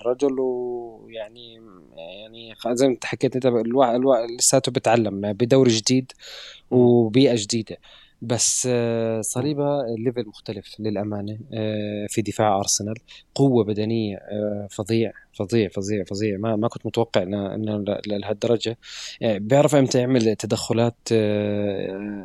الرجل 0.00 0.40
ويعني 0.40 1.62
يعني 1.96 2.54
زي 2.72 2.86
ما 2.86 2.92
انت 2.92 3.04
حكيت 3.04 3.34
انت 3.34 3.46
لساته 4.38 4.72
بيتعلم 4.72 5.32
بدوري 5.32 5.70
جديد 5.70 6.12
وبيئة 6.70 7.34
جديدة. 7.36 7.76
بس 8.26 8.68
آه، 8.70 9.20
صليبة 9.20 9.82
ليفل 9.98 10.26
مختلف 10.28 10.76
للأمانة 10.78 11.38
آه، 11.52 12.06
في 12.08 12.22
دفاع 12.22 12.58
أرسنال 12.58 12.94
قوة 13.34 13.64
بدنية 13.64 14.16
آه، 14.16 14.68
فظيع 14.70 15.12
فظيع 15.38 15.68
فظيع 15.68 16.04
فظيع. 16.04 16.38
ما 16.38 16.56
ما 16.56 16.68
كنت 16.68 16.86
متوقع 16.86 17.22
إنه 17.22 17.84
لهالدرجة. 18.06 18.78
يعني 19.20 19.38
بيعرف 19.38 19.74
إمتى 19.74 19.98
يعمل 19.98 20.36
تدخلات 20.36 20.96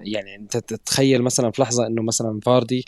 يعني 0.03 0.35
أنت 0.35 0.57
تتخيل 0.57 1.21
مثلا 1.21 1.51
في 1.51 1.61
لحظة 1.61 1.87
إنه 1.87 2.01
مثلا 2.03 2.39
فاردي 2.43 2.85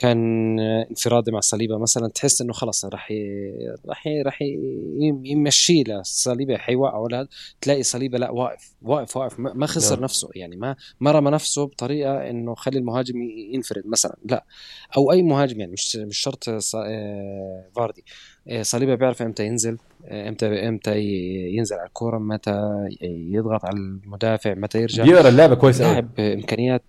كان 0.00 0.60
انفرادي 0.60 1.30
مع 1.30 1.40
صليبة 1.40 1.78
مثلا 1.78 2.08
تحس 2.08 2.40
إنه 2.40 2.52
خلص 2.52 2.84
راح 2.84 3.12
راح 3.88 4.04
راح 4.26 4.42
يمشي 5.24 5.82
له 5.82 6.02
صليبة 6.02 6.56
حيوقع 6.56 6.96
ولا 6.96 7.28
تلاقي 7.60 7.82
صليبة 7.82 8.18
لا 8.18 8.30
واقف 8.30 8.74
واقف 8.82 9.16
واقف 9.16 9.38
ما 9.38 9.66
خسر 9.66 9.94
نعم. 9.94 10.04
نفسه 10.04 10.28
يعني 10.34 10.56
ما 10.56 10.76
ما 11.00 11.10
رمى 11.12 11.30
نفسه 11.30 11.64
بطريقة 11.64 12.30
إنه 12.30 12.54
خلي 12.54 12.78
المهاجم 12.78 13.22
ينفرد 13.52 13.86
مثلا 13.86 14.16
لا. 14.24 14.44
أو 14.96 15.12
أي 15.12 15.22
مهاجم 15.22 15.60
يعني 15.60 15.72
مش 15.72 15.96
مش 15.96 16.18
شرط 16.18 16.44
فاردي. 17.76 18.04
آه، 18.48 18.62
صليبة 18.62 18.94
بيعرف 18.94 19.22
إمتى 19.22 19.46
ينزل 19.46 19.78
آه، 20.04 20.28
إمتى 20.28 20.68
إمتى 20.68 21.00
ينزل 21.56 21.76
على 21.76 21.86
الكورة 21.86 22.18
متى 22.18 22.70
يضغط 23.02 23.64
على 23.64 23.76
المدافع 23.76 24.54
متى 24.54 24.78
يرجع. 24.78 25.04
بيقرأ 25.04 25.28
اللعبة 25.28 25.54
كويس 25.54 25.80
لاعب 25.80 26.20
امكانيات 26.20 26.82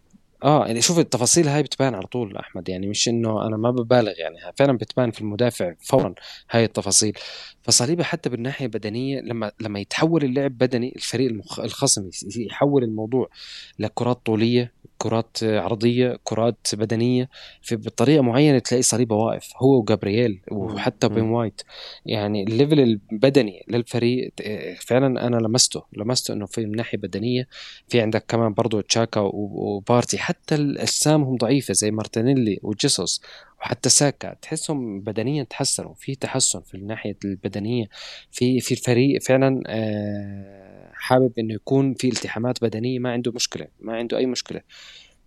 آه 0.43 0.65
يعني 0.67 0.81
شوف 0.81 0.99
التفاصيل 0.99 1.47
هاي 1.47 1.63
بتبان 1.63 1.95
على 1.95 2.07
طول 2.07 2.37
أحمد 2.37 2.69
يعني 2.69 2.87
مش 2.87 3.07
إنه 3.09 3.47
أنا 3.47 3.57
ما 3.57 3.71
ببالغ 3.71 4.11
يعني 4.19 4.35
فعلا 4.55 4.77
بتبان 4.77 5.11
في 5.11 5.21
المدافع 5.21 5.73
فورا 5.79 6.13
هاي 6.51 6.63
التفاصيل. 6.63 7.13
فصليبة 7.63 8.03
حتى 8.03 8.29
بالناحية 8.29 8.65
البدنية 8.65 9.19
لما 9.21 9.51
لما 9.61 9.79
يتحول 9.79 10.23
اللعب 10.23 10.57
بدني 10.57 10.93
الفريق 10.95 11.31
الخصم 11.59 12.09
يحول 12.37 12.83
الموضوع 12.83 13.29
لكرات 13.79 14.25
طولية 14.25 14.73
كرات 15.01 15.37
عرضية 15.43 16.19
كرات 16.23 16.67
بدنية. 16.73 17.29
في 17.61 17.75
بطريقة 17.75 18.21
معينة 18.21 18.59
تلاقي 18.59 18.81
صليبة 18.81 19.15
واقف 19.15 19.53
هو 19.57 19.79
وجابرييل 19.79 20.41
وحتى 20.51 21.09
بين 21.09 21.23
وايت. 21.23 21.61
يعني 22.05 22.43
ال 22.43 22.49
level 22.49 22.79
البدني 22.79 23.65
للفريق 23.67 24.31
فعلا 24.79 25.27
أنا 25.27 25.35
لمسته 25.35 25.83
لمسته 25.93 26.33
إنه 26.33 26.45
في 26.45 26.65
من 26.65 26.75
ناحية 26.75 26.97
بدنية. 26.97 27.47
في 27.87 28.01
عندك 28.01 28.25
كمان 28.27 28.53
برضه 28.53 28.81
تشاكا 28.81 29.19
وبارتي. 29.33 30.17
حتى 30.17 30.55
الأجسام 30.55 31.23
هم 31.23 31.37
ضعيفة 31.37 31.73
زي 31.73 31.91
مارتينيلي 31.91 32.59
وجيسوس. 32.63 33.21
وحتى 33.61 33.89
ساكا 33.89 34.33
تحسهم 34.41 35.01
بدنيا 35.01 35.43
تحسنوا 35.43 35.93
في 35.93 36.15
تحسن 36.15 36.61
في 36.61 36.75
الناحية 36.75 37.17
البدنية 37.25 37.85
في 38.31 38.59
في 38.59 38.71
الفريق 38.71 39.21
فعلا 39.21 39.63
آه، 39.67 40.91
حابب 40.93 41.31
إنه 41.39 41.53
يكون 41.53 41.93
في 41.93 42.07
التحامات 42.07 42.63
بدنية 42.63 42.99
ما 42.99 43.11
عنده 43.11 43.31
مشكلة 43.31 43.67
ما 43.79 43.95
عنده 43.97 44.17
أي 44.17 44.25
مشكلة. 44.25 44.61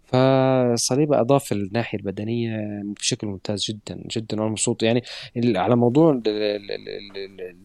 فصليبة 0.05 1.21
أضاف 1.21 1.53
الناحية 1.53 1.99
البدنية 1.99 2.83
بشكل 2.85 3.27
ممتاز 3.27 3.65
جدا 3.65 4.03
جدا 4.17 4.41
وأنا 4.41 4.51
مبسوط 4.51 4.83
يعني 4.83 5.03
على 5.37 5.77
موضوع 5.77 6.21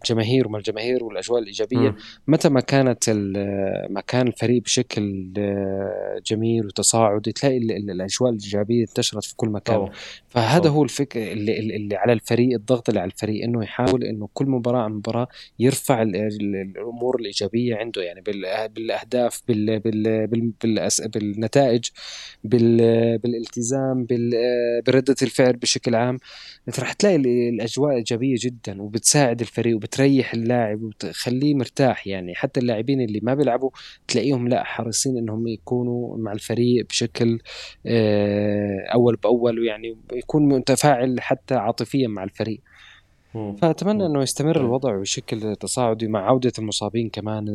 الجماهير 0.03 0.47
وما 0.47 0.57
الجماهير 0.57 1.03
والأجواء 1.03 1.41
الإيجابية 1.41 1.89
م. 1.89 1.95
متى 2.27 2.49
ما 2.49 2.59
كانت 2.59 3.09
ما 3.89 4.01
كان 4.07 4.27
الفريق 4.27 4.63
بشكل 4.63 5.31
جميل 6.25 6.65
وتصاعدي 6.65 7.31
تلاقي 7.31 7.57
الأجواء 7.57 8.29
الإيجابية 8.31 8.81
انتشرت 8.81 9.25
في 9.25 9.35
كل 9.35 9.49
مكان 9.49 9.75
أوه. 9.75 9.91
فهذا 10.29 10.67
أوه. 10.67 10.75
هو 10.75 10.83
الفكر 10.83 11.31
اللي, 11.31 11.59
اللي 11.59 11.95
على 11.95 12.13
الفريق 12.13 12.53
الضغط 12.53 12.89
اللي 12.89 13.01
على 13.01 13.11
الفريق 13.11 13.43
إنه 13.43 13.63
يحاول 13.63 14.03
إنه 14.03 14.29
كل 14.33 14.45
مباراة 14.45 14.81
عن 14.81 14.91
مباراة 14.91 15.27
يرفع 15.59 16.01
الأمور 16.01 17.19
الإيجابية 17.19 17.75
عنده 17.75 18.01
يعني 18.01 18.21
بالأهداف 18.69 19.41
بال 19.47 19.79
بال 19.79 20.27
بال 20.27 20.89
بالنتائج 21.13 21.89
بالالتزام 22.43 24.07
بردة 24.87 25.15
الفعل 25.21 25.53
بشكل 25.53 25.95
عام. 25.95 26.17
أنت 26.67 26.79
راح 26.79 26.93
تلاقي 26.93 27.15
الأجواء 27.49 27.95
إيجابية 27.95 28.35
جدا 28.39 28.81
وبتساعد 28.81 29.41
الفريق 29.41 29.75
وبتريح 29.75 30.33
اللاعب 30.33 30.81
وبتخليه 30.81 31.55
مرتاح. 31.55 32.07
يعني 32.07 32.35
حتى 32.35 32.59
اللاعبين 32.59 33.01
اللي 33.01 33.19
ما 33.23 33.33
بيلعبوا 33.33 33.69
تلاقيهم 34.07 34.47
لا 34.47 34.63
حريصين 34.63 35.17
إنهم 35.17 35.47
يكونوا 35.47 36.17
مع 36.17 36.31
الفريق 36.31 36.85
بشكل 36.85 37.39
آه، 37.85 38.85
أول 38.93 39.15
بأول 39.15 39.59
ويعني 39.59 39.97
يكون 40.13 40.47
متفاعل 40.47 41.21
حتى 41.21 41.55
عاطفيا 41.55 42.07
مع 42.07 42.23
الفريق. 42.23 42.61
فأتمنى 43.33 44.05
إنه 44.05 44.21
يستمر 44.21 44.55
طيب. 44.55 44.63
الوضع 44.65 44.95
بشكل 44.95 45.55
تصاعدي 45.55 46.07
مع 46.07 46.27
عودة 46.27 46.51
المصابين 46.59 47.09
كمان. 47.09 47.47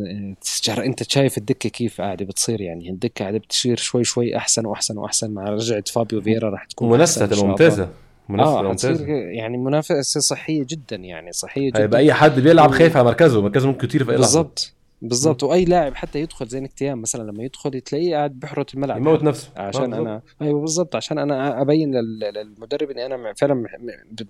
أنت 0.78 1.12
شايف 1.12 1.38
الدكة 1.38 1.68
كيف 1.68 2.00
قاعدة 2.00 2.24
بتصير؟ 2.24 2.60
يعني 2.60 2.90
الدكة 2.90 3.22
قاعدة 3.22 3.38
بتصير 3.38 3.76
شوي 3.76 4.04
شوي 4.04 4.36
أحسن 4.36 4.66
وأحسن 4.66 4.98
وأحسن 4.98 5.30
مع 5.30 5.44
رجعة 5.44 5.84
فابيو 5.92 6.20
فيرا 6.20 6.50
راح 6.50 6.64
تكون 6.64 6.90
منافسة 6.90 7.46
ممتازة. 7.46 7.88
منافسة 8.28 8.58
آه 8.58 8.62
ممتازة. 8.62 9.06
يعني 9.08 9.58
منافسة 9.58 10.20
صحية 10.20 10.66
جدا 10.68 10.96
يعني 10.96 11.32
صحية 11.32 11.68
جدا. 11.70 11.80
هيبقى 11.80 12.00
أي 12.00 12.12
حد 12.12 12.40
بيلعب 12.40 12.70
خايف 12.70 12.96
على 12.96 13.04
مركزه 13.06 13.42
مركزه 13.42 13.68
ممكن 13.68 13.86
يطير 13.86 14.04
في 14.04 14.10
أي 14.10 14.16
لحظة. 14.16 14.26
بالظبط 14.42 14.73
بالضبط. 15.02 15.42
وأي 15.42 15.64
لاعب 15.64 15.94
حتى 15.94 16.20
يدخل 16.20 16.46
زي 16.46 16.60
نكتيان 16.60 16.98
مثلا 16.98 17.30
لما 17.30 17.44
يدخل 17.44 17.80
تلاقيه 17.80 18.16
قاعد 18.16 18.30
بحرة 18.30 18.66
الملعب. 18.74 19.00
يموت 19.00 19.22
نفسه. 19.22 19.50
عشان 19.56 19.94
أنا 19.94 20.22
أيوه 20.42 20.60
بالضبط. 20.60 20.96
عشان 20.96 21.18
أنا 21.18 21.60
أبين 21.62 21.94
للمدرب 21.94 22.90
إني 22.90 23.06
أنا 23.06 23.32
فعلا 23.32 23.80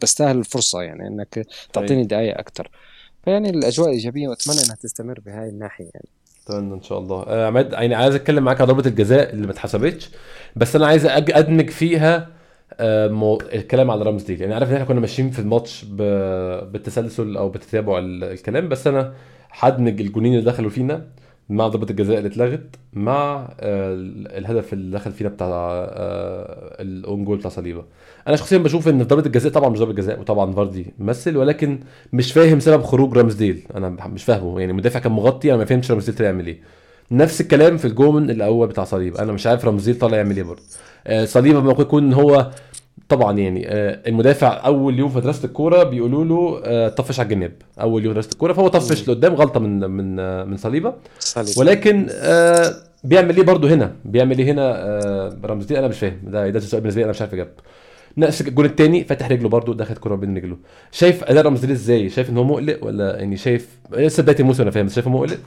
بستاهل 0.02 0.38
الفرصة 0.38 0.82
يعني 0.82 1.08
إنك 1.08 1.46
تعطيني 1.72 1.94
أيوة. 1.98 2.08
دقائق 2.08 2.38
أكثر 2.38 2.70
فيعني 3.24 3.50
الأجواء 3.50 3.90
إيجابية 3.90 4.28
وأتمنى 4.28 4.58
إنها 4.64 4.76
تستمر 4.76 5.20
بهاي 5.26 5.48
الناحية 5.48 5.90
يعني. 5.94 6.08
أتمنى 6.46 6.74
إن 6.74 6.82
شاء 6.82 6.98
الله. 6.98 7.22
آه 7.22 7.46
عماد 7.46 7.72
يعني 7.72 7.94
عايز 7.94 8.14
أتكلم 8.14 8.44
معاك 8.44 8.60
على 8.60 8.72
ضربة 8.72 8.88
الجزاء 8.88 9.32
اللي 9.32 9.46
ما 9.46 9.52
اتحسبتش 9.52 10.10
بس 10.56 10.76
أنا 10.76 10.86
عايز 10.86 11.06
أدمج 11.06 11.70
فيها 11.70 12.16
آه 12.16 12.33
مو... 13.10 13.38
الكلام 13.52 13.90
على 13.90 14.02
رامزديل 14.02 14.40
يعني 14.40 14.54
عارف 14.54 14.68
إن 14.68 14.74
إحنا 14.74 14.86
كنا 14.86 15.00
ماشيين 15.00 15.30
في 15.30 15.38
الماتش 15.38 15.84
ب... 15.84 15.96
بالتسلسل 16.72 17.36
أو 17.36 17.48
بتتابع 17.48 17.98
الكلام 18.02 18.68
بس 18.68 18.86
أنا 18.86 19.12
هدمج 19.50 20.00
الجونين 20.00 20.32
اللي 20.34 20.44
دخلوا 20.44 20.70
فينا 20.70 21.06
مع 21.48 21.68
ضربة 21.68 21.86
الجزاء 21.90 22.18
اللي 22.18 22.28
اتلغت 22.28 22.76
مع 22.92 23.48
آه، 23.60 23.94
الهدف 24.38 24.72
اللي 24.72 24.96
دخل 24.96 25.12
فينا 25.12 25.30
بتاع 25.30 25.46
آه، 25.48 26.82
ال 26.82 26.93
own 26.93 27.24
goal 27.24 27.38
بتاع 27.38 27.50
صليبة. 27.50 27.84
أنا 28.28 28.36
شخصيا 28.36 28.58
بشوف 28.58 28.88
إن 28.88 29.02
ضربة 29.02 29.26
الجزاء 29.26 29.52
طبعا 29.52 29.68
مش 29.68 29.78
ضربة 29.78 29.92
جزاء 29.92 30.20
وطبعا 30.20 30.52
فاردي 30.52 30.86
ممثل 30.98 31.36
ولكن 31.36 31.80
مش 32.12 32.32
فاهم 32.32 32.60
سبب 32.60 32.82
خروج 32.82 33.16
رامزديل 33.18 33.66
أنا 33.74 33.88
مش 33.88 34.24
فاهمه. 34.24 34.60
يعني 34.60 34.72
المدافع 34.72 34.98
كان 34.98 35.12
مغطي 35.12 35.50
أنا 35.50 35.58
ما 35.58 35.64
فهمتش 35.64 35.90
رامزديل 35.90 36.14
طلع 36.14 36.26
يعمل 36.26 36.46
إيه. 36.46 36.60
نفس 37.10 37.40
الكلام 37.40 37.76
في 37.76 37.84
الجون 37.84 38.30
الأول 38.30 38.68
بتاع 38.68 38.84
صليبه 38.84 39.18
أنا 39.22 39.32
مش 39.32 39.46
عارف 39.46 39.64
رامزديل 39.64 39.98
طالع 39.98 40.16
يعمل 40.16 40.36
إيه 40.36 40.42
برضه. 40.42 40.62
آه، 41.06 41.24
صليبه 41.24 41.60
ممكن 41.60 41.82
يكون 41.82 42.12
هو 42.12 42.50
طبعا 43.08 43.38
يعني 43.38 43.68
آه، 43.68 44.00
المدافع 44.06 44.66
أول 44.66 44.98
يوم 44.98 45.08
في 45.08 45.16
مدرسه 45.16 45.44
الكورة 45.46 45.82
بيقولوا 45.82 46.24
له 46.24 46.60
آه، 46.64 46.88
طفش 46.88 47.20
على 47.20 47.26
الجناب. 47.26 47.52
أول 47.80 48.04
يوم 48.04 48.12
في 48.14 48.18
مدرسه 48.18 48.32
الكورة 48.32 48.52
فهو 48.52 48.68
طفش 48.68 49.08
لقدام 49.08 49.34
غلطة 49.34 49.60
من 49.60 49.90
من 49.90 50.18
آه، 50.20 50.44
من 50.44 50.56
صليبة. 50.56 50.94
ولكن 51.58 52.06
بيعمل 53.04 53.36
إيه 53.36 53.42
برضه 53.44 53.68
هنا؟ 53.74 53.92
بيعمل 54.04 54.38
إيه 54.38 54.52
هنا 54.52 55.36
رمزي 55.44 55.78
أنا 55.78 55.88
مش 55.88 55.98
فاهم. 55.98 56.18
ده 56.22 56.48
ده 56.48 56.58
السؤال 56.58 56.80
بالنسبة 56.82 57.00
لي 57.00 57.04
أنا 57.04 57.10
مش 57.10 57.20
عارف 57.20 57.34
اجابه 57.34 57.50
نفس 58.18 58.40
الجول 58.40 58.64
الثاني 58.66 59.04
فتح 59.04 59.30
رجله 59.30 59.48
برده 59.48 59.74
دخلت 59.74 59.98
كرة 59.98 60.14
بين 60.14 60.36
رجله. 60.36 60.56
شايف 60.92 61.24
أداء 61.24 61.44
رامزديل 61.44 61.70
إزاي؟ 61.70 62.10
شايف 62.10 62.30
إن 62.30 62.36
هو 62.38 62.44
مقلق 62.44 62.84
ولا 62.84 63.16
يعني 63.18 63.36
شايف 63.36 63.68
لسه 63.92 64.22
بداية 64.22 64.38
الموسم 64.40 64.62
أنا 64.62 64.70
فاهم 64.70 64.88
شايفه 64.88 65.10
مقلق؟ 65.10 65.32
آه، 65.34 65.38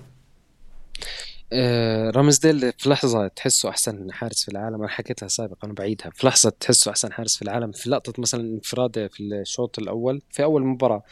رامزديل 2.15 2.73
في 2.77 2.89
لحظة 2.89 3.27
تحسه 3.27 3.69
أحسن 3.69 4.11
حارس 4.11 4.43
في 4.43 4.51
العالم. 4.51 4.75
أنا 4.75 4.87
حكيتها 4.87 5.27
سابقا 5.27 5.57
أنا 5.63 5.73
بعيدها. 5.73 6.09
في 6.15 6.27
لحظة 6.27 6.49
تحسه 6.49 6.91
أحسن 6.91 7.13
حارس 7.13 7.35
في 7.35 7.41
العالم 7.41 7.71
في 7.71 7.89
لقطة 7.89 8.13
مثلا 8.17 8.41
انفرادة 8.41 9.07
في 9.07 9.23
الشوط 9.23 9.79
الأول 9.79 10.21
في 10.31 10.43
أول 10.43 10.65
مباراة. 10.65 11.03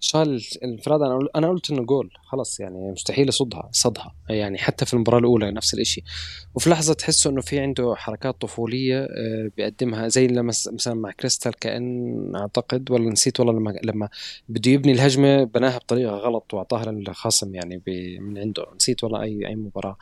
شال 0.00 0.42
الانفراد 0.62 1.02
أنا 1.02 1.28
أنا 1.36 1.48
قلت 1.48 1.70
إنه 1.70 1.82
جول. 1.82 2.10
خلص 2.22 2.60
يعني 2.60 2.92
مستحيل 2.92 3.28
يصدها 3.28 3.68
صدها 3.72 4.14
يعني 4.28 4.58
حتى 4.58 4.86
في 4.86 4.94
المباراة 4.94 5.18
الأولى 5.18 5.50
نفس 5.50 5.74
الشيء 5.74 6.04
وفي 6.54 6.70
لحظة 6.70 6.94
تحسه 6.94 7.30
إنه 7.30 7.40
في 7.40 7.58
عنده 7.60 7.94
حركات 7.96 8.40
طفولية 8.40 8.98
آه، 9.02 9.50
بيقدمها 9.56 10.08
زي 10.08 10.26
لما 10.26 10.52
مثلا 10.72 10.94
مع 10.94 11.10
كريستال 11.10 11.54
كأن 11.54 12.32
أعتقد 12.36 12.90
ولا 12.90 13.10
نسيت 13.10 13.40
والله 13.40 13.54
لما 13.54 13.74
لما 13.84 14.08
بده 14.48 14.70
يبني 14.70 14.92
الهجمة 14.92 15.44
بناها 15.44 15.78
بطريقة 15.78 16.12
غلط 16.16 16.54
وأعطاها 16.54 16.92
للخصم 16.92 17.54
يعني 17.54 17.82
من 18.20 18.38
عنده. 18.38 18.66
نسيت 18.76 19.04
والله 19.04 19.22
أي 19.22 19.46
أي 19.46 19.54
مباراة. 19.56 19.96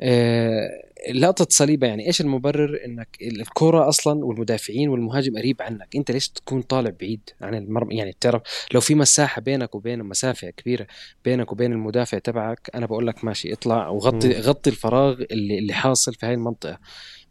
آه، 0.00 0.68
لقطة 1.10 1.46
صليبة 1.50 1.86
يعني 1.86 2.06
إيش 2.06 2.20
المبرر؟ 2.20 2.80
إنك 2.84 3.08
الكرة 3.22 3.88
أصلا 3.88 4.24
والمدافعين 4.24 4.88
والمهاجم 4.88 5.38
قريب 5.38 5.62
عنك. 5.62 5.88
أنت 5.96 6.10
ليش 6.10 6.28
تكون 6.28 6.62
طالع 6.62 6.90
بعيد 7.00 7.30
عن 7.40 7.54
المرمى 7.54 7.96
يعني 7.96 8.10
بتعرف 8.10 8.42
لو 8.74 8.80
في 8.80 8.94
مساحة 8.94 9.40
بينك 9.40 9.74
وبين 9.74 10.02
مسافة 10.02 10.50
كبيرة 10.50 10.86
بينك 11.24 11.52
وبين 11.52 11.72
المدافع 11.72 12.18
تبعك 12.18 12.70
أنا 12.74 12.86
بقول 12.86 13.06
لك 13.06 13.24
ماشي 13.24 13.52
اطلع 13.52 13.88
وغطي. 13.88 14.32
غطي 14.32 14.70
الفراغ 14.70 15.22
اللي 15.30 15.58
اللي 15.58 15.72
حاصل 15.72 16.14
في 16.14 16.26
هاي 16.26 16.34
المنطقة. 16.34 16.78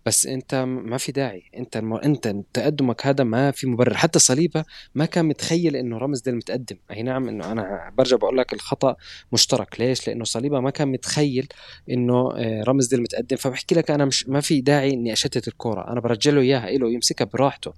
بس 0.05 0.25
انت 0.25 0.55
ما 0.55 0.97
في 0.97 1.11
داعي. 1.11 1.43
انت 1.57 1.77
الم... 1.77 1.93
انت 1.93 2.35
تقدمك 2.53 3.05
هذا 3.05 3.23
ما 3.23 3.51
في 3.51 3.67
مبرر. 3.67 3.93
حتى 3.93 4.19
صليبة 4.19 4.65
ما 4.95 5.05
كان 5.05 5.25
متخيل 5.25 5.75
إنه 5.75 5.97
رمز 5.97 6.21
ديل 6.21 6.35
متقدم. 6.35 6.77
أي 6.91 7.03
نعم 7.03 7.27
إنه 7.27 7.51
أنا 7.51 7.93
برجع 7.97 8.17
بقول 8.17 8.37
لك 8.37 8.53
الخطأ 8.53 8.95
مشترك. 9.33 9.79
ليش؟ 9.79 10.07
لأنه 10.07 10.23
صليبة 10.23 10.59
ما 10.59 10.69
كان 10.69 10.87
متخيل 10.87 11.47
إنه 11.89 12.31
آه، 12.35 12.63
رمز 12.63 12.87
ديل 12.87 13.01
متقدم. 13.01 13.37
فبحكي 13.37 13.75
لك 13.75 13.91
أنا 13.91 14.05
مش 14.05 14.29
ما 14.29 14.41
في 14.41 14.61
داعي 14.61 14.93
إني 14.93 15.13
أشتت 15.13 15.47
الكورة. 15.47 15.91
أنا 15.91 15.99
برجع 15.99 16.31
له 16.31 16.41
إياها 16.41 16.69
له 16.69 16.91
يمسكها 16.91 17.25
براحته. 17.25 17.73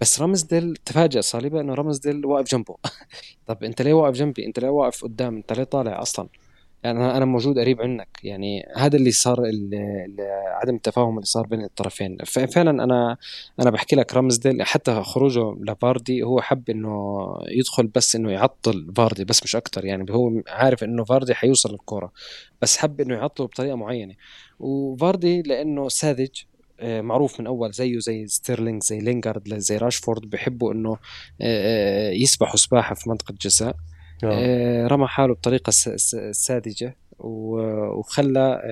بس 0.00 0.20
رمز 0.20 0.42
ديل 0.42 0.76
تفاجأ. 0.76 1.20
صليبة 1.20 1.60
إنه 1.60 1.74
رمز 1.74 1.98
ديل 1.98 2.26
واقف 2.26 2.50
جنبه. 2.50 2.76
طب 3.46 3.64
أنت 3.64 3.82
ليه 3.82 3.92
واقف 3.92 4.14
جنبي؟ 4.14 4.46
أنت 4.46 4.58
ليه 4.58 4.68
واقف 4.68 5.04
قدام؟ 5.04 5.36
أنت 5.36 5.52
ليه 5.52 5.64
طالع 5.64 6.02
أصلا؟ 6.02 6.28
يعني 6.84 7.16
أنا 7.16 7.24
موجود 7.24 7.58
قريب 7.58 7.80
عنك 7.80 8.08
يعني 8.24 8.66
هذا 8.76 8.96
اللي 8.96 9.10
صار 9.10 9.42
عدم 10.46 10.74
التفاهم 10.74 11.14
اللي 11.14 11.26
صار 11.26 11.46
بين 11.46 11.64
الطرفين. 11.64 12.18
فعلا 12.24 12.84
أنا 12.84 13.16
أنا 13.60 13.70
بحكي 13.70 13.96
لك 13.96 14.14
رمزديل 14.14 14.62
حتى 14.62 15.02
خروجه 15.02 15.56
لفاردي 15.60 16.22
هو 16.22 16.40
حب 16.40 16.70
إنه 16.70 17.26
يدخل 17.48 17.86
بس 17.86 18.16
إنه 18.16 18.32
يعطل 18.32 18.92
فاردي 18.96 19.24
بس 19.24 19.42
مش 19.42 19.56
أكتر. 19.56 19.84
يعني 19.84 20.12
هو 20.12 20.42
عارف 20.48 20.84
إنه 20.84 21.04
فاردي 21.04 21.34
حيوصل 21.34 21.72
للكورة 21.72 22.12
بس 22.62 22.76
حب 22.76 23.00
إنه 23.00 23.14
يعطله 23.14 23.46
بطريقة 23.46 23.76
معينة. 23.76 24.14
وفاردي 24.60 25.42
لأنه 25.42 25.88
ساذج 25.88 26.30
آه، 26.80 27.00
معروف 27.00 27.40
من 27.40 27.46
أول 27.46 27.72
زيه 27.72 27.98
زي 27.98 28.26
ستيرلينج 28.26 28.82
زي 28.82 28.98
لينجارد 28.98 29.58
زي 29.58 29.76
راشفورد. 29.76 30.30
بحبوا 30.30 30.72
إنه 30.72 30.90
آه، 30.90 30.98
آه، 31.40 32.10
يسبحوا 32.10 32.56
سباحة 32.56 32.94
في 32.94 33.08
منطقة 33.10 33.34
جزاء. 33.40 33.76
رمى 34.24 35.06
حاله 35.06 35.34
بطريقة 35.34 35.70
ساذجة 36.32 36.96
وخلى 37.18 38.62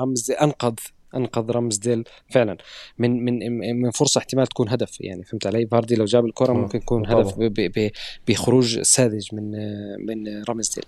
رامز 0.00 0.30
أنقذ 0.30 0.74
أنقذ 1.14 1.50
رامزديل 1.50 2.04
فعلا. 2.30 2.56
من 2.98 3.24
من 3.24 3.58
من 3.80 3.90
فرصة 3.90 4.18
احتمال 4.18 4.46
تكون 4.46 4.68
هدف 4.68 5.00
يعني 5.00 5.24
فهمت 5.24 5.46
علي؟ 5.46 5.66
فاردي 5.66 5.94
لو 5.94 6.04
جاب 6.04 6.26
الكرة 6.26 6.52
ممكن 6.52 6.78
يكون 6.78 7.06
هدف 7.06 7.34
بخروج 8.28 8.80
ساذج 8.80 9.28
من 9.32 9.50
من 10.06 10.42
رمز 10.48 10.74
ديل. 10.74 10.84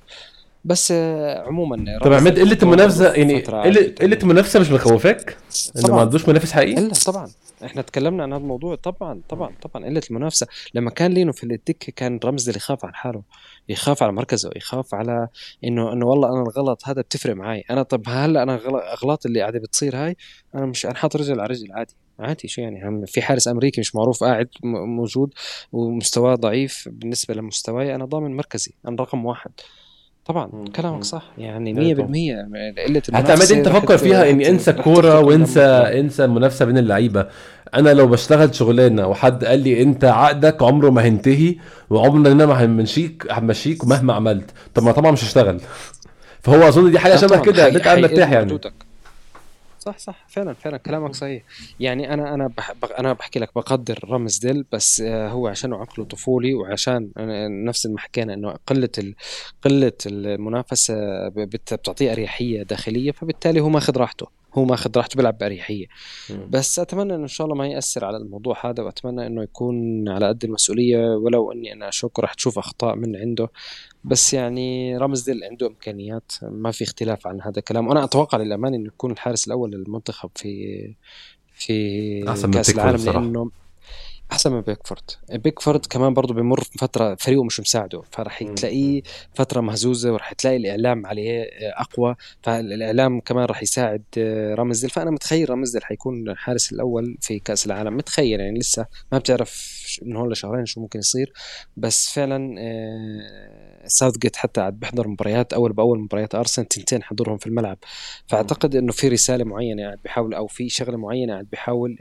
بس 0.65 0.93
عموما 1.37 1.99
طب 2.03 2.13
عماد 2.13 2.39
قلة 2.39 2.59
المنافسه 2.63 3.13
يعني 3.13 3.41
قله 3.41 4.19
المنافسه 4.23 4.61
مش 4.61 4.71
مخوفاك؟ 4.71 5.37
انه 5.77 5.95
ما 5.95 6.01
عندوش 6.01 6.29
منافس 6.29 6.53
حقيقي؟ 6.53 6.81
إلا 6.81 6.93
طبعا. 7.07 7.31
إحنا 7.65 7.83
تكلمنا 7.83 8.23
عن 8.23 8.33
هذا 8.33 8.43
الموضوع. 8.43 8.75
طبعا 8.75 9.21
طبعا 9.29 9.53
طبعا. 9.63 9.87
قلة 9.87 10.03
المنافسة. 10.11 10.47
لما 10.75 10.91
كان 10.91 11.13
لينو 11.13 11.33
في 11.33 11.45
الدكة 11.45 11.93
كان 11.97 12.21
رمز 12.25 12.49
اللي 12.49 12.57
يخاف 12.57 12.85
على 12.85 12.95
حاله. 12.95 13.23
يخاف 13.69 14.03
على 14.03 14.13
مركزه 14.13 14.51
يخاف 14.57 14.95
على 14.95 15.29
إنه 15.65 15.93
إنه 15.93 16.07
والله 16.07 16.29
أنا 16.29 16.43
الغلط 16.43 16.89
هذا 16.89 17.03
بتفرق 17.03 17.35
معي 17.35 17.65
أنا 17.71 17.83
طب 17.83 18.03
هلأ 18.09 18.43
أنا 18.43 18.61
أغلاط 18.93 19.27
اللي 19.27 19.41
قاعدة 19.41 19.59
بتصير 19.59 19.97
هاي 19.97 20.17
أنا 20.55 20.67
مش 20.67 20.87
أنا 20.87 20.95
حاطط 20.95 21.17
رجل 21.17 21.41
على 21.41 21.49
رجل 21.49 21.73
عادي 21.73 21.95
عادي 22.19 22.49
شو 22.49 22.61
يعني 22.61 23.07
في 23.07 23.23
حارس 23.23 23.49
أمريكي 23.49 23.81
مش 23.81 23.95
معروف 23.95 24.25
قاعد 24.25 24.49
موجود 24.65 25.35
ومستواه 25.73 26.35
ضعيف 26.35 26.89
بالنسبة 26.93 27.35
لمستواي 27.35 27.95
أنا 27.95 28.05
ضامن 28.05 28.37
مركزي 28.37 28.73
أنا 28.89 28.97
رقم 29.03 29.27
واحد. 29.27 29.51
طبعا 30.31 30.51
مم. 30.53 30.67
كلامك 30.67 31.05
صح. 31.05 31.23
يعني 31.39 31.95
100% 31.95 31.97
قلة 32.87 33.03
حتى 33.13 33.33
عماد 33.33 33.53
أنت 33.53 33.69
فكر 33.69 33.99
فيها 33.99 34.31
إني 34.31 34.49
أنسى 34.49 34.71
الكوره 34.71 35.21
وأنسى 35.21 35.61
أنسى 36.01 36.25
المنافسه 36.25 36.65
بين 36.65 36.79
اللعيبة. 36.79 37.27
أنا 37.75 37.91
لو 37.91 38.07
بشتغل 38.07 38.55
شغلانة 38.55 39.07
وحد 39.07 39.45
قال 39.45 39.61
لي 39.61 39.83
أنت 39.83 40.05
عقدك 40.05 40.63
عمره 40.63 40.91
ما 40.91 41.03
هينتهي 41.05 41.57
وعمرنا 41.91 42.47
ما 42.47 42.65
هنمشيك 42.65 43.27
همشيك 43.31 43.85
مهما 43.85 44.13
عملت 44.15 44.51
طب 44.75 44.83
ما 44.83 44.93
طبعا 44.93 45.11
مش 45.11 45.25
هشتغل. 45.25 45.61
فهو 46.41 46.69
أظن 46.69 46.91
دي 46.91 46.99
حاجة 46.99 47.17
شبه 47.17 47.41
كده 47.41 47.69
انت 47.69 47.77
قاعد 47.77 47.99
مرتاح 47.99 48.33
يعني. 48.33 48.59
صح 49.81 49.99
صح. 49.99 50.27
فعلا 50.29 50.55
فعلا 50.55 50.77
كلامك 50.77 51.15
صحيح. 51.15 51.43
يعني 51.81 52.15
أنا 52.15 52.35
أنا 52.35 52.47
بح 52.49 52.73
أنا 52.99 53.13
بحكي 53.13 53.39
لك 53.39 53.55
بقدر 53.57 53.99
رامز 54.05 54.39
ديل 54.39 54.65
بس 54.73 55.01
آه، 55.01 55.29
هو 55.29 55.47
عشان 55.49 55.73
عقله 55.75 56.05
طفولي 56.05 56.55
وعشان 56.55 57.11
نفس 57.67 57.87
ما 57.87 57.99
حكينا 57.99 58.35
إنه 58.35 58.55
قلة 58.67 59.15
قلة 59.63 59.93
المنافسة 60.07 60.95
بتعطيه 61.29 62.13
أريحية 62.13 62.63
داخلية 62.63 63.13
فبالتالي 63.13 63.61
هو 63.61 63.69
ماخذ 63.69 63.97
راحته. 63.97 64.40
هو 64.55 64.65
ماخذ 64.65 64.91
راحته 64.97 65.17
بيلعب 65.17 65.39
بأريحية. 65.39 65.87
بس 66.51 66.79
أتمنى 66.79 67.15
انه 67.15 67.23
إن 67.23 67.29
شاء 67.29 67.45
الله 67.45 67.57
ما 67.57 67.67
يأثر 67.67 68.05
على 68.05 68.17
الموضوع 68.17 68.67
هذا 68.67 68.83
وأتمنى 68.83 69.27
إنه 69.27 69.43
يكون 69.43 70.09
على 70.09 70.29
قد 70.29 70.45
المسؤولية 70.45 70.99
ولو 70.99 71.53
إني 71.53 71.73
أنا 71.73 71.89
اشك 71.89 72.19
راح 72.19 72.35
تشوف 72.35 72.59
أخطاء 72.59 72.97
من 72.97 73.17
عنده. 73.17 73.49
بس 74.05 74.35
يعني 74.35 74.97
رامز 74.99 75.23
ديل 75.23 75.45
عنده 75.45 75.67
إمكانيات 75.67 76.33
ما 76.43 76.71
في 76.71 76.85
اختلاف 76.85 77.27
عن 77.27 77.41
هذا 77.41 77.59
الكلام. 77.59 77.89
وأنا 77.89 78.05
أتوقع 78.05 78.39
للأمانة 78.39 78.77
إنه 78.77 78.87
يكون 78.87 79.11
الحارس 79.11 79.47
الأول 79.47 79.71
للمنتخب 79.71 80.31
في 80.35 80.95
في 81.53 82.29
أحسن 82.29 82.51
كأس 82.51 82.71
العالم 82.71 83.05
لأنه 83.05 83.51
أحسن 84.33 84.53
من 84.53 84.61
بيكفورد. 84.61 85.03
بيكفورد 85.31 85.87
كمان 85.87 86.15
برضه 86.15 86.35
بيمر 86.35 86.61
فترة 86.79 87.15
فريقه 87.15 87.45
مش 87.45 87.61
مساعده 87.61 88.03
فراح 88.13 88.43
تلاقيه 88.43 89.03
فترة 89.35 89.61
مهزوزة 89.61 90.13
وراح 90.13 90.33
تلاقي 90.33 90.57
الإعلام 90.57 91.07
عليه 91.07 91.45
أقوى 91.63 92.17
فالإعلام 92.43 93.21
كمان 93.21 93.45
راح 93.45 93.63
يساعد 93.63 94.03
رامزديل. 94.59 94.91
فأنا 94.91 95.11
متخيل 95.11 95.51
رامزديل 95.51 95.85
حيكون 95.85 96.29
الحارس 96.29 96.73
الأول 96.73 97.17
في 97.21 97.39
كأس 97.39 97.67
العالم. 97.67 97.97
متخيل 97.97 98.41
يعني 98.41 98.59
لسه 98.59 98.87
ما 99.13 99.19
بتعرف 99.19 99.81
من 100.03 100.17
هون 100.17 100.33
لشهرين 100.33 100.67
شو 100.67 100.81
ممكن 100.81 100.99
يصير. 100.99 101.33
بس 101.77 102.11
فعلا 102.13 102.55
ساوثجيت 103.91 104.37
حتى 104.37 104.61
قاعد 104.61 104.81
بيحضر 104.81 105.09
مباريات 105.09 105.53
أول 105.53 105.73
بأول 105.73 106.01
مباريات 106.01 106.35
أرسنال 106.35 106.69
تنتين 106.69 107.03
حضرهم 107.03 107.39
في 107.39 107.47
الملعب. 107.47 107.79
فأعتقد 108.27 108.77
إنه 108.77 108.93
في 108.93 109.09
رسالة 109.09 109.45
معينة 109.45 109.83
قاعد 109.83 109.99
بيحاول 110.05 110.35
أو 110.35 110.47
في 110.47 110.69
شغلة 110.69 110.97
معينة 110.97 111.33
قاعد 111.33 111.47
بيحاول 111.51 111.97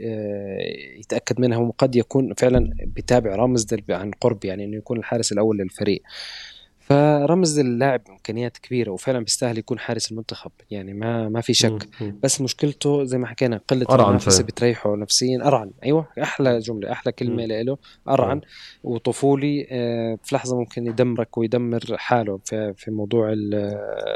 يتأكد 0.98 1.40
منها 1.40 1.58
وقد 1.58 1.96
يكون 1.96 2.10
يكون 2.20 2.34
فعلا 2.34 2.70
بيتابع 2.86 3.36
رامز 3.36 3.66
عن 3.90 4.10
قرب 4.20 4.44
يعني 4.44 4.64
إنه 4.64 4.76
يكون 4.76 4.98
الحارس 4.98 5.32
الأول 5.32 5.58
للفريق. 5.58 6.02
فرمز 6.90 7.58
اللاعب 7.58 8.00
إمكانيات 8.10 8.58
كبيرة 8.58 8.90
وفعلا 8.90 9.18
بيستاهل 9.18 9.58
يكون 9.58 9.78
حارس 9.78 10.12
المنتخب 10.12 10.50
يعني 10.70 10.94
ما 10.94 11.28
ما 11.28 11.40
في 11.40 11.54
شك. 11.54 11.88
بس 12.22 12.40
مشكلته 12.40 13.04
زي 13.04 13.18
ما 13.18 13.26
حكينا 13.26 13.60
قلة 13.68 13.86
المنافسة 13.90 14.44
بتريحه 14.44 14.96
نفسيا. 14.96 15.46
أرعن 15.46 15.70
أيوه 15.84 16.06
أحلى 16.22 16.58
جملة 16.58 16.92
أحلى 16.92 17.12
كلمة 17.12 17.44
له 17.46 17.76
أرعن 18.08 18.40
وطفولي 18.84 19.66
آه، 19.70 20.18
في 20.22 20.34
لحظة 20.34 20.58
ممكن 20.58 20.86
يدمرك 20.86 21.38
ويدمر 21.38 21.80
حاله 21.96 22.38
في 22.44 22.74
في 22.76 22.90
موضوع 22.90 23.32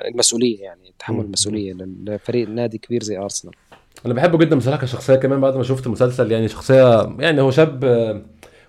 المسؤولية 0.08 0.62
يعني 0.62 0.92
تحمل 0.98 1.24
المسؤولية 1.24 1.72
للفريق 1.72 2.48
نادي 2.48 2.78
كبير 2.78 3.02
زي 3.02 3.18
أرسنال. 3.18 3.54
أنا 4.06 4.14
بحبه 4.14 4.38
جدا 4.38 4.56
بصراحة 4.56 4.82
كشخصية 4.82 5.14
كمان 5.14 5.40
بعد 5.40 5.56
ما 5.56 5.62
شفت 5.62 5.86
المسلسل 5.86 6.32
يعني 6.32 6.48
شخصية 6.48 7.16
يعني 7.18 7.40
هو 7.40 7.50
شاب 7.50 7.84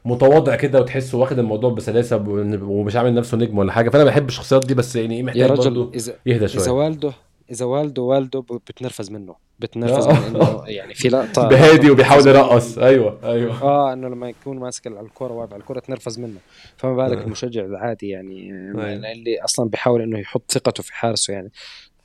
متواضع 0.05 0.55
كده 0.55 0.81
وتحسه 0.81 1.17
واخد 1.17 1.39
الموضوع 1.39 1.69
بسلاسة 1.69 2.23
ومش 2.61 2.95
عامل 2.95 3.13
نفسه 3.13 3.37
نجم 3.37 3.57
ولا 3.57 3.71
حاجة. 3.71 3.89
فأنا 3.89 4.03
بحب 4.03 4.27
الشخصيات 4.27 4.65
دي 4.65 4.73
بس 4.73 4.95
يعني 4.95 5.15
إيه 5.15 5.23
محتاج 5.23 5.67
إذا 5.95 6.15
يهدى 6.25 6.47
شوية. 6.47 6.63
إذا 6.63 6.71
والده 6.71 7.13
إذا 7.51 7.65
والده 7.65 8.01
والده 8.01 8.39
بتنرفز 8.39 9.11
منه. 9.11 9.35
بتنرفز 9.59 10.07
من 10.07 10.35
إنه 10.35 10.63
يعني 10.65 10.93
في 10.93 11.09
لقطة 11.09 11.47
بهادي 11.49 11.91
وبيحاول 11.91 12.27
يرقص. 12.27 12.77
أيوه 12.77 13.19
أيوه. 13.23 13.63
آه 13.63 13.93
إنه 13.93 14.07
لما 14.07 14.29
يكون 14.29 14.59
ماسك 14.59 14.87
على 14.87 14.99
الكورة 14.99 15.33
واقف 15.33 15.53
على 15.53 15.59
الكورة 15.59 15.79
تنرفز 15.79 16.19
منه. 16.19 16.39
فما 16.77 16.95
بالك 16.95 17.17
آه. 17.17 17.23
المشجع 17.23 17.65
العادي 17.65 18.09
يعني 18.09 18.51
أيوة. 18.51 19.11
اللي 19.11 19.43
أصلا 19.43 19.69
بيحاول 19.69 20.01
إنه 20.01 20.19
يحط 20.19 20.51
ثقته 20.51 20.83
في 20.83 20.93
حارسه 20.93 21.33
يعني. 21.33 21.51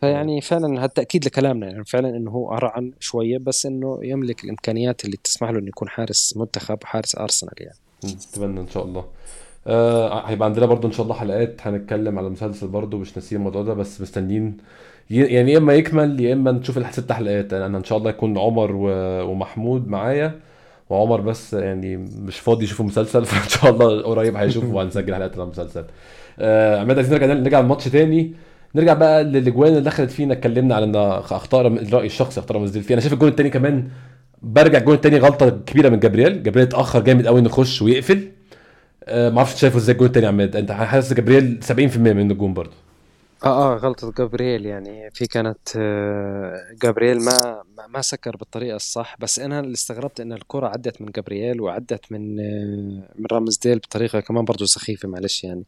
فيعني 0.00 0.40
فعلا 0.40 0.80
هذا 0.80 0.86
تاكيد 0.86 1.24
لكلامنا 1.24 1.66
يعني. 1.66 1.84
فعلا 1.84 2.08
إنه 2.08 2.30
هو 2.30 2.52
ارعن 2.52 2.92
شوية 3.00 3.38
بس 3.38 3.66
إنه 3.66 3.98
يملك 4.02 4.44
الإمكانيات 4.44 5.04
اللي 5.04 5.16
تسمح 5.24 5.50
له 5.50 5.58
إنه 5.58 5.68
يكون 5.68 5.88
حارس 5.88 6.36
منتخب 6.36 6.78
وحارس 6.82 7.16
أرسنال 7.16 7.54
يعني. 7.60 7.78
اتمنى 8.04 8.60
إن 8.60 8.68
شاء 8.68 8.84
الله. 8.84 9.04
آه 9.66 10.26
هيبقى 10.26 10.46
عندنا 10.48 10.66
برضو 10.66 10.86
إن 10.88 10.92
شاء 10.92 11.02
الله 11.04 11.14
حلقات 11.14 11.60
هنتكلم 11.66 12.18
على 12.18 12.26
المسلسل 12.26 12.68
برضو 12.68 12.98
مش 12.98 13.16
ناسيين 13.16 13.40
الموضوع 13.40 13.62
ده 13.62 13.74
بس 13.74 14.00
مستنيين. 14.00 14.56
يعني 15.10 15.52
يا 15.52 15.58
إما 15.58 15.74
يكمل 15.74 16.20
يا 16.20 16.32
إما 16.32 16.52
نشوف 16.52 16.78
الست 16.78 17.12
حلقات. 17.12 17.52
أنا 17.52 17.78
إن 17.78 17.84
شاء 17.84 17.98
الله 17.98 18.10
يكون 18.10 18.38
عمر 18.38 18.70
ومحمود 19.30 19.88
معايا 19.88 20.40
وعمر 20.90 21.20
بس 21.20 21.54
يعني 21.54 21.96
مش 21.96 22.40
فاضي 22.40 22.64
يشوف 22.64 22.80
المسلسل 22.80 23.24
فإن 23.30 23.48
شاء 23.48 23.70
الله 23.70 24.02
قريب 24.02 24.36
هيشوف 24.36 24.64
وهنسجل 24.64 25.14
حلقات 25.14 25.38
المسلسل. 25.38 25.84
آه 26.38 26.80
عماد 26.80 26.96
عايزين 26.96 27.14
نرجع 27.18 27.34
نرجع 27.34 27.60
الماتش 27.60 27.84
تاني. 27.88 28.34
نرجع 28.74 28.94
بقى 28.94 29.24
للأجوان 29.24 29.68
اللي 29.70 29.80
دخلت 29.80 30.10
فينا 30.10 30.34
اتكلمنا 30.34 30.74
على 30.74 30.84
إن 30.84 30.96
أخطاء 30.96 31.66
الرأي 31.66 32.06
الشخصي 32.06 32.40
أخطاء 32.40 32.56
رمز 32.58 32.78
فيه. 32.78 32.94
أنا 32.94 33.00
شايف 33.00 33.12
الجون 33.12 33.28
التاني 33.28 33.50
كمان 33.50 33.88
برجع 34.42 34.78
الجون 34.78 34.94
التاني 34.94 35.18
غلطة 35.18 35.50
كبيرة 35.66 35.88
من 35.88 35.98
جبريل 36.00 36.42
جبريل 36.42 36.66
اتأخر 36.66 37.00
جامد 37.00 37.26
قوي 37.26 37.40
إنه 37.40 37.48
يخش 37.48 37.82
ويقفل. 37.82 38.28
آه 39.04 39.30
ما 39.30 39.38
أعرفش 39.38 39.60
شايفه 39.60 39.76
إزاي 39.76 39.92
الجون 39.92 40.06
التاني 40.06 40.26
يا 40.26 40.30
عماد. 40.30 40.56
أنت 40.56 40.72
حاسس 40.72 41.12
جبريل 41.12 41.60
70% 41.68 41.72
من 41.96 42.30
الجون 42.30 42.54
برضه. 42.54 42.89
آه 43.44 43.74
آه 43.74 43.76
غلطة 43.76 44.12
جابرييل 44.18 44.66
يعني. 44.66 45.10
في 45.10 45.26
كانت 45.26 45.58
آه، 45.76 46.56
جابرييل 46.82 47.20
ما 47.24 47.62
ما 47.88 48.02
سكر 48.02 48.36
بالطريقة 48.36 48.76
الصح 48.76 49.16
بس 49.18 49.38
أنا 49.38 49.60
اللي 49.60 49.72
استغربت 49.72 50.20
إن 50.20 50.32
الكرة 50.32 50.66
عدت 50.66 51.00
من 51.02 51.06
جابرييل 51.10 51.60
وعدت 51.60 52.12
من 52.12 52.40
آه، 52.40 53.08
من 53.18 53.26
رامزديل 53.32 53.78
بطريقة 53.78 54.20
كمان 54.20 54.44
برضو 54.44 54.66
سخيفة 54.66 55.08
معلش 55.08 55.44
يعني. 55.44 55.64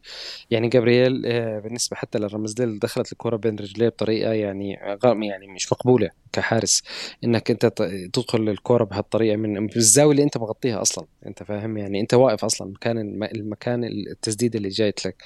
يعني 0.51 0.67
جابرييل 0.69 1.23
آه، 1.25 1.59
بالنسبة 1.59 1.97
حتى 1.97 2.19
لرامزديل 2.19 2.79
دخلت 2.79 3.11
الكرة 3.11 3.35
بين 3.35 3.55
رجليه 3.59 3.87
بطريقة 3.89 4.31
يعني 4.33 4.73
يعني 5.03 5.47
مش 5.47 5.71
مقبولة 5.71 6.09
كحارس. 6.33 6.83
إنك 7.23 7.51
أنت 7.51 7.65
تدخل 8.13 8.49
الكرة 8.49 8.83
بهالطريقة 8.83 9.35
من 9.35 9.67
بالزاوية 9.67 10.11
اللي 10.11 10.23
أنت 10.23 10.37
مغطيها 10.37 10.81
أصلا 10.81 11.05
أنت 11.25 11.43
فاهم 11.43 11.77
يعني؟ 11.77 11.99
أنت 12.01 12.13
واقف 12.13 12.45
أصلا 12.45 12.71
مكان 12.71 13.23
المكان 13.23 13.83
التسديدة 13.83 14.57
اللي 14.57 14.69
جايت 14.69 15.05
لك. 15.05 15.23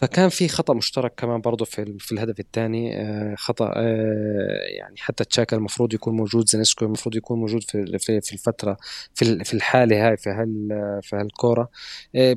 فكان 0.00 0.28
في 0.28 0.48
خطأ 0.48 0.74
مشترك 0.74 1.14
كمان 1.16 1.40
برضه 1.40 1.64
في 1.64 1.98
في 1.98 2.12
الهدف 2.12 2.40
الثاني 2.40 3.00
آه، 3.00 3.34
خطأ 3.34 3.72
آه، 3.76 4.60
يعني 4.78 4.96
حتى 4.98 5.24
تشاكا 5.24 5.56
المفروض 5.56 5.94
يكون 5.94 6.16
موجود 6.16 6.48
زينشينكو 6.48 6.84
المفروض 6.84 7.16
يكون 7.16 7.38
موجود 7.38 7.62
في 7.62 7.98
في 8.20 8.32
الفترة 8.32 8.76
في 9.14 9.44
في 9.44 9.54
الحالة 9.54 10.08
هاي 10.08 10.16
في 10.16 10.30
هال 10.30 10.68
في 11.02 11.16
هالكورة. 11.16 11.68
آه، 12.14 12.34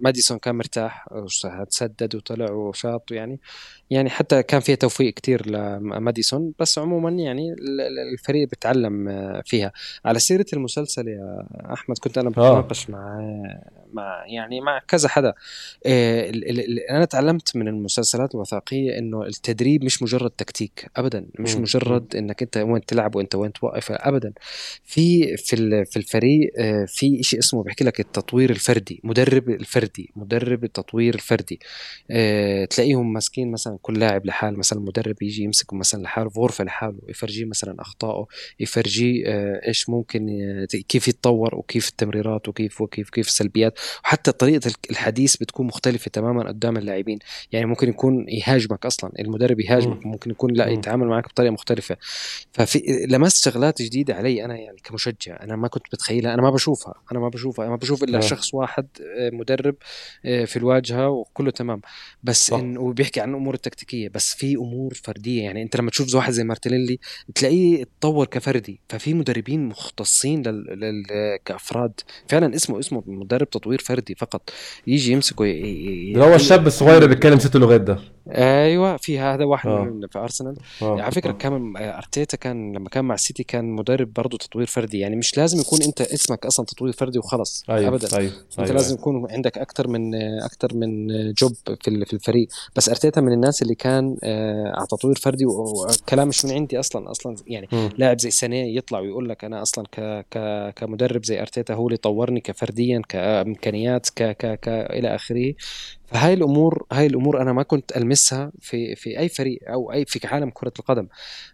ماديسون 0.00 0.38
كان 0.38 0.54
مرتاح 0.54 1.06
تسدد 1.70 2.14
وطلع 2.14 2.50
وشاط 2.50 3.12
يعني. 3.12 3.40
يعني 3.90 4.10
حتى 4.10 4.42
كان 4.42 4.60
فيها 4.60 4.74
توفيق 4.74 5.14
كتير 5.14 5.50
لماديسون 5.50 6.52
بس 6.58 6.78
عموما 6.78 7.10
يعني 7.10 7.54
الفريق 8.12 8.48
بتعلم 8.48 9.08
فيها. 9.44 9.72
على 10.04 10.18
سيرة 10.18 10.46
المسلسل 10.52 11.08
يا 11.08 11.46
أحمد 11.72 11.98
كنت 11.98 12.18
أنا 12.18 12.30
بتناقش 12.30 12.90
مع 12.90 13.20
مع 13.92 14.24
يعني 14.26 14.60
مع 14.60 14.78
كذا 14.88 15.08
حدا. 15.08 15.34
آه، 15.86 16.32
أنا 16.90 17.04
تعلمت 17.04 17.56
من 17.56 17.68
المسلسلات 17.68 18.34
الوثائقية 18.34 18.98
إنه 18.98 19.22
التدريب 19.22 19.84
مش 19.84 20.02
مجرد 20.02 20.30
تكتيك 20.30 20.90
ابدا. 20.96 21.26
مش 21.38 21.56
مجرد 21.56 22.16
إنك 22.16 22.42
أنت 22.42 22.56
وين 22.56 22.84
تلعب 22.84 23.16
وإنت 23.16 23.34
وين 23.34 23.52
توقف 23.52 23.92
ابدا. 23.92 24.32
في 24.84 25.36
في 25.36 25.84
في 25.84 25.96
الفريق 25.96 26.52
آه، 26.58 26.84
في 26.88 27.22
شيء 27.22 27.38
اسمه 27.38 27.62
بحكي 27.62 27.84
لك 27.84 28.00
التطوير 28.00 28.50
الفردي 28.50 29.00
مدرب 29.04 29.50
الفردي 29.50 30.10
مدرب 30.16 30.64
التطوير 30.64 31.14
الفردي. 31.14 31.60
آه، 32.10 32.64
تلاقيهم 32.64 33.12
ماسكين 33.12 33.50
مثلا 33.50 33.78
كل 33.82 33.98
لاعب 33.98 34.26
لحال 34.26 34.58
مثلا 34.58 34.80
مدرب 34.80 35.22
يجي 35.22 35.42
يمسكه 35.42 35.76
مثلا 35.76 36.02
لحاله 36.02 36.28
في 36.28 36.40
غرفة 36.40 36.64
لحاله 36.64 36.98
يفرجيه 37.08 37.44
مثلا 37.44 37.76
أخطائه 37.80 38.26
يفرجيه 38.60 39.24
إيش 39.66 39.88
ممكن 39.88 40.26
كيف 40.88 41.08
يتطور 41.08 41.54
وكيف 41.54 41.88
التمريرات 41.88 42.48
وكيف 42.48 42.80
وكيف 42.80 43.10
كيف 43.10 43.28
السلبيات. 43.28 43.75
وحتى 44.04 44.32
طريقة 44.32 44.70
الحديث 44.90 45.36
بتكون 45.36 45.66
مختلفة 45.66 46.10
تماما 46.10 46.48
قدام 46.48 46.76
اللاعبين. 46.76 47.18
يعني 47.52 47.66
ممكن 47.66 47.88
يكون 47.88 48.24
يهاجمك 48.28 48.86
أصلا 48.86 49.12
المدرب 49.18 49.60
يهاجمك 49.60 50.06
ممكن 50.06 50.30
يكون 50.30 50.52
لا 50.52 50.68
يتعامل 50.68 51.06
معك 51.06 51.28
بطريقة 51.28 51.52
مختلفة. 51.52 51.96
ففي 52.52 53.06
لمست 53.10 53.44
شغلات 53.44 53.82
جديدة 53.82 54.14
علي 54.14 54.44
أنا 54.44 54.56
يعني 54.56 54.78
كمشجع 54.84 55.42
أنا 55.42 55.56
ما 55.56 55.68
كنت 55.68 55.84
بتخيلها 55.92 56.34
أنا 56.34 56.42
ما 56.42 56.50
بشوفها 56.50 56.94
أنا 57.12 57.20
ما 57.20 57.28
بشوفها 57.28 57.64
أنا 57.64 57.70
ما 57.70 57.76
بشوف 57.76 58.04
إلا 58.04 58.20
شخص 58.20 58.54
واحد 58.54 58.86
آه، 59.18 59.30
مدرب 59.30 59.74
آه، 60.24 60.44
في 60.44 60.56
الواجهة 60.56 61.08
وكله 61.08 61.50
تمام. 61.50 61.80
بس 62.22 62.52
انه 62.52 62.80
وبيحكي 62.80 63.20
عن 63.20 63.30
الأمور 63.30 63.54
التكتيكية 63.54 64.08
بس 64.08 64.34
في 64.34 64.56
أمور 64.56 64.94
فردية. 64.94 65.42
يعني 65.42 65.62
أنت 65.62 65.76
لما 65.76 65.90
تشوف 65.90 66.14
واحد 66.14 66.32
زي 66.32 66.44
مارتينيلي 66.44 66.98
تلاقيه 67.34 67.84
تطور 68.00 68.26
كفردي. 68.26 68.80
ففي 68.88 69.14
مدربين 69.14 69.68
مختصين 69.68 70.42
لل... 70.42 71.04
كأفراد. 71.44 72.00
فعلا 72.28 72.54
اسمه 72.54 72.78
اسمه 72.78 73.02
مدرب 73.06 73.50
تطوير 73.50 73.65
فردي 73.78 74.14
فقط. 74.14 74.50
يجي 74.86 75.12
يمسكه 75.12 75.44
اللي 75.44 76.24
هو 76.24 76.34
الشاب 76.34 76.66
الصغير 76.66 76.96
اللي 76.96 77.08
بيتكلم 77.08 77.38
ست 77.38 77.56
لغات 77.56 77.80
ده. 77.80 78.15
أيوه 78.28 78.96
في 78.96 79.18
هذا 79.18 79.44
واحد 79.44 79.68
آه. 79.68 79.84
من 79.84 80.06
في 80.06 80.18
أرسنال 80.18 80.56
آه. 80.82 81.00
على 81.00 81.12
فكرة 81.12 81.30
آه. 81.30 81.34
كان 81.34 81.76
أرتيتا 81.76 82.36
كان 82.36 82.72
لما 82.76 82.88
كان 82.88 83.04
مع 83.04 83.14
السيتي 83.14 83.44
كان 83.44 83.64
مدرب 83.64 84.12
برضه 84.12 84.38
تطوير 84.38 84.66
فردي 84.66 84.98
يعني 84.98 85.16
مش 85.16 85.36
لازم 85.36 85.60
يكون 85.60 85.82
أنت 85.82 86.00
اسمك 86.00 86.46
أصلا 86.46 86.66
تطوير 86.66 86.92
فردي 86.92 87.18
وخلص 87.18 87.64
أيوة. 87.70 87.88
ابدا 87.88 88.18
أيوة. 88.18 88.32
أنت 88.32 88.58
أيوة. 88.58 88.72
لازم 88.72 88.94
يكون 88.94 89.30
عندك 89.30 89.58
أكثر 89.58 89.88
من 89.88 90.14
أكثر 90.42 90.74
من 90.74 91.08
جوب 91.32 91.52
في 91.82 92.04
في 92.04 92.14
الفريق 92.14 92.48
بس 92.76 92.88
أرتيتا 92.88 93.20
من 93.20 93.32
الناس 93.32 93.62
اللي 93.62 93.74
كان 93.74 94.16
آه، 94.24 94.72
على 94.76 94.86
تطوير 94.86 95.16
فردي 95.16 95.46
وكلام 95.46 96.28
مش 96.28 96.44
من 96.44 96.52
عندي 96.52 96.80
أصلا 96.80 97.10
أصلا 97.10 97.36
يعني. 97.46 97.68
لاعب 97.98 98.20
زي 98.20 98.30
سنه 98.30 98.56
يطلع 98.56 98.98
ويقول 99.00 99.28
لك 99.28 99.44
أنا 99.44 99.62
أصلا 99.62 99.84
ك 99.92 100.26
ك 100.30 100.38
كمدرب 100.76 101.24
زي 101.24 101.40
أرتيتا 101.40 101.74
هو 101.74 101.86
اللي 101.86 101.96
طورني 101.96 102.40
كفرديا 102.40 103.02
كأمكانيات 103.08 104.08
ك 104.08 104.22
ك 104.22 104.60
ك 104.60 104.68
إلى 104.68 105.14
آخره 105.14 105.54
فهاي 106.06 106.34
الأمور 106.34 106.86
هاي 106.92 107.06
الأمور 107.06 107.42
أنا 107.42 107.52
ما 107.52 107.62
كنت 107.62 107.96
ألمسها 107.96 108.52
في 108.60 108.96
في 108.96 109.18
أي 109.18 109.28
فريق 109.28 109.58
أو 109.70 109.92
أي 109.92 110.04
في 110.04 110.26
عالم 110.26 110.50
كرة 110.50 110.72
القدم. 110.78 111.08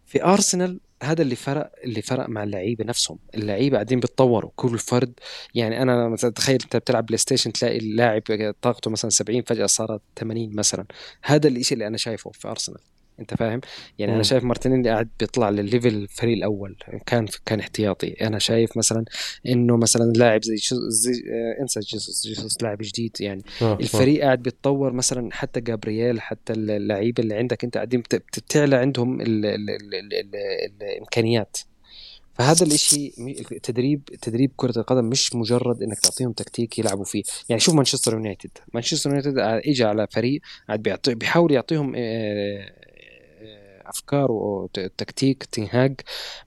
في 0.07 0.25
أرسنال 0.25 0.81
هذا 1.03 1.23
اللي 1.23 1.37
فرق 1.37 1.73
اللي 1.85 2.03
فرق 2.03 2.29
مع 2.29 2.43
اللعيبة 2.43 2.85
نفسهم. 2.85 3.19
اللعيبة 3.35 3.77
قاعدين 3.77 4.01
بيتطوروا. 4.01 4.51
كل 4.57 4.79
فرد 4.79 5.13
يعني 5.55 5.83
أنا 5.83 6.09
مثلا 6.09 6.31
تخيل 6.31 6.59
أنت 6.63 6.77
بتلعب 6.77 7.07
بلاي 7.07 7.19
ستيشن 7.19 7.53
تلاقي 7.53 7.79
اللاعب 7.79 8.23
طاقته 8.63 8.91
مثلا 8.91 9.11
70 9.11 9.43
فجأة 9.43 9.67
صارت 9.67 10.01
80 10.17 10.57
مثلا. 10.57 10.87
هذا 11.23 11.49
الشيء 11.49 11.73
اللي 11.75 11.87
أنا 11.87 11.97
شايفه 11.97 12.31
في 12.31 12.49
أرسنال. 12.49 12.81
انت 13.21 13.35
فاهم؟ 13.35 13.61
يعني 13.99 14.13
مم. 14.13 14.15
أنا 14.15 14.23
شايف 14.23 14.45
مارتينيلي 14.45 14.91
قاعد 14.91 15.09
بيطلع 15.21 15.51
للل 15.51 15.65
level 15.65 15.89
الفريق 15.89 16.37
الأول. 16.37 16.77
كان 17.07 17.27
كان 17.47 17.61
احتياطي. 17.61 18.09
أنا 18.09 18.39
شايف 18.39 18.77
مثلا 18.77 19.05
إنه 19.47 19.77
مثلا 19.77 20.13
لاعب 20.13 20.45
زي, 20.45 20.57
زي 20.89 21.13
آه 21.13 21.63
انسى 21.63 21.81
جيسوس 21.81 22.27
جيسوس 22.27 22.63
لاعب 22.63 22.79
جديد 22.81 23.17
يعني. 23.21 23.43
آه 23.63 23.79
الفريق 23.81 24.23
آه. 24.23 24.25
قاعد 24.25 24.43
بيتطور 24.43 24.93
مثلا 24.93 25.29
حتى 25.33 25.61
جابرييل 25.61 26.21
حتى 26.21 26.53
اللعيبه 26.53 27.23
اللي 27.23 27.35
عندك 27.35 27.65
أنت 27.65 27.75
قاعدين 27.75 28.03
بتعلى 28.37 28.77
عندهم 28.77 29.21
ال 29.21 29.47
ال 29.47 29.71
ال 29.71 29.95
ال 29.95 30.15
ال 30.15 30.83
الإمكانيات. 30.83 31.57
فهذا 32.35 32.67
الإشي 32.67 33.13
تدريب 33.63 34.05
تدريب 34.05 34.51
كرة 34.57 34.79
القدم 34.79 35.05
مش 35.05 35.35
مجرد 35.35 35.83
إنك 35.83 35.99
تعطيهم 35.99 36.33
تكتيك 36.33 36.79
يلعبوا 36.79 37.05
فيه، 37.05 37.23
يعني 37.49 37.61
شوف 37.61 37.75
مانشستر 37.75 38.13
يونايتد، 38.13 38.51
مانشستر 38.75 39.11
يونايتد 39.11 39.39
اجى 39.39 39.85
على 39.85 40.07
فريق 40.11 40.41
قاعد 40.69 40.99
بيحاول 41.07 41.53
يعطيهم 41.53 41.93
آه، 41.97 42.73
أفكار 43.87 44.33
وتكتيك 44.33 45.45
تنهاج. 45.45 46.01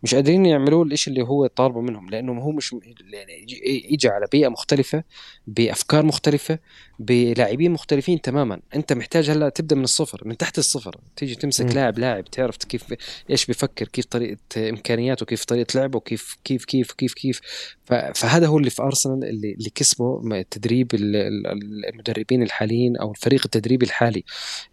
مش 0.03 0.15
قادرين 0.15 0.45
يعملوا 0.45 0.86
الشيء 0.86 1.13
اللي 1.13 1.25
هو 1.25 1.47
طالبه 1.47 1.81
منهم 1.81 2.09
لأنه 2.09 2.41
هو 2.41 2.51
مش 2.51 2.75
يعني 3.13 3.45
يجي 3.91 4.07
على 4.07 4.27
بيئة 4.31 4.47
مختلفة 4.47 5.03
بأفكار 5.47 6.05
مختلفة 6.05 6.59
بلاعبين 6.99 7.71
مختلفين 7.71 8.21
تماما. 8.21 8.59
أنت 8.75 8.93
محتاج 8.93 9.29
هلأ 9.29 9.49
تبدأ 9.49 9.75
من 9.75 9.83
الصفر 9.83 10.21
من 10.25 10.38
تحت 10.38 10.57
الصفر. 10.57 10.97
تيجي 11.15 11.36
تمسك 11.36 11.75
لاعب 11.75 11.99
لاعب 11.99 12.25
تعرف 12.25 12.57
كيف 12.57 12.93
إيش 13.29 13.45
بيفكر 13.45 13.88
كيف 13.88 14.05
طريقة 14.05 14.39
إمكانياته 14.57 15.25
كيف 15.25 15.45
طريقة 15.45 15.79
لعبه 15.79 15.99
كيف 15.99 16.38
كيف 16.43 16.65
كيف 16.65 16.91
كيف 16.91 17.13
كيف. 17.13 17.41
فهذا 18.15 18.47
هو 18.47 18.57
اللي 18.57 18.69
في 18.69 18.81
أرسنال 18.81 19.23
اللي, 19.23 19.51
اللي 19.51 19.69
كسبه 19.75 20.41
تدريب 20.51 20.91
المدربين 20.93 22.43
الحاليين 22.43 22.97
أو 22.97 23.11
الفريق 23.11 23.41
التدريبي 23.45 23.86
الحالي. 23.86 24.23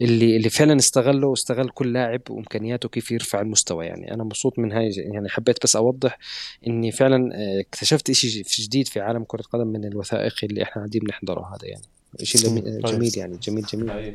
اللي 0.00 0.36
اللي 0.36 0.50
فعلا 0.50 0.76
استغله 0.76 1.26
واستغل 1.26 1.68
كل 1.70 1.92
لاعب 1.92 2.20
وامكانياته 2.52 2.88
كيف 2.88 3.10
يرفع 3.10 3.40
المستوى. 3.40 3.86
يعني 3.86 4.14
أنا 4.14 4.24
مبسوط 4.24 4.58
من 4.58 4.72
هاي 4.72 4.90
يعني 4.96 5.28
حبيت 5.28 5.62
بس 5.64 5.76
أوضح 5.76 6.18
إني 6.66 6.92
فعلا 6.92 7.34
آه، 7.34 7.60
اكتشفت 7.60 8.10
شيء 8.12 8.44
جديد 8.60 8.88
في 8.88 9.00
عالم 9.00 9.24
كرة 9.24 9.40
القدم 9.40 9.66
من 9.66 9.84
الوثائقي 9.84 10.46
اللي 10.46 10.62
إحنا 10.62 10.74
قاعدين 10.74 11.00
بنحضره 11.00 11.40
هذا 11.40 11.68
يعني. 11.68 11.82
شيء. 12.22 12.40
جميل 12.80 13.12
يعني 13.16 13.36
جميل 13.42 13.64
جميل. 13.64 14.14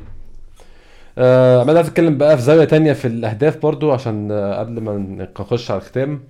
آه 1.18 1.64
عايز 1.64 1.88
اتكلم 1.88 2.18
بقى 2.18 2.36
في 2.36 2.42
زاوية 2.42 2.64
تانية 2.64 2.92
في 2.92 3.04
الأهداف 3.04 3.56
برضو 3.56 3.90
عشان 3.90 4.32
آه 4.32 4.58
قبل 4.58 4.80
ما 4.80 4.96
نخش 5.40 5.70
على 5.70 5.80
الختام. 5.80 6.24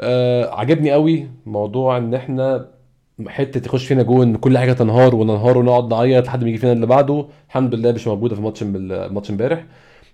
آه 0.00 0.54
عجبني 0.54 0.92
قوي 0.92 1.28
موضوع 1.46 1.96
إن 1.98 2.14
إحنا 2.14 2.68
حتة 3.28 3.66
يخش 3.66 3.86
فينا 3.86 4.02
جون 4.02 4.36
كل 4.36 4.58
حاجة 4.58 4.72
تنهار 4.72 5.14
وننهار 5.14 5.58
ونقعد 5.58 5.90
نعيط 5.94 6.26
لحد 6.26 6.42
ما 6.42 6.48
يجي 6.48 6.58
فينا 6.58 6.72
اللي 6.72 6.86
بعده. 6.86 7.26
الحمد 7.48 7.74
لله 7.74 7.92
مش 7.92 8.06
موجودة 8.06 8.34
في 8.36 8.42
ماتش 8.42 8.62
الماتش 8.62 9.30
امبارح. 9.30 9.64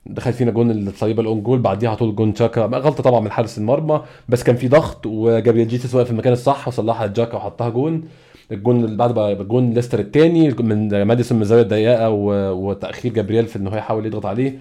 دخل 0.08 0.32
فينا 0.32 0.50
جون 0.50 0.70
صليبة 0.70 1.22
ال 1.22 1.27
own 1.27 1.42
goal 1.42 1.58
بعديها 1.58 1.88
على 1.88 1.98
طول 1.98 2.14
جون 2.16 2.34
تشاكا 2.34 2.60
غلطة 2.60 3.02
طبعا 3.02 3.20
من 3.20 3.30
حارس 3.30 3.58
المرمى 3.58 4.02
بس 4.28 4.42
كان 4.42 4.56
في 4.56 4.68
ضغط 4.68 5.06
وجابريل 5.06 5.68
جيسوس 5.68 5.94
واقف 5.94 6.06
في 6.06 6.12
المكان 6.12 6.32
الصح 6.32 6.68
وصلحها 6.68 7.06
تشاكا 7.06 7.36
وحطها 7.36 7.68
جون. 7.68 8.04
الجون 8.52 8.84
اللي 8.84 8.96
بعد 8.96 9.14
بقى 9.14 9.34
جون 9.44 9.70
ليستر 9.74 9.98
الثاني 9.98 10.50
من 10.50 11.02
ماديسون 11.02 11.36
من 11.36 11.42
الزاويه 11.42 11.62
الضيقه 11.62 12.10
وتأخير 12.52 13.12
جابرييل 13.12 13.46
في 13.46 13.56
إن 13.56 13.66
هو 13.68 13.76
يحاول 13.76 14.06
يضغط 14.06 14.26
عليه. 14.26 14.58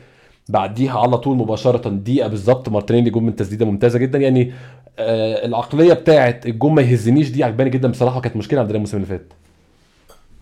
بعديها 0.49 0.99
على 0.99 1.17
طول 1.17 1.37
مباشرة 1.37 1.89
دقيقة 1.89 2.27
بالظبط 2.27 2.69
مارتينيلي 2.69 3.09
جون 3.09 3.23
من 3.25 3.35
تسديدة 3.35 3.65
ممتازة 3.65 3.99
جدا. 3.99 4.19
يعني 4.19 4.51
آه 4.99 5.45
العقلية 5.45 5.93
بتاعه 5.93 6.39
الجون 6.45 6.73
ما 6.73 6.81
يهزنيش 6.81 7.31
دي 7.31 7.43
عجباني 7.43 7.69
جدا 7.69 7.87
بصراحة 7.91 8.17
وكانت 8.17 8.35
مشكلة 8.37 8.59
عندنا 8.59 8.75
الموسم 8.75 8.97
اللي 8.97 9.07
فات. 9.07 9.33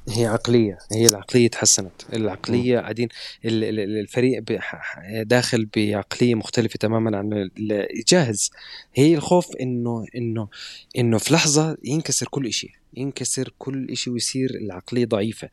هي 0.09 0.25
عقلية 0.25 0.77
هي 0.91 1.07
العقلية 1.07 1.47
تحسنت. 1.47 1.91
العقلية 2.13 2.79
قاعدين 2.79 3.07
الفريق 3.45 4.43
داخل 5.21 5.65
بعقلية 5.75 6.35
مختلفة 6.35 6.77
تماما 6.77 7.17
عن 7.17 7.49
جاهز. 8.07 8.51
هي 8.95 9.15
الخوف 9.15 9.55
إنه 9.61 10.05
إنه 10.15 10.47
إنه 10.97 11.17
في 11.17 11.33
لحظة 11.33 11.77
ينكسر 11.83 12.27
كل 12.27 12.47
إشي. 12.47 12.71
ينكسر 12.97 13.53
كل 13.57 13.87
إشي 13.91 14.09
ويصير 14.09 14.49
العقلية 14.49 15.05
ضعيفة. 15.05 15.49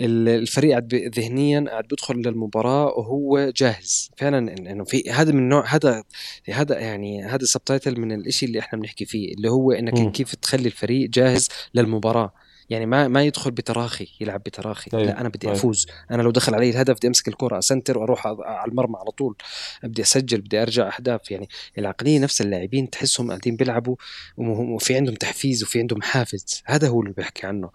الفريق 0.00 0.70
قاعد 0.70 0.94
ذهنيا 0.94 1.64
قاعد 1.68 1.84
بيدخل 1.88 2.14
للمباراة 2.14 2.86
وهو 2.86 3.52
جاهز. 3.56 4.10
فعلا 4.16 4.38
إنه 4.52 4.84
في 4.84 5.10
هذا 5.10 5.32
من 5.32 5.48
نوع 5.48 5.74
هذا 5.74 6.04
هذا 6.50 6.78
يعني 6.78 7.24
هذا 7.24 7.44
سبتايتل 7.44 8.00
من 8.00 8.12
الإشي 8.12 8.46
اللي 8.46 8.58
إحنا 8.58 8.78
بنحكي 8.78 9.04
فيه 9.04 9.34
اللي 9.34 9.50
هو 9.50 9.72
إنك 9.72 9.98
م. 9.98 10.10
كيف 10.10 10.34
تخلي 10.34 10.66
الفريق 10.66 11.10
جاهز 11.10 11.48
للمباراة. 11.74 12.32
يعني 12.70 12.86
ما 12.86 13.08
ما 13.08 13.22
يدخل 13.22 13.50
بتراخي 13.50 14.08
يلعب 14.20 14.40
بتراخي. 14.40 14.90
أيوة. 14.94 15.04
لا 15.04 15.20
أنا 15.20 15.28
بدي 15.28 15.46
أيوة. 15.46 15.58
أفوز. 15.58 15.86
أنا 16.10 16.22
لو 16.22 16.30
دخل 16.30 16.54
علي 16.54 16.70
الهدف 16.70 16.96
بدي 16.96 17.08
أمسك 17.08 17.28
الكرة 17.28 17.58
أسنتر 17.58 17.98
وأروح 17.98 18.26
على 18.26 18.70
المرمى 18.70 18.96
على 18.96 19.10
طول. 19.10 19.36
بدي 19.82 20.02
أسجل 20.02 20.40
بدي 20.40 20.62
أرجع 20.62 20.96
أهداف. 20.96 21.30
يعني 21.30 21.48
العقلية 21.78 22.18
نفس 22.18 22.40
اللاعبين 22.40 22.90
تحسهم 22.90 23.28
قاعدين 23.28 23.56
بيلعبوا 23.56 23.96
وفي 24.38 24.96
عندهم 24.96 25.14
تحفيز 25.14 25.62
وفي 25.62 25.78
عندهم 25.78 26.02
حافز. 26.02 26.62
هذا 26.64 26.88
هو 26.88 27.00
اللي 27.00 27.12
بحكي 27.12 27.46
عنه. 27.46 27.70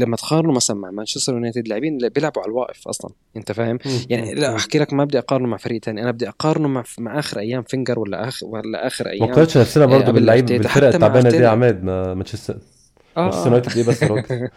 لما 0.00 0.16
تقارنه 0.16 0.52
مثلا 0.52 0.76
مع 0.76 0.90
مانشستر 0.90 1.32
يونايتد 1.32 1.58
اللاعبين 1.58 1.96
اللي 1.96 2.10
بيلعبوا 2.10 2.42
على 2.42 2.50
الواقف 2.50 2.88
أصلا. 2.88 3.10
أنت 3.36 3.52
فاهم؟ 3.52 3.78
يعني 4.10 4.34
لا 4.34 4.56
أحكي 4.56 4.78
لك 4.78 4.92
ما 4.92 5.04
بدي 5.04 5.18
أقارنه 5.18 5.48
مع 5.48 5.56
فريق 5.56 5.84
ثاني 5.84 6.02
أنا 6.02 6.10
بدي 6.10 6.28
أقارنه 6.28 6.68
مع 6.68 6.84
مع 6.98 7.18
آخر 7.18 7.38
أيام 7.38 7.62
فينجر 7.62 7.98
ولا 7.98 8.28
اخر 8.28 8.46
ولا 8.46 8.86
آخر 8.86 9.08
أيام 9.08 9.28
ما 9.28 9.34
قارنش 9.34 9.58
نفسنا 9.58 9.86
برضه 9.86 10.12
باللعيب 10.12 10.46
بالفرق 10.46 10.94
التعبانة 10.94 11.30
دي 11.30 11.46
عماد 11.46 11.84
ما 11.84 12.14
مانشستر 12.14 12.58
مانشستر 13.16 13.46
يونايتد 13.46 13.76
إيه 13.76 13.86
بس 13.86 14.02
يا 14.02 14.08
راجل 14.08 14.48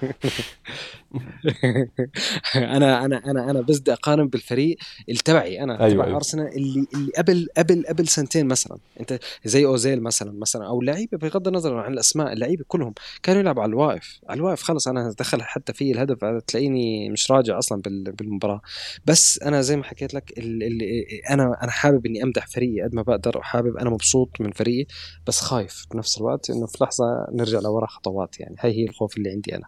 أنا 2.56 3.06
أنا 3.06 3.22
أنا 3.26 3.52
أنا 3.52 3.62
بس 3.62 3.80
بدي 3.80 3.94
أقارن 3.94 4.28
بالفريق 4.28 4.78
اللي 5.10 5.20
تبعي 5.26 5.64
أنا 5.64 5.80
أيوة 5.80 5.94
تبع 5.94 6.06
أيوة. 6.06 6.16
أرسنال 6.16 6.48
اللي 6.48 6.88
اللي 6.94 7.12
قبل 7.18 7.48
قبل 7.58 7.86
قبل 7.90 8.08
سنتين 8.08 8.48
مثلا. 8.48 8.78
أنت 9.00 9.20
زي 9.46 9.66
أوزيل 9.66 10.02
مثلا 10.04 10.32
مثلا 10.32 10.68
أو 10.68 10.82
لعيبة 10.82 11.18
بغض 11.18 11.48
النظر 11.48 11.78
عن 11.78 11.94
الأسماء 11.94 12.34
اللعيبة 12.34 12.64
كلهم 12.68 12.94
كانوا 13.24 13.42
يلعبوا 13.42 13.62
على 13.64 13.70
الواقف. 13.70 14.20
على 14.30 14.38
الواقف 14.38 14.62
خلص 14.64 14.88
أنا 14.88 15.14
دخل 15.20 15.42
حتى 15.42 15.74
في 15.74 15.92
الهدف 15.92 16.18
تلاقيني 16.48 17.10
مش 17.10 17.32
راجع 17.32 17.58
أصلا 17.58 17.82
بالمباراة. 17.86 18.62
بس 19.06 19.40
أنا 19.44 19.62
زي 19.62 19.78
ما 19.78 19.84
حكيت 19.84 20.14
لك 20.14 20.34
اللي 20.38 21.06
أنا 21.30 21.58
أنا 21.64 21.72
حابب 21.72 22.06
إني 22.06 22.24
أمدح 22.24 22.48
فريقي 22.48 22.82
قد 22.82 22.96
ما 22.96 23.02
بقدر 23.02 23.38
وحابب 23.38 23.78
أنا 23.78 23.90
مبسوط 23.90 24.30
من 24.42 24.52
فريقي. 24.52 24.86
بس 25.28 25.40
خايف 25.42 25.86
بنفس 25.94 26.18
الوقت 26.18 26.50
إنه 26.50 26.66
في 26.68 26.84
لحظة 26.84 27.06
نرجع 27.34 27.60
لورا 27.60 27.88
خطوات 27.88 28.40
يعني. 28.40 28.47
هاي 28.60 28.78
هي 28.78 28.84
الخوف 28.86 29.18
اللي 29.18 29.30
عندي 29.30 29.56
أنا. 29.56 29.66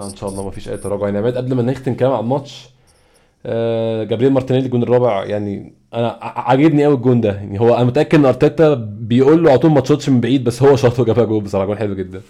إن 0.00 0.16
شاء 0.16 0.30
الله 0.30 0.44
ما 0.44 0.50
فيش 0.50 0.68
أي 0.68 0.76
تراجع. 0.76 1.04
يعني 1.04 1.18
عماد 1.18 1.36
قبل 1.36 1.54
ما 1.54 1.62
نختم 1.62 1.94
كلام 1.94 2.12
على 2.12 2.20
الماتش 2.20 2.68
آه 3.46 4.04
جابرييل 4.04 4.32
مارتينيلي 4.32 4.66
الجون 4.66 4.82
الرابع 4.82 5.24
يعني 5.24 5.72
أنا 5.94 6.18
عاجبني 6.22 6.84
قوي 6.84 6.94
الجون 6.94 7.20
ده. 7.20 7.32
يعني 7.32 7.60
هو 7.60 7.74
أنا 7.74 7.84
متأكد 7.84 8.18
إن 8.18 8.24
أرتيتا 8.24 8.74
بيقول 8.98 9.44
له 9.44 9.50
على 9.50 9.58
طول 9.58 9.70
ما 9.70 9.80
تشوتش 9.80 10.08
من 10.08 10.20
بعيد 10.20 10.44
بس 10.44 10.62
هو 10.62 10.76
شاط 10.76 11.00
وجابها 11.00 11.24
جول 11.24 11.42
بصراحة 11.42 11.66
جون 11.66 11.78
حلو 11.78 11.94
جدا. 11.94 12.20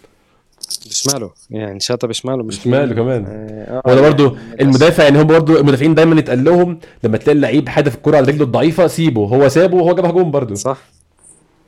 بشماله. 0.86 1.30
يعني 1.50 1.80
شاطه 1.80 2.08
بشماله 2.08 2.42
مش 2.42 2.58
بشماله 2.58 2.94
كمان. 2.94 3.24
آه 3.28 3.82
ولا 3.86 4.00
برضه 4.00 4.36
المدافع 4.60 5.04
يعني 5.04 5.22
هم 5.22 5.26
برضه 5.26 5.60
المدافعين 5.60 5.94
دايما 5.94 6.18
يتقال 6.18 6.44
لهم 6.44 6.78
لما 7.04 7.16
تلاقي 7.16 7.36
اللعيب 7.36 7.68
حادف 7.68 7.94
الكرة 7.94 8.16
على 8.16 8.26
رجله 8.26 8.44
الضعيفة 8.44 8.86
سيبه. 8.86 9.26
هو 9.26 9.48
سابه 9.48 9.76
وهو 9.76 9.94
جابها 9.94 10.10
جون 10.10 10.30
برضه 10.30 10.54
صح. 10.54 10.78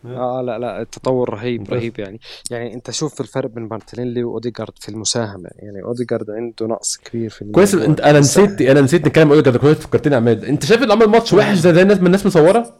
آه 0.07 0.43
لا 0.43 0.59
لا 0.59 0.83
التطور 0.83 1.31
رهيب 1.31 1.73
رهيب 1.73 1.99
يعني. 1.99 2.21
يعني 2.51 2.75
أنت 2.75 2.91
شوف 2.91 3.21
الفرق 3.21 3.51
بين 3.51 3.65
مارتينيلي 3.65 4.25
وأوديجارد 4.25 4.79
في 4.81 4.89
المساهمة. 4.89 5.51
يعني 5.59 5.83
أوديجارد 5.83 6.31
عنده 6.31 6.67
نقص 6.67 6.97
كبير 6.97 7.31
في 7.31 7.45
كويس 7.45 7.75
أنت 7.75 8.01
أنا 8.01 8.21
نسيت 8.21 8.61
أنا 8.61 8.81
نسيت 8.81 9.07
نتكلم 9.07 9.31
أوديجارد 9.33 9.57
كويس 9.57 9.79
فكرتني 9.79 10.15
عماد 10.17 10.45
أنت 10.45 10.65
شايف 10.65 10.83
إنه 10.83 10.93
عمل 10.93 11.07
ماتش 11.07 11.33
وحش 11.33 11.57
زي 11.57 11.74
ما 11.74 11.83
الناس 11.83 11.99
ما 11.99 12.07
الناس 12.07 12.27
مصورة؟ 12.27 12.75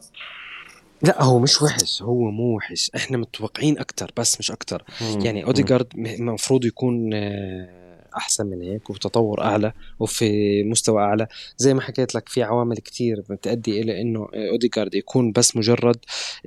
لا 1.03 1.23
هو 1.23 1.39
مش 1.39 1.63
وحش 1.63 2.03
هو 2.03 2.31
مو 2.31 2.57
وحش. 2.57 2.91
إحنا 2.97 3.19
متوقعين 3.19 3.79
أكتر 3.79 4.11
بس 4.17 4.39
مش 4.39 4.51
أكتر. 4.51 4.85
يعني 5.01 5.45
أوديجارد 5.45 5.87
المفروض 5.97 6.65
يكون 6.65 7.11
آه 7.15 7.86
أحسن 8.17 8.47
من 8.47 8.63
هيك 8.63 8.91
وتطور 8.91 9.43
أعلى 9.43 9.73
وفي 10.01 10.63
مستوى 10.65 11.03
أعلى. 11.03 11.27
زي 11.57 11.75
ما 11.75 11.81
حكيت 11.81 12.15
لك 12.15 12.29
في 12.29 12.43
عوامل 12.43 12.77
كتير 12.77 13.21
بتؤدي 13.31 13.81
إلى 13.81 14.01
إنه 14.01 14.29
اوديجارد 14.53 14.95
يكون 14.95 15.33
بس 15.33 15.57
مجرد 15.57 15.97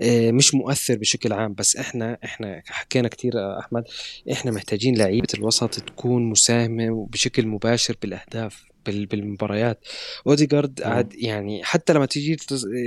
آه، 0.01 0.31
مش 0.31 0.55
مؤثر 0.55 0.95
بشكل 0.95 1.33
عام. 1.33 1.53
بس 1.53 1.75
إحنا 1.77 2.17
إحنا 2.23 2.61
حكينا 2.67 3.07
كتير 3.07 3.59
أحمد 3.59 3.83
إحنا 4.31 4.51
محتاجين 4.51 4.97
لعيبة 4.97 5.27
الوسط 5.33 5.69
تكون 5.79 6.23
مساهمة 6.23 7.07
بشكل 7.11 7.47
مباشر 7.47 7.95
بالأهداف. 8.01 8.68
بالمباريات. 8.85 9.87
اوديجارد 10.27 10.81
قاعد 10.81 11.13
يعني 11.13 11.63
حتى 11.63 11.93
لما 11.93 12.05
تيجي 12.05 12.37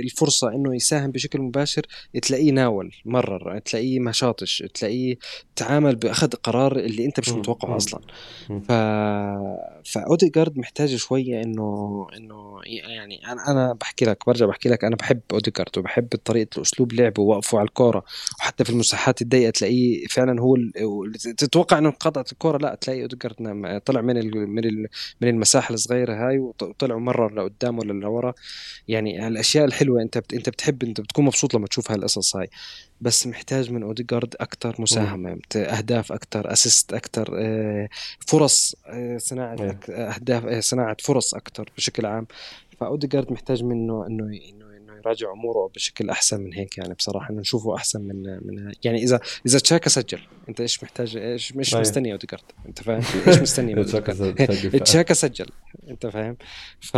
الفرصة 0.03 0.49
إنه 0.55 0.75
يساهم 0.75 1.11
بشكل 1.11 1.41
مباشر 1.41 1.85
تلاقيه 2.21 2.51
ناول 2.51 2.91
مرر 3.05 3.59
تلاقيه 3.59 3.99
ما 3.99 4.11
شاطش 4.11 4.63
تلاقيه 4.73 5.15
تعامل 5.55 5.95
بأخذ 5.95 6.29
قرار 6.29 6.79
اللي 6.79 7.05
أنت 7.05 7.19
مش 7.19 7.29
متوقعه 7.29 7.77
أصلا. 7.77 8.01
ف 8.67 8.71
فاوديجارد 9.91 10.57
محتاج 10.57 10.95
شوية 10.95 11.41
إنه 11.43 12.07
إنه 12.17 12.61
يعني 12.65 13.27
أنا 13.27 13.51
أنا 13.51 13.73
بحكي 13.73 14.05
لك 14.05 14.25
برجع 14.27 14.45
بحكي 14.45 14.69
لك 14.69 14.83
أنا 14.83 14.95
بحب 14.95 15.21
اوديجارد 15.33 15.77
وبحب 15.77 16.07
طريقة 16.25 16.61
اسلوب 16.61 16.93
لعبه 16.93 17.21
ووقفه 17.21 17.57
على 17.57 17.67
الكورة. 17.67 18.03
وحتى 18.39 18.63
في 18.63 18.69
المساحات 18.69 19.21
الضيقة 19.21 19.49
تلاقيه 19.49 20.07
فعلا 20.07 20.41
هو 20.41 20.55
تتوقع 21.37 21.77
إنه 21.77 21.89
قطعت 21.89 22.31
الكورة 22.31 22.57
لا 22.57 22.75
تلاقي 22.81 23.01
اوديجارد 23.01 23.35
طلع 23.85 24.01
من 24.01 24.15
من 24.35 24.87
من 25.21 25.27
المساحة 25.27 25.73
الصغيره 25.83 26.27
هاي 26.27 26.39
وطلعوا 26.39 26.99
مرة 26.99 27.29
لقدام 27.29 27.79
ولا 27.79 27.93
لورا. 27.93 28.33
يعني 28.87 29.27
الأشياء 29.27 29.65
الحلوة 29.65 30.01
أنت 30.01 30.17
أنت 30.33 30.49
بتحب 30.49 30.83
أنت 30.83 31.01
بتكون 31.01 31.25
مبسوط 31.25 31.53
لما 31.53 31.67
تشوف 31.67 31.91
هالقصص 31.91 32.35
هاي. 32.35 32.49
بس 33.01 33.27
محتاج 33.27 33.71
من 33.71 33.83
اوديجارد 33.83 34.35
أكثر 34.39 34.75
مساهمة 34.79 35.39
أهداف 35.55 36.11
أكثر 36.11 36.53
assist 36.53 36.93
أكثر 36.93 37.25
فرص 38.27 38.75
آه، 38.87 39.17
صناعة 39.17 39.77
أهداف 39.89 40.45
آه، 40.45 40.59
صناعة 40.59 40.97
فرص 40.99 41.35
أكثر 41.35 41.69
بشكل 41.77 42.05
عام. 42.05 42.27
فاوديجارد 42.79 43.31
محتاج 43.31 43.63
منه 43.63 44.07
إنه 44.07 44.23
إنه 44.49 44.72
يراجع 45.05 45.31
أموره 45.31 45.71
بشكل 45.75 46.09
أحسن 46.09 46.41
من 46.41 46.53
هيك 46.53 46.77
يعني 46.77 46.93
بصراحة 46.93 47.29
إنه 47.29 47.39
نشوفه 47.39 47.75
أحسن 47.75 48.01
من 48.01 48.23
من 48.23 48.71
يعني 48.83 49.03
إذا 49.03 49.19
إذا 49.45 49.59
تشاكا 49.59 49.89
سجل. 49.89 50.19
أنت 50.49 50.61
إيش 50.61 50.83
محتاج 50.83 51.17
إيش 51.17 51.55
مش 51.55 51.73
مستني 51.73 52.11
اوديجارد 52.11 52.43
أنت 52.65 52.83
فاهم؟ 52.83 53.01
إيش 53.27 53.39
مستني 53.39 53.73
تشاكا 54.85 55.13
سجل. 55.13 55.47
أنت 55.89 56.07
فاهم؟ 56.07 56.37
ف 56.79 56.97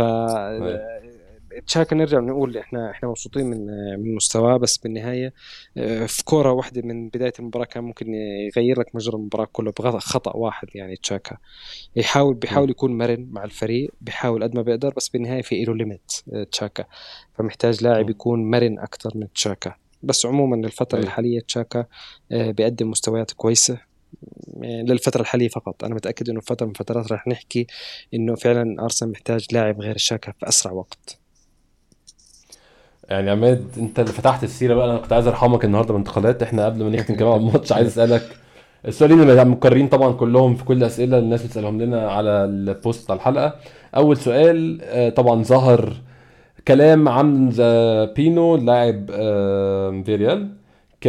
تشاكا 1.66 1.96
نرجع 1.96 2.20
نقول 2.20 2.56
إحنا 2.56 2.90
إحنا 2.90 3.08
مبسوطين 3.08 3.46
من 3.46 3.66
من 4.00 4.14
مستواه 4.14 4.56
بس 4.56 4.76
بالنهاية 4.76 5.32
آه، 5.76 6.06
في 6.06 6.24
كورة 6.24 6.52
واحدة 6.52 6.82
من 6.82 7.08
بداية 7.08 7.32
المباراة 7.38 7.64
كان 7.64 7.84
ممكن 7.84 8.14
يغير 8.14 8.80
لك 8.80 8.94
مجرى 8.94 9.16
المباراة 9.16 9.48
كله 9.52 9.72
بخطا 9.78 10.36
واحد 10.36 10.68
يعني 10.74 10.96
تشاكا. 10.96 11.36
يحاول 11.96 12.34
بيحاول 12.34 12.70
يكون 12.70 12.98
مرن 12.98 13.28
مع 13.30 13.44
الفريق 13.44 13.90
بيحاول 14.00 14.42
قد 14.42 14.56
ما 14.56 14.62
بيقدر 14.62 14.92
بس 14.96 15.08
بالنهاية 15.08 15.42
في 15.42 15.64
له 15.64 15.74
ليميت 15.74 16.12
آه، 16.32 16.44
تشاكا. 16.44 16.84
فمحتاج 17.34 17.84
لاعب 17.84 18.10
يكون 18.10 18.50
مرن 18.50 18.78
أكثر 18.78 19.10
من 19.14 19.32
تشاكا. 19.32 19.74
بس 20.02 20.26
عموما 20.26 20.66
الفترة 20.66 20.98
الحالية 20.98 21.40
تشاكا 21.40 21.86
آه، 22.32 22.50
بيقدم 22.50 22.90
مستويات 22.90 23.32
كويسة. 23.32 23.78
للفترة 24.62 25.20
الحالية 25.20 25.48
فقط. 25.48 25.84
أنا 25.84 25.94
متأكد 25.94 26.30
إنه 26.30 26.40
فترة 26.40 26.66
من 26.66 26.72
فترات 26.72 27.12
رح 27.12 27.28
نحكي 27.28 27.66
إنه 28.14 28.34
فعلا 28.34 28.82
أرسنال 28.82 29.10
محتاج 29.10 29.46
لاعب 29.52 29.80
غير 29.80 29.94
الشاكا 29.94 30.32
في 30.32 30.48
أسرع 30.48 30.72
وقت. 30.72 31.25
يعني 33.08 33.30
عماد 33.30 33.64
انت 33.78 33.98
اللي 34.00 34.12
فتحت 34.12 34.44
السيرة 34.44 34.74
بقى 34.74 34.90
أنا 34.90 34.98
كنت 34.98 35.12
عايز 35.12 35.26
ارحمك 35.26 35.64
النهارده 35.64 35.88
بالانتقالات 35.92 36.42
إحنا 36.42 36.64
قبل 36.66 36.84
ما 36.84 36.90
نختم 36.90 37.14
كمان 37.14 37.36
الماتش 37.40 37.72
عايز 37.72 37.86
اسألك 37.86 38.22
السؤالين 38.88 39.20
اللي 39.22 39.44
مكررين 39.44 39.88
طبعا 39.88 40.12
كلهم 40.12 40.54
في 40.54 40.64
كل 40.64 40.76
الاسئله 40.76 41.18
الناس 41.18 41.42
بتسألهم 41.46 41.82
لنا 41.82 42.10
على 42.10 42.30
ال 42.30 42.45
post 42.45 43.04
بتاع 43.04 43.16
الحلقة. 43.16 43.54
أول 43.96 44.16
سؤال 44.16 44.78
آه، 44.82 45.08
طبعا 45.08 45.42
ظهر 45.42 45.92
كلام 46.68 47.08
عن 47.08 47.48
بينو 48.16 48.56
لاعب 48.56 49.06
فياريال 50.04 51.08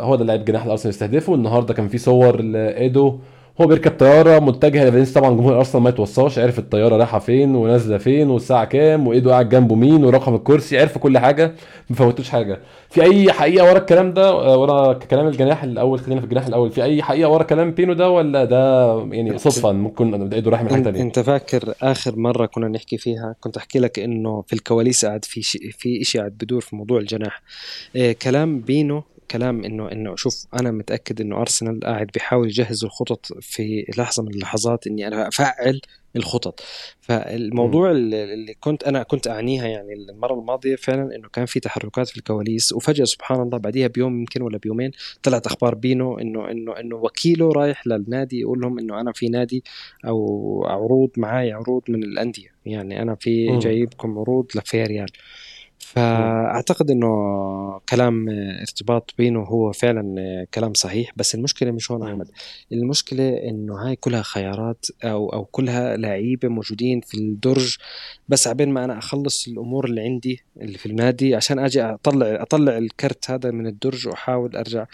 هو 0.00 0.16
ده 0.16 0.24
لاعب 0.24 0.44
جناح 0.44 0.64
الأرسنال 0.64 0.94
يستهدفه. 0.94 1.34
النهارده 1.34 1.74
كان 1.74 1.88
في 1.88 1.98
صور 1.98 2.40
لإيدو 2.42 3.18
هو 3.60 3.66
بيركب 3.66 3.90
طيارة 3.90 4.38
متجهة 4.38 4.84
لفالنسيا 4.88 5.14
طبعا 5.20 5.30
جمهور 5.30 5.56
أرسنال 5.58 5.82
ما 5.82 5.90
يتوصاش 5.90 6.38
عرف 6.38 6.58
الطيارة 6.58 6.96
رايحة 6.96 7.18
فين 7.18 7.54
ونازلة 7.54 7.98
فين 7.98 8.30
والساعة 8.30 8.64
كام 8.64 9.06
وإيده 9.08 9.30
قاعد 9.30 9.48
جنبه 9.48 9.74
مين 9.74 10.04
ورقم 10.04 10.34
الكرسي 10.34 10.78
عرف 10.78 10.98
كل 10.98 11.18
حاجة 11.18 11.52
ما 11.90 11.96
فوتوش 11.96 12.30
حاجة. 12.30 12.60
في 12.90 13.02
أي 13.02 13.32
حقيقة 13.32 13.64
ورا 13.70 13.78
الكلام 13.78 14.12
ده؟ 14.12 14.28
آه، 14.28 14.58
ورا 14.58 14.92
كلام 14.92 15.26
الجناح 15.26 15.62
الأول 15.64 16.00
خلينا 16.00 16.20
في 16.20 16.24
الجناح 16.26 16.46
الأول. 16.46 16.70
في 16.70 16.82
أي 16.82 17.02
حقيقة 17.02 17.30
ورا 17.30 17.42
كلام 17.42 17.70
بينو 17.70 17.92
ده 17.92 18.10
ولا 18.10 18.44
ده 18.44 18.88
يعني 19.12 19.38
صدفه 19.38 19.72
ممكن 19.72 20.32
إيده 20.32 20.50
رايح 20.50 20.62
من 20.62 20.68
حتة 20.76 21.00
أنت 21.00 21.18
فاكر 21.18 21.74
آخر 21.82 22.16
مرة 22.16 22.46
كنا 22.46 22.68
نحكي 22.68 22.98
فيها؟ 22.98 23.34
كنت 23.40 23.56
أحكي 23.56 23.78
لك 23.78 23.98
إنه 23.98 24.44
في 24.46 24.52
الكواليس 24.52 25.04
قاعد 25.04 25.24
في 25.24 25.42
شيء 25.42 25.70
في 25.78 26.04
شيء 26.04 26.20
قاعد 26.20 26.32
بدور 26.32 26.60
في 26.60 26.76
موضوع 26.76 26.98
الجناح. 26.98 27.42
إيه 27.96 28.12
كلام 28.22 28.60
بينو 28.60 29.02
كلام 29.30 29.64
إنه 29.64 29.92
إنه 29.92 30.16
شوف 30.16 30.46
أنا 30.60 30.70
متأكد 30.70 31.20
إنه 31.20 31.40
أرسنال 31.40 31.80
قاعد 31.80 32.06
بيحاول 32.14 32.46
يجهز 32.46 32.84
الخطط 32.84 33.26
في 33.40 33.84
لحظة 33.98 34.22
من 34.22 34.34
اللحظات 34.34 34.86
إني 34.86 35.06
أنا 35.06 35.28
أفعل 35.28 35.80
الخطط. 36.16 36.60
فالموضوع 37.00 37.90
اللي 37.90 38.54
كنت 38.60 38.84
أنا 38.84 39.02
كنت 39.02 39.28
اعنيها 39.28 39.66
يعني 39.66 39.92
المرة 39.92 40.34
الماضية 40.34 40.76
فعلا 40.76 41.16
إنه 41.16 41.28
كان 41.28 41.46
في 41.46 41.60
تحركات 41.60 42.08
في 42.08 42.16
الكواليس 42.16 42.72
وفجأة 42.72 43.04
سبحان 43.04 43.40
الله 43.40 43.58
بعديها 43.58 43.86
بيوم 43.86 44.18
يمكن 44.18 44.42
ولا 44.42 44.58
بيومين 44.58 44.90
طلعت 45.22 45.46
أخبار 45.46 45.74
بينو 45.74 46.18
إنه 46.18 46.50
إنه 46.50 46.80
إنه 46.80 46.96
وكيله 46.96 47.52
رايح 47.52 47.86
للنادي 47.86 48.40
يقول 48.40 48.60
لهم 48.60 48.78
إنه 48.78 49.00
أنا 49.00 49.12
في 49.12 49.28
نادي 49.28 49.64
أو 50.06 50.64
عروض 50.66 51.10
معي 51.16 51.52
عروض 51.52 51.82
من 51.88 52.02
الأندية. 52.02 52.48
يعني 52.66 53.02
أنا 53.02 53.14
في 53.14 53.58
جايبكم 53.58 54.18
عروض 54.18 54.46
لفيريال. 54.54 55.08
فأعتقد 55.94 56.90
إنه 56.90 57.08
كلام 57.88 58.26
ارتباط 58.60 59.14
بينه 59.18 59.40
هو 59.40 59.72
فعلا 59.72 60.14
كلام 60.54 60.74
صحيح 60.74 61.12
بس 61.16 61.34
المشكلة 61.34 61.70
مش 61.70 61.90
هون 61.90 62.02
أحمد. 62.02 62.28
المشكلة 62.72 63.28
إنه 63.28 63.74
هاي 63.74 63.96
كلها 63.96 64.22
خيارات 64.22 64.86
أو 65.04 65.28
أو 65.28 65.44
كلها 65.44 65.96
لعيبة 65.96 66.48
موجودين 66.48 67.00
في 67.00 67.18
الدرج. 67.18 67.76
بس 68.28 68.48
عبين 68.48 68.68
ما 68.68 68.84
أنا 68.84 68.98
أخلص 68.98 69.48
الأمور 69.48 69.84
اللي 69.84 70.00
عندي 70.00 70.42
اللي 70.60 70.78
في 70.78 70.86
النادي 70.86 71.34
عشان 71.34 71.58
أجي 71.58 71.82
أطلع 71.82 72.42
أطلع 72.42 72.78
الكرت 72.78 73.30
هذا 73.30 73.50
من 73.50 73.66
الدرج 73.66 74.08
وأحاول 74.08 74.56
أرجع 74.56 74.86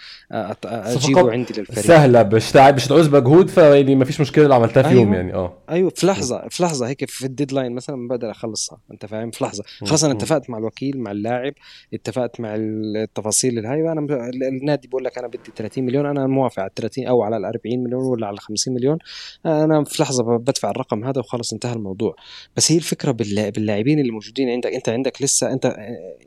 أجيبه 0.65 1.33
عندي 1.33 1.55
للفريق. 1.59 1.81
سهلة 1.81 2.23
مش 2.23 2.57
مش 2.57 2.87
تعوز 2.87 3.09
مجهود 3.09 3.49
فيعني 3.49 3.95
ما 3.95 4.05
فيش 4.05 4.21
مشكلة 4.21 4.47
لو 4.47 4.55
عملتها 4.55 4.83
في 4.83 4.89
أيوة. 4.89 5.01
يوم 5.03 5.15
يعني 5.15 5.35
آه. 5.35 5.53
أيوه 5.71 5.91
في 5.91 6.07
لحظة 6.07 6.49
في 6.49 6.63
لحظة 6.63 6.89
هيك 6.89 7.11
في 7.11 7.27
الديدلاين 7.27 7.73
مثلا 7.73 8.09
بقدر 8.09 8.31
أخلصها 8.31 8.79
أنت 8.93 9.07
فاهم؟ 9.07 9.31
في 9.31 9.45
لحظة. 9.45 9.65
خلاص 9.85 10.05
أنا 10.05 10.13
اتفقت 10.13 10.51
مع 10.51 10.59
الوكيل. 10.59 10.84
مع 10.93 11.11
اللاعب 11.11 11.55
اتفقت 11.95 12.41
مع 12.41 12.55
التفاصيل 12.55 13.59
الهاي. 13.59 13.93
أنا 13.93 14.31
النادي 14.49 14.89
بقول 14.89 15.05
لك 15.05 15.19
أنا 15.19 15.27
بدي 15.27 15.39
30 15.57 15.85
مليون 15.85 16.07
أنا 16.07 16.27
موافق 16.27 16.61
على 16.61 16.71
30 16.77 17.07
أو 17.07 17.23
على 17.23 17.37
ال 17.37 17.45
40 17.45 17.85
مليون 17.85 18.03
ولا 18.03 18.27
على 18.27 18.37
50 18.37 18.75
مليون. 18.75 18.99
أنا 19.47 19.85
في 19.85 20.03
لحظة 20.03 20.37
بدفع 20.37 20.71
الرقم 20.71 21.05
هذا 21.05 21.19
وخلص 21.19 21.53
انتهى 21.53 21.73
الموضوع. 21.73 22.17
بس 22.57 22.73
هي 22.73 22.77
الفكرة 22.77 23.11
باللاعبين 23.11 23.99
اللي 23.99 24.13
موجودين. 24.13 24.51
عندك 24.51 24.73
أنت 24.73 24.89
عندك 24.89 25.23
لسه 25.23 25.53
أنت 25.53 25.77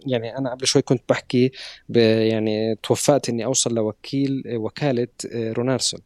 يعني 0.07 0.37
أنا 0.37 0.51
قبل 0.51 0.67
شوي 0.67 0.81
كنت 0.81 1.01
بحكي 1.09 1.51
يعني 1.89 2.75
توفقت 2.83 3.29
إني 3.29 3.45
أوصل 3.45 3.75
لوكيل 3.75 4.43
وكالة 4.47 5.07
رونارسون 5.35 5.99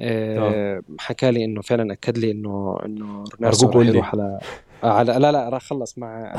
أه 0.00 0.82
حكى 0.98 1.30
لي 1.30 1.44
إنه 1.44 1.60
فعلا 1.60 1.92
أكد 1.92 2.18
لي 2.18 2.30
إنه 2.30 2.78
إنه 2.84 3.24
رونارسون 3.40 3.68
راح 3.68 3.86
يروح 3.86 4.14
على 4.14 4.40
على 4.82 5.12
لا 5.12 5.32
لا 5.32 5.48
راح 5.48 5.62
خلص 5.62 5.98
مع 5.98 6.36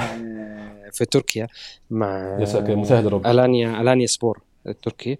في 0.93 1.05
تركيا 1.05 1.47
مع 1.89 2.37
مساعد 2.69 3.07
رب. 3.07 3.27
ألانيا 3.27 3.81
ألانيا 3.81 4.07
سبور 4.07 4.41
التركي 4.67 5.17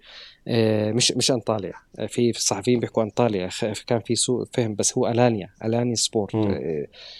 آه، 0.47 0.91
مش 0.91 1.11
مش 1.11 1.31
أنطاليا. 1.31 1.73
آه، 1.99 2.05
في 2.05 2.33
في 2.33 2.39
الصحفيين 2.39 2.79
بيحكوا 2.79 3.03
أنطاليا. 3.03 3.49
كان 3.87 3.99
في 3.99 4.15
سوء 4.15 4.45
فهم 4.53 4.75
بس 4.75 4.97
هو 4.97 5.07
ألانيا 5.07 5.49
ألانيا 5.65 5.95
سبور 5.95 6.35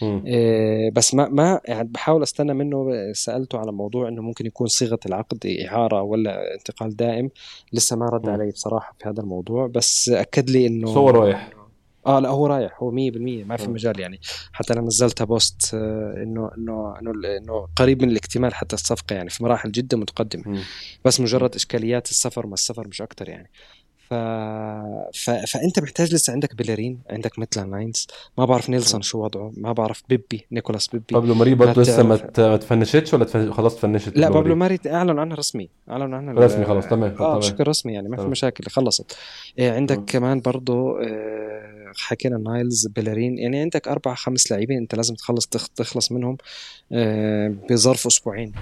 آه، 0.06 0.90
بس 0.94 1.14
ما 1.14 1.28
ما 1.30 1.60
يعني 1.66 1.90
بحاول 1.92 2.24
أستنى 2.24 2.54
منه 2.54 2.88
سألته 3.14 3.60
على 3.60 3.72
موضوع 3.72 4.08
إنه 4.08 4.22
ممكن 4.22 4.46
يكون 4.46 4.68
صيغة 4.68 5.00
العقد 5.06 5.66
إعارة 5.68 6.02
ولا 6.02 6.54
انتقال 6.54 6.96
دائم. 6.96 7.30
لسه 7.74 7.96
ما 7.96 8.06
رد 8.06 8.30
علي 8.30 8.52
بصراحة 8.52 8.96
في 9.00 9.10
هذا 9.10 9.22
الموضوع 9.22 9.68
بس 9.68 10.10
أكد 10.10 10.50
لي 10.50 10.68
إنه 10.68 10.90
هو 10.90 11.10
رايح. 11.10 11.59
آه 12.06 12.20
لا 12.20 12.30
هو 12.30 12.48
رايح 12.48 12.84
هو 12.84 12.92
100% 12.92 13.44
ما 13.44 13.58
في 13.58 13.68
مجال 13.68 14.00
يعني. 14.00 14.20
حتى 14.54 14.74
أنا 14.74 14.82
نزلتها 14.82 15.26
post 15.26 15.74
إنه 15.74 16.52
إنه 16.58 16.96
إنه 17.02 17.12
إنه 17.38 17.68
قريب 17.76 18.02
من 18.02 18.10
الاكتمال 18.10 18.54
حتى 18.54 18.76
الصفقة 18.76 19.14
يعني 19.16 19.30
في 19.30 19.44
مراحل 19.44 19.72
جدا 19.72 19.98
متقدمة. 19.98 20.44
بس 21.06 21.20
مجرد 21.20 21.56
إشكاليات 21.56 22.10
السفر 22.10 22.48
ما 22.48 22.54
السفر 22.54 22.88
مش 22.88 23.02
أكثر 23.02 23.30
يعني. 23.30 23.50
ف... 24.10 24.14
ف... 25.14 25.30
فأنت 25.30 25.80
محتاج 25.80 26.14
لسه 26.14 26.34
عندك 26.34 26.56
بيلرين 26.56 27.00
عندك 27.10 27.40
مثل 27.40 27.72
نايلز 27.72 28.08
ما 28.38 28.46
بعرف 28.46 28.70
نيلسون 28.70 29.02
شو 29.02 29.24
وضعه 29.24 29.52
ما 29.58 29.74
بعرف 29.74 30.04
بيبي 30.10 30.46
نيكولاس 30.52 30.88
بيبي. 30.88 31.06
بابلو 31.12 31.36
ماري 31.36 31.56
برضه 31.56 31.82
لسه 31.82 32.04
ما 32.04 32.58
تفنشتش 32.58 33.14
ولا 33.14 33.26
تفنش... 33.26 33.52
خلاص 33.52 33.76
تفنشت 33.76 34.18
لا 34.18 34.30
بابلو 34.30 34.56
ماري؟ 34.56 34.80
أعلن 34.88 35.20
عنها 35.20 35.38
رسمي 35.38 35.70
أعلن 35.90 36.14
عنها 36.14 36.34
رسمي 36.34 36.66
خلاص 36.66 36.88
تمام 36.88 37.16
آه 37.20 37.38
بشكل 37.38 37.68
رسمي 37.68 37.94
يعني 37.94 38.10
ما 38.10 38.18
في 38.18 38.28
مشاكل 38.28 38.64
خلصت. 38.70 39.18
إيه 39.60 39.72
عندك. 39.72 40.04
كمان 40.08 40.40
برضه 40.40 41.00
إيه 41.02 41.92
حكينا 41.96 42.38
نايلز 42.38 42.88
بيلرين 42.88 43.38
يعني 43.38 43.60
عندك 43.60 43.88
أربع 43.88 44.14
خمس 44.14 44.52
لاعبين 44.52 44.78
أنت 44.78 44.96
لازم 44.96 45.16
تخلص 45.16 45.48
تخلص 45.76 46.12
منهم 46.12 46.38
إيه 46.92 47.56
بظرف 47.70 48.08
أسبوعين. 48.08 48.54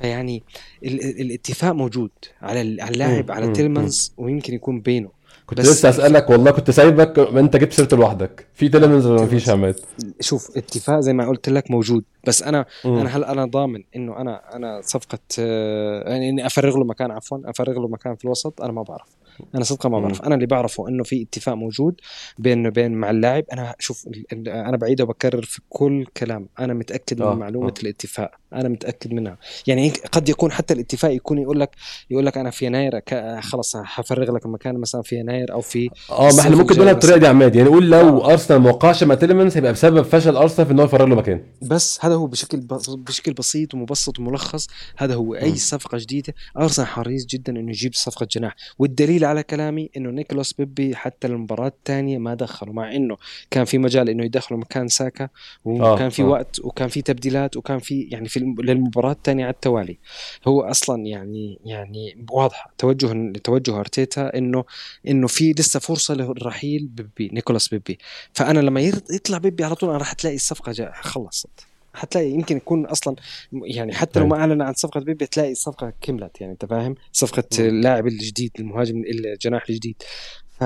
فيعني 0.00 0.42
الاتفاق 0.82 1.72
موجود 1.72 2.10
على 2.42 2.60
اللاعب 2.60 3.30
على 3.30 3.52
تيلمانز 3.52 4.12
ويمكن 4.16 4.54
يكون 4.54 4.80
بينو. 4.80 5.16
كنت 5.46 5.60
لسه 5.60 5.88
أسألك 5.88 6.30
والله 6.30 6.50
كنت 6.50 6.70
سايبك 6.70 7.18
أنت 7.18 7.56
جبت 7.56 7.72
سيرته 7.72 7.96
لوحدك. 7.96 8.46
في 8.54 8.68
تيلمانز 8.68 9.06
ولا 9.06 9.22
مفيش 9.22 9.48
عماد؟ 9.48 9.80
شوف 10.20 10.56
اتفاق 10.56 11.00
زي 11.00 11.12
ما 11.12 11.28
قلت 11.28 11.48
لك 11.48 11.70
موجود. 11.70 12.04
بس 12.26 12.42
أنا 12.42 12.64
مم. 12.84 12.98
أنا 12.98 13.16
هل 13.16 13.24
أنا 13.24 13.44
ضامن 13.44 13.82
إنه 13.96 14.20
أنا 14.20 14.56
أنا 14.56 14.80
صفقة 14.84 15.18
آه، 15.38 16.10
يعني 16.10 16.28
إني 16.28 16.46
أفرغ 16.46 16.78
له 16.78 16.84
مكان 16.84 17.10
عفوا 17.10 17.38
أفرغ 17.44 17.72
له 17.72 17.88
مكان 17.88 18.14
في 18.16 18.24
الوسط؟ 18.24 18.62
أنا 18.62 18.72
ما 18.72 18.82
بعرف. 18.82 19.08
أنا 19.54 19.64
صدقا 19.64 19.88
ما 19.88 20.00
بعرف. 20.00 20.22
أنا 20.22 20.34
اللي 20.34 20.46
بعرفه 20.46 20.88
إنه 20.88 21.04
في 21.04 21.22
اتفاق 21.22 21.54
موجود 21.54 21.94
بين 22.38 22.70
بين 22.70 22.92
مع 22.92 23.10
اللاعب. 23.10 23.44
أنا 23.52 23.74
شوف 23.78 24.08
أنا 24.46 24.76
بعيد 24.76 25.00
وبكرر 25.00 25.42
في 25.42 25.60
كل 25.68 26.06
كلام. 26.16 26.48
أنا 26.58 26.74
متأكد 26.74 27.20
من 27.20 27.26
آه. 27.26 27.34
معلومة 27.34 27.68
آه. 27.68 27.74
الاتفاق. 27.82 28.30
أنا 28.52 28.68
متأكد 28.68 29.12
منها. 29.12 29.38
يعني 29.66 29.90
قد 30.12 30.28
يكون 30.28 30.52
حتى 30.52 30.74
الاتفاق 30.74 31.12
يكون 31.12 31.38
يقول 31.38 31.60
لك 31.60 31.70
يقول 32.10 32.26
لك 32.26 32.38
أنا 32.38 32.50
في 32.50 32.66
يناير 32.66 33.00
خلص 33.40 33.76
حفرغ 33.76 34.32
لك 34.34 34.46
المكان 34.46 34.80
مثلا 34.80 35.02
في 35.02 35.16
يناير 35.16 35.52
أو 35.52 35.60
في 35.60 35.90
آه 36.10 36.32
ما 36.32 36.40
إحنا 36.40 36.56
ممكن 36.56 36.74
نقولها 36.74 36.92
بالطريقة 36.92 37.18
دي 37.18 37.26
عماد 37.26 37.56
يعني 37.56 37.68
نقول 37.68 37.90
لو 37.90 38.18
آه. 38.20 38.32
أرسنال 38.32 38.60
ما 38.60 38.70
وقعش 38.70 39.04
مع 39.04 39.14
تيلمنز 39.14 39.56
هيبقى 39.56 39.72
بسبب 39.72 40.02
فشل 40.02 40.36
أرسنال 40.36 40.66
في 40.66 40.72
ان 40.72 40.78
هو 40.78 40.84
يفرغ 40.84 41.06
له 41.06 41.16
مكان. 41.16 41.42
بس 41.62 41.98
هذا 42.04 42.14
هو 42.14 42.26
بشكل 42.26 42.60
بشكل 42.88 43.32
بسيط 43.32 43.74
ومبسط 43.74 44.18
وملخص. 44.18 44.66
هذا 44.96 45.14
هو 45.14 45.34
أي 45.34 45.50
م. 45.52 45.54
صفقة 45.54 45.98
جديدة. 45.98 46.34
أرسنال 46.58 46.88
حريص 46.88 47.26
جدا 47.26 47.52
إنه 47.52 47.70
يجيب 47.70 47.94
صفقة 47.94 48.26
جناح. 48.30 48.56
والدليل 48.78 49.24
على 49.26 49.42
كلامي 49.42 49.90
إنه 49.96 50.10
نيكولاس 50.10 50.52
بيبي 50.52 50.96
حتى 50.96 51.26
المباراة 51.26 51.68
الثانية 51.68 52.18
ما 52.18 52.34
دخله 52.34 52.72
مع 52.72 52.94
إنه 52.94 53.16
كان 53.50 53.64
في 53.64 53.78
مجال 53.78 54.08
إنه 54.08 54.24
يدخله 54.24 54.58
مكان 54.58 54.88
ساكا 54.88 55.28
وكان 55.64 56.06
آه. 56.06 56.08
في 56.08 56.22
آه. 56.22 56.26
وقت 56.26 56.60
وكان 56.60 56.88
في 56.88 57.02
تبديلات 57.02 57.56
وكان 57.56 57.78
في 57.78 58.02
يعني 58.02 58.28
في 58.28 58.40
للمباراة 58.58 59.12
الثانية 59.12 59.44
على 59.44 59.54
التوالي 59.54 59.98
هو 60.46 60.62
أصلا 60.62 61.06
يعني 61.06 61.58
يعني 61.64 62.26
واضحة 62.30 62.72
توجه 62.78 63.32
توجه 63.32 63.80
أرتيتا 63.80 64.38
إنه 64.38 64.64
إنه 65.08 65.26
في 65.26 65.52
لسه 65.52 65.80
فرصة 65.80 66.14
للرحيل 66.14 66.86
بيبي 66.86 67.34
نيكولاس 67.34 67.68
بيبي 67.68 67.98
فأنا 68.32 68.60
لما 68.60 68.80
يطلع 69.10 69.38
بيبي 69.38 69.64
على 69.64 69.74
طول 69.74 69.88
أنا 69.88 69.98
راح 69.98 70.12
تلاقي 70.12 70.36
الصفقة 70.36 70.90
خلصت 70.92 71.75
حتلاقي 71.96 72.30
يمكن 72.30 72.56
يكون 72.56 72.86
أصلا 72.86 73.16
يعني 73.52 73.94
حتى 73.94 74.20
لو 74.20 74.26
ما 74.26 74.36
أعلن 74.36 74.62
عن 74.62 74.74
صفقة 74.74 75.00
بيبي 75.00 75.26
تلاقي 75.26 75.52
الصفقة 75.52 75.92
كملت 76.00 76.40
يعني 76.40 76.52
أنت 76.52 76.64
فاهم؟ 76.64 76.94
صفقة 77.12 77.44
اللاعب 77.58 78.06
الجديد 78.06 78.50
المهاجم 78.58 79.02
الجناح 79.04 79.64
الجديد. 79.68 80.02
ف... 80.50 80.64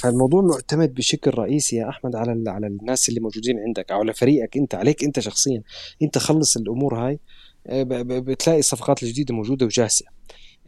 فالموضوع 0.00 0.42
معتمد 0.42 0.94
بشكل 0.94 1.30
رئيسي 1.38 1.76
يا 1.76 1.88
أحمد 1.88 2.16
على 2.16 2.50
على 2.50 2.66
الناس 2.66 3.08
اللي 3.08 3.20
موجودين 3.20 3.58
عندك 3.58 3.92
أو 3.92 4.00
على 4.00 4.12
فريقك 4.12 4.56
أنت 4.56 4.74
عليك 4.74 5.04
أنت 5.04 5.20
شخصيا. 5.20 5.62
أنت 6.02 6.18
خلص 6.18 6.56
الأمور 6.56 6.94
هاي 6.94 7.20
آه، 7.66 7.82
بتلاقي 8.02 8.58
الصفقات 8.58 9.02
الجديدة 9.02 9.34
موجودة 9.34 9.66
وجاهزة. 9.66 10.06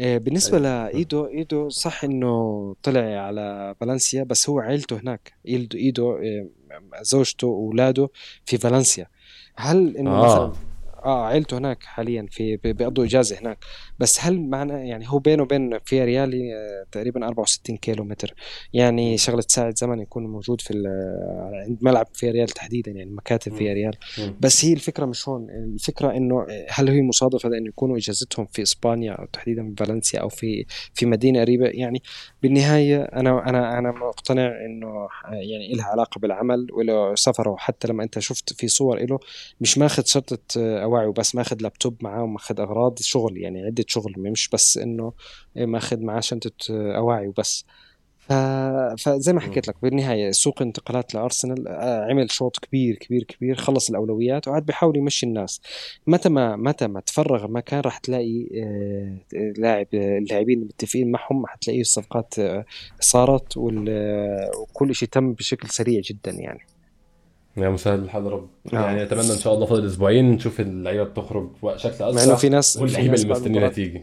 آه، 0.00 0.18
بالنسبة 0.18 0.56
أيوة. 0.58 0.90
لايدو 0.90 1.26
إيدو 1.26 1.68
صح 1.68 2.04
إنه 2.04 2.74
طلع 2.82 3.00
على 3.00 3.74
فالنسيا 3.80 4.22
بس 4.22 4.48
هو 4.48 4.60
عيلته 4.60 4.96
هناك. 5.00 5.32
ايدو 5.48 5.78
إيدو 5.78 6.12
آه، 6.12 6.46
زوجته 7.02 7.46
واولاده 7.46 8.08
في 8.44 8.58
فالنسيا. 8.58 9.06
هل 9.60 9.96
إنه 9.96 10.10
آه. 10.10 10.24
مثلا 10.24 10.52
آه 11.04 11.26
عيلته 11.26 11.58
هناك 11.58 11.82
حاليا 11.84 12.26
في 12.30 12.56
بيقضوا 12.56 13.04
إجازة 13.04 13.38
هناك. 13.40 13.58
بس 13.98 14.18
هل 14.20 14.40
معنى 14.40 14.88
يعني 14.88 15.04
هو 15.08 15.18
بينه 15.18 15.42
وبين 15.42 15.78
فيا 15.84 16.04
ريالي 16.04 16.54
آه، 16.54 16.86
تقريبا 16.92 17.26
64 17.26 17.76
كيلو 17.76 18.04
متر. 18.04 18.34
يعني 18.72 19.18
شغلة 19.18 19.44
ساعه 19.48 19.74
زمن 19.76 20.00
يكون 20.00 20.26
موجود 20.26 20.60
في 20.60 20.74
عند 21.68 21.78
ملعب 21.82 22.06
فيا 22.12 22.32
ريال 22.32 22.48
تحديدا 22.48 22.90
يعني 22.90 23.10
مكاتب 23.10 23.54
فيا 23.54 23.72
ريال. 23.72 23.94
بس 24.40 24.64
هي 24.64 24.72
الفكرة 24.72 25.06
مش 25.06 25.28
هون. 25.28 25.50
الفكرة 25.50 26.16
إنه 26.16 26.46
هل 26.68 26.88
هي 26.88 27.02
مصادفة 27.02 27.48
انه 27.48 27.68
يكونوا 27.68 27.96
إجازتهم 27.96 28.46
في 28.46 28.62
إسبانيا 28.62 29.12
أو 29.12 29.24
تحديدا 29.32 29.62
في 29.68 29.84
فالنسيا 29.84 30.20
أو 30.20 30.28
في 30.28 30.64
في 30.94 31.06
مدينة 31.06 31.40
قريبة؟ 31.40 31.66
يعني 31.66 32.02
بالنهاية 32.42 33.02
أنا 33.02 33.48
أنا 33.48 33.78
أنا 33.78 33.90
مقتنع 33.92 34.46
إنه 34.66 35.08
يعني 35.32 35.72
لها 35.72 35.84
علاقة 35.86 36.18
بالعمل 36.18 36.66
وله 36.72 37.14
سفره 37.14 37.56
حتى 37.58 37.88
لما 37.88 38.04
أنت 38.04 38.18
شفت 38.18 38.52
في 38.52 38.68
صور 38.68 38.98
له 39.06 39.18
مش 39.60 39.78
ماخذ 39.78 40.04
شرطة 40.04 40.38
اواعي 40.90 41.06
وبس 41.06 41.34
ماخذ 41.34 41.56
لابتوب 41.60 41.96
معاه 42.04 42.22
وماخذ 42.22 42.60
أغراض 42.60 42.98
شغل 42.98 43.38
يعني 43.38 43.62
عدة 43.64 43.84
شغل 43.88 44.14
مش 44.16 44.48
بس 44.48 44.78
إنه 44.78 45.12
ماخذ 45.56 46.00
معاه 46.00 46.20
شنطه 46.20 46.52
اواعي 46.70 47.28
وبس. 47.28 47.64
ف... 48.30 48.32
فزي 48.98 49.32
ما 49.32 49.40
حكيت 49.40 49.68
لك 49.68 49.76
بالنهاية 49.82 50.30
سوق 50.30 50.62
انتقالات 50.62 51.14
لأرسنال 51.14 51.68
آه، 51.68 52.04
عمل 52.10 52.30
شوط 52.30 52.58
كبير 52.58 52.96
كبير 52.96 53.22
كبير 53.22 53.54
خلص 53.56 53.90
الأولويات 53.90 54.48
وقعد 54.48 54.66
بيحاول 54.66 54.96
يمشي 54.96 55.26
الناس. 55.26 55.60
متى 56.06 56.28
ما 56.28 56.56
متى 56.56 56.86
ما 56.86 57.00
تفرغ 57.00 57.44
المكان 57.44 57.80
راح 57.80 57.98
تلاقي 57.98 58.48
آه، 58.62 59.52
لاعب 59.58 59.86
اللاعبين 59.94 60.58
المتفقين 60.58 61.10
معهم 61.10 61.46
حتلاقي 61.46 61.80
الصفقات 61.80 62.38
آه، 62.38 62.64
صارت 63.00 63.56
وكل 63.56 64.94
شيء 64.94 65.08
تم 65.08 65.32
بشكل 65.32 65.68
سريع 65.68 66.00
جدا 66.04 66.30
يعني. 66.30 66.60
يا 67.56 67.68
مسهل. 67.68 67.98
الحال 67.98 68.24
رب. 68.32 68.48
آه. 68.72 68.76
يعني 68.76 69.02
أتمنى 69.02 69.32
إن 69.32 69.38
شاء 69.38 69.54
الله 69.54 69.66
فاضل 69.66 69.86
أسبوعين 69.86 70.30
نشوف 70.32 70.60
اللعيبة 70.60 71.04
بتخرج 71.04 71.48
بشكل 71.62 71.88
اسرع 71.94 72.10
مع 72.12 72.22
إنه 72.24 72.34
في 72.34 72.48
ناس 72.48 72.76
واللعيبة 72.76 73.14
اللي 73.14 73.28
مستنيينها 73.28 73.68
تيجي. 73.68 74.02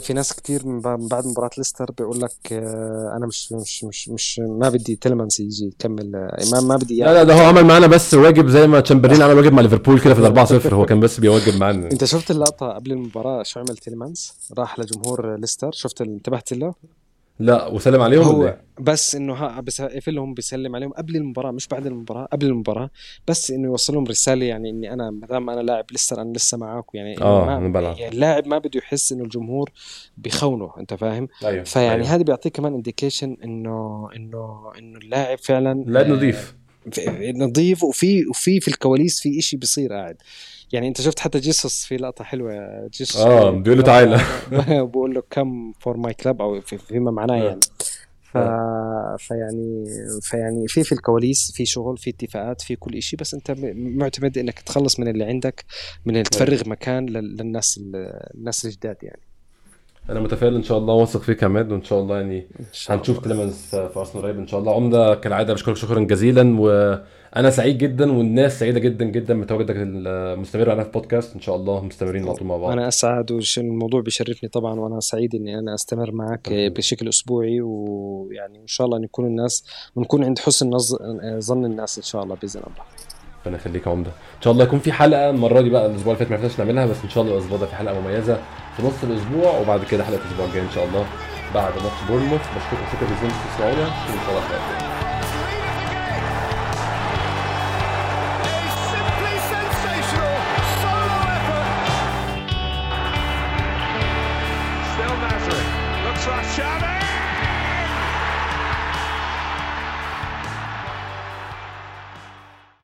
في 0.00 0.12
ناس 0.12 0.32
كتير 0.32 0.66
من 0.66 0.80
بعد 1.08 1.26
مباراة 1.26 1.50
ليستر 1.58 1.90
بيقول 1.98 2.20
لك 2.20 2.52
آه، 2.52 3.14
أنا 3.16 3.26
مش 3.26 3.52
مش 3.52 3.84
مش 3.84 4.08
مش 4.08 4.38
ما 4.38 4.68
بدي 4.68 4.96
تيلمانس 4.96 5.40
يجي 5.40 5.66
يكمل 5.66 6.16
آه، 6.16 6.38
ما 6.52 6.60
ما 6.60 6.76
بدي 6.76 7.00
لا 7.00 7.14
لا 7.14 7.22
ده 7.24 7.34
هو 7.34 7.46
عمل 7.48 7.64
معانا 7.64 7.86
بس 7.86 8.14
واجب 8.14 8.48
زي 8.48 8.66
ما 8.66 8.80
تشامبرلين 8.80 9.22
عمل 9.22 9.34
واجب 9.36 9.52
مع 9.52 9.62
ليفربول 9.62 10.00
كده 10.00 10.14
في 10.14 10.20
ال 10.20 10.24
4 10.24 10.44
0 10.44 10.74
هو 10.74 10.86
كان 10.86 11.00
بس 11.00 11.20
بيواجب 11.20 11.56
معانا. 11.60 11.88
أنت 11.92 12.04
شفت 12.04 12.30
اللقطة 12.30 12.68
قبل 12.72 12.92
المباراة 12.92 13.42
شو 13.42 13.60
عمل 13.60 13.76
تيلمانس 13.76 14.32
راح 14.58 14.78
لجمهور 14.78 15.36
ليستر. 15.36 15.70
شفت 15.72 16.00
انتبهت 16.00 16.52
له؟ 16.52 16.74
لا 17.40 17.66
وسلم 17.66 18.00
عليهم 18.00 18.22
هو 18.22 18.46
إيه؟ 18.46 18.62
بس 18.80 19.14
إنه 19.14 19.34
ها 19.34 19.60
بس 19.60 19.82
قفلهم 19.82 20.34
بيسلم 20.34 20.76
عليهم 20.76 20.92
قبل 20.92 21.16
المباراة 21.16 21.50
مش 21.50 21.68
بعد 21.68 21.86
المباراة 21.86 22.24
قبل 22.24 22.46
المباراة 22.46 22.90
بس 23.28 23.50
إنه 23.50 23.68
يوصل 23.68 23.94
لهم 23.94 24.04
رسالة 24.04 24.46
يعني 24.46 24.70
إني 24.70 24.92
أنا 24.92 25.10
ما 25.10 25.26
دام 25.26 25.50
أنا 25.50 25.60
لاعب 25.60 25.84
لسه 25.92 26.22
أنا 26.22 26.32
لسه 26.32 26.58
معاكم 26.58 26.98
يعني 26.98 27.20
آه 27.20 27.56
أنا 27.56 27.68
بلعب 27.68 27.96
يعني 27.98 28.14
اللاعب 28.14 28.46
ما 28.46 28.58
بده 28.58 28.78
يحس 28.78 29.12
إنه 29.12 29.24
الجمهور 29.24 29.70
بيخونه 30.16 30.72
أنت 30.78 30.94
فاهم؟ 30.94 31.28
أيوه 31.44 31.64
فيعني 31.64 32.02
أيوه. 32.02 32.14
هذا 32.14 32.22
بيعطيك 32.22 32.52
كمان 32.56 32.74
انديكيشن 32.74 33.36
إنه 33.44 34.08
إنه 34.16 34.72
إنه 34.78 34.98
اللاعب 34.98 35.38
فعلا 35.38 35.84
لاعب 35.86 36.06
نظيف 36.06 36.54
نظيف 37.34 37.84
وفي 37.84 38.26
وفي 38.26 38.60
في 38.60 38.68
الكواليس 38.68 39.20
في 39.20 39.38
إشي 39.38 39.56
بيصير 39.56 39.92
قاعد 39.92 40.16
يعني 40.72 40.88
انت 40.88 41.00
شفت 41.00 41.20
حتى 41.20 41.38
جيسوس 41.38 41.84
في 41.84 41.96
لقطة 41.96 42.24
حلوة. 42.24 42.52
جيسوس 42.92 43.16
آه 43.16 43.50
بيقول 43.50 43.78
له 43.78 43.84
تعالى. 43.84 44.20
بقول 44.92 45.14
له 45.14 45.22
come 45.30 45.72
for 45.80 45.96
my 45.96 46.14
club 46.14 46.42
أو 46.42 46.60
فيما 46.60 47.10
معناه 47.10 47.34
آه. 47.34 47.44
يعني. 47.44 47.60
ف... 48.22 48.36
آه. 48.36 49.16
فيعني 49.18 49.84
فيعني 50.22 50.68
في 50.68 50.84
في 50.84 50.92
الكواليس 50.92 51.52
في 51.54 51.66
شغل 51.66 51.96
في 51.98 52.10
اتفاقات 52.10 52.60
في 52.62 52.76
كل 52.76 53.02
شيء 53.02 53.18
بس 53.18 53.34
انت 53.34 53.54
معتمد 53.74 54.38
انك 54.38 54.60
تخلص 54.60 55.00
من 55.00 55.08
اللي 55.08 55.24
عندك 55.24 55.64
من 56.04 56.22
تفرغ 56.22 56.68
مكان 56.68 57.06
للناس 57.06 57.80
الناس 58.34 58.64
الجداد 58.64 58.96
يعني. 59.02 59.20
أنا 60.10 60.20
متفائل 60.20 60.54
إن 60.54 60.62
شاء 60.62 60.78
الله 60.78 60.94
واثق 60.94 61.20
فيك 61.20 61.42
يا 61.42 61.46
عماد 61.46 61.72
وإن 61.72 61.82
شاء 61.84 62.00
الله 62.00 62.20
يعني 62.20 62.46
هنشوف 62.88 63.18
تلمنز 63.18 63.54
في 63.54 63.92
أرسنال 63.96 64.24
قريب 64.24 64.38
إن 64.38 64.46
شاء 64.46 64.60
الله. 64.60 64.74
عمدة 64.74 65.14
كالعادة 65.14 65.54
بشكرك 65.54 65.76
شكرا 65.76 66.00
جزيلا 66.00 66.58
وأنا 67.36 67.50
سعيد 67.50 67.78
جدا 67.78 68.12
والناس 68.12 68.60
سعيده 68.60 68.80
جدا 68.80 69.04
جدا 69.04 69.40
بتواجدك 69.40 69.74
المستمر 69.76 70.68
معنا 70.68 70.84
في 70.84 70.90
بودكاست. 70.90 71.34
ان 71.34 71.40
شاء 71.40 71.56
الله 71.56 71.84
مستمرين 71.84 72.24
على 72.24 72.34
طول 72.34 72.46
مع 72.46 72.56
بعض. 72.56 72.70
أنا 72.70 72.88
اسعد 72.88 73.32
والموضوع 73.32 74.00
بيشرفني 74.00 74.48
طبعا 74.48 74.80
وأنا 74.80 75.00
سعيد 75.00 75.34
اني 75.34 75.58
أنا 75.58 75.74
استمر 75.74 76.12
معك 76.12 76.48
بشكل 76.52 77.08
أسبوعي 77.08 77.60
ويعني 77.60 78.58
إن 78.58 78.66
شاء 78.66 78.86
الله 78.86 78.98
نكون 78.98 79.26
الناس 79.26 79.64
ونكون 79.96 80.24
عند 80.24 80.38
حسن 80.38 80.78
ظن 81.38 81.64
الناس 81.64 81.98
إن 81.98 82.04
شاء 82.04 82.22
الله 82.22 82.36
بإذن 82.42 82.60
الله. 82.60 82.84
ربنا 83.46 83.56
يخليك 83.56 83.86
يا 83.86 83.92
عمدة. 83.92 84.10
إن 84.10 84.42
شاء 84.42 84.52
الله 84.52 84.64
يكون 84.64 84.78
في 84.78 84.92
حلقة 84.92 85.30
المرة 85.30 85.60
دي 85.60 85.70
بقى 85.70 85.86
الأسبوع 85.86 86.14
اللي 86.14 86.24
فات 86.24 86.30
ما 86.30 86.36
عرفناش 86.36 86.58
نعملها 86.58 86.86
بس 86.86 86.96
إن 87.04 87.10
شاء 87.10 87.22
الله 87.24 87.34
الأسبوع 87.36 87.58
ده 87.58 87.66
في 87.66 87.74
حلقة 87.74 88.00
مميزة 88.00 88.38
في 88.76 88.82
نص 88.82 89.02
الأسبوع 89.02 89.58
وبعد 89.58 89.84
كده 89.84 90.04
حلقة 90.04 90.20
الأسبوع 90.26 90.46
الجاي 90.46 90.62
إن 90.62 90.70
شاء 90.74 90.84
الله 90.84 91.06
بعد 91.54 91.72
ماتش 91.72 92.08
بورنموث. 92.08 92.40
بشكركم 92.40 92.86
شكرا 92.92 93.16
جزيلا 93.16 93.32
تسمعونا 93.54 93.86
ان 93.86 94.20
شاء 94.26 94.30
الله 94.30 94.89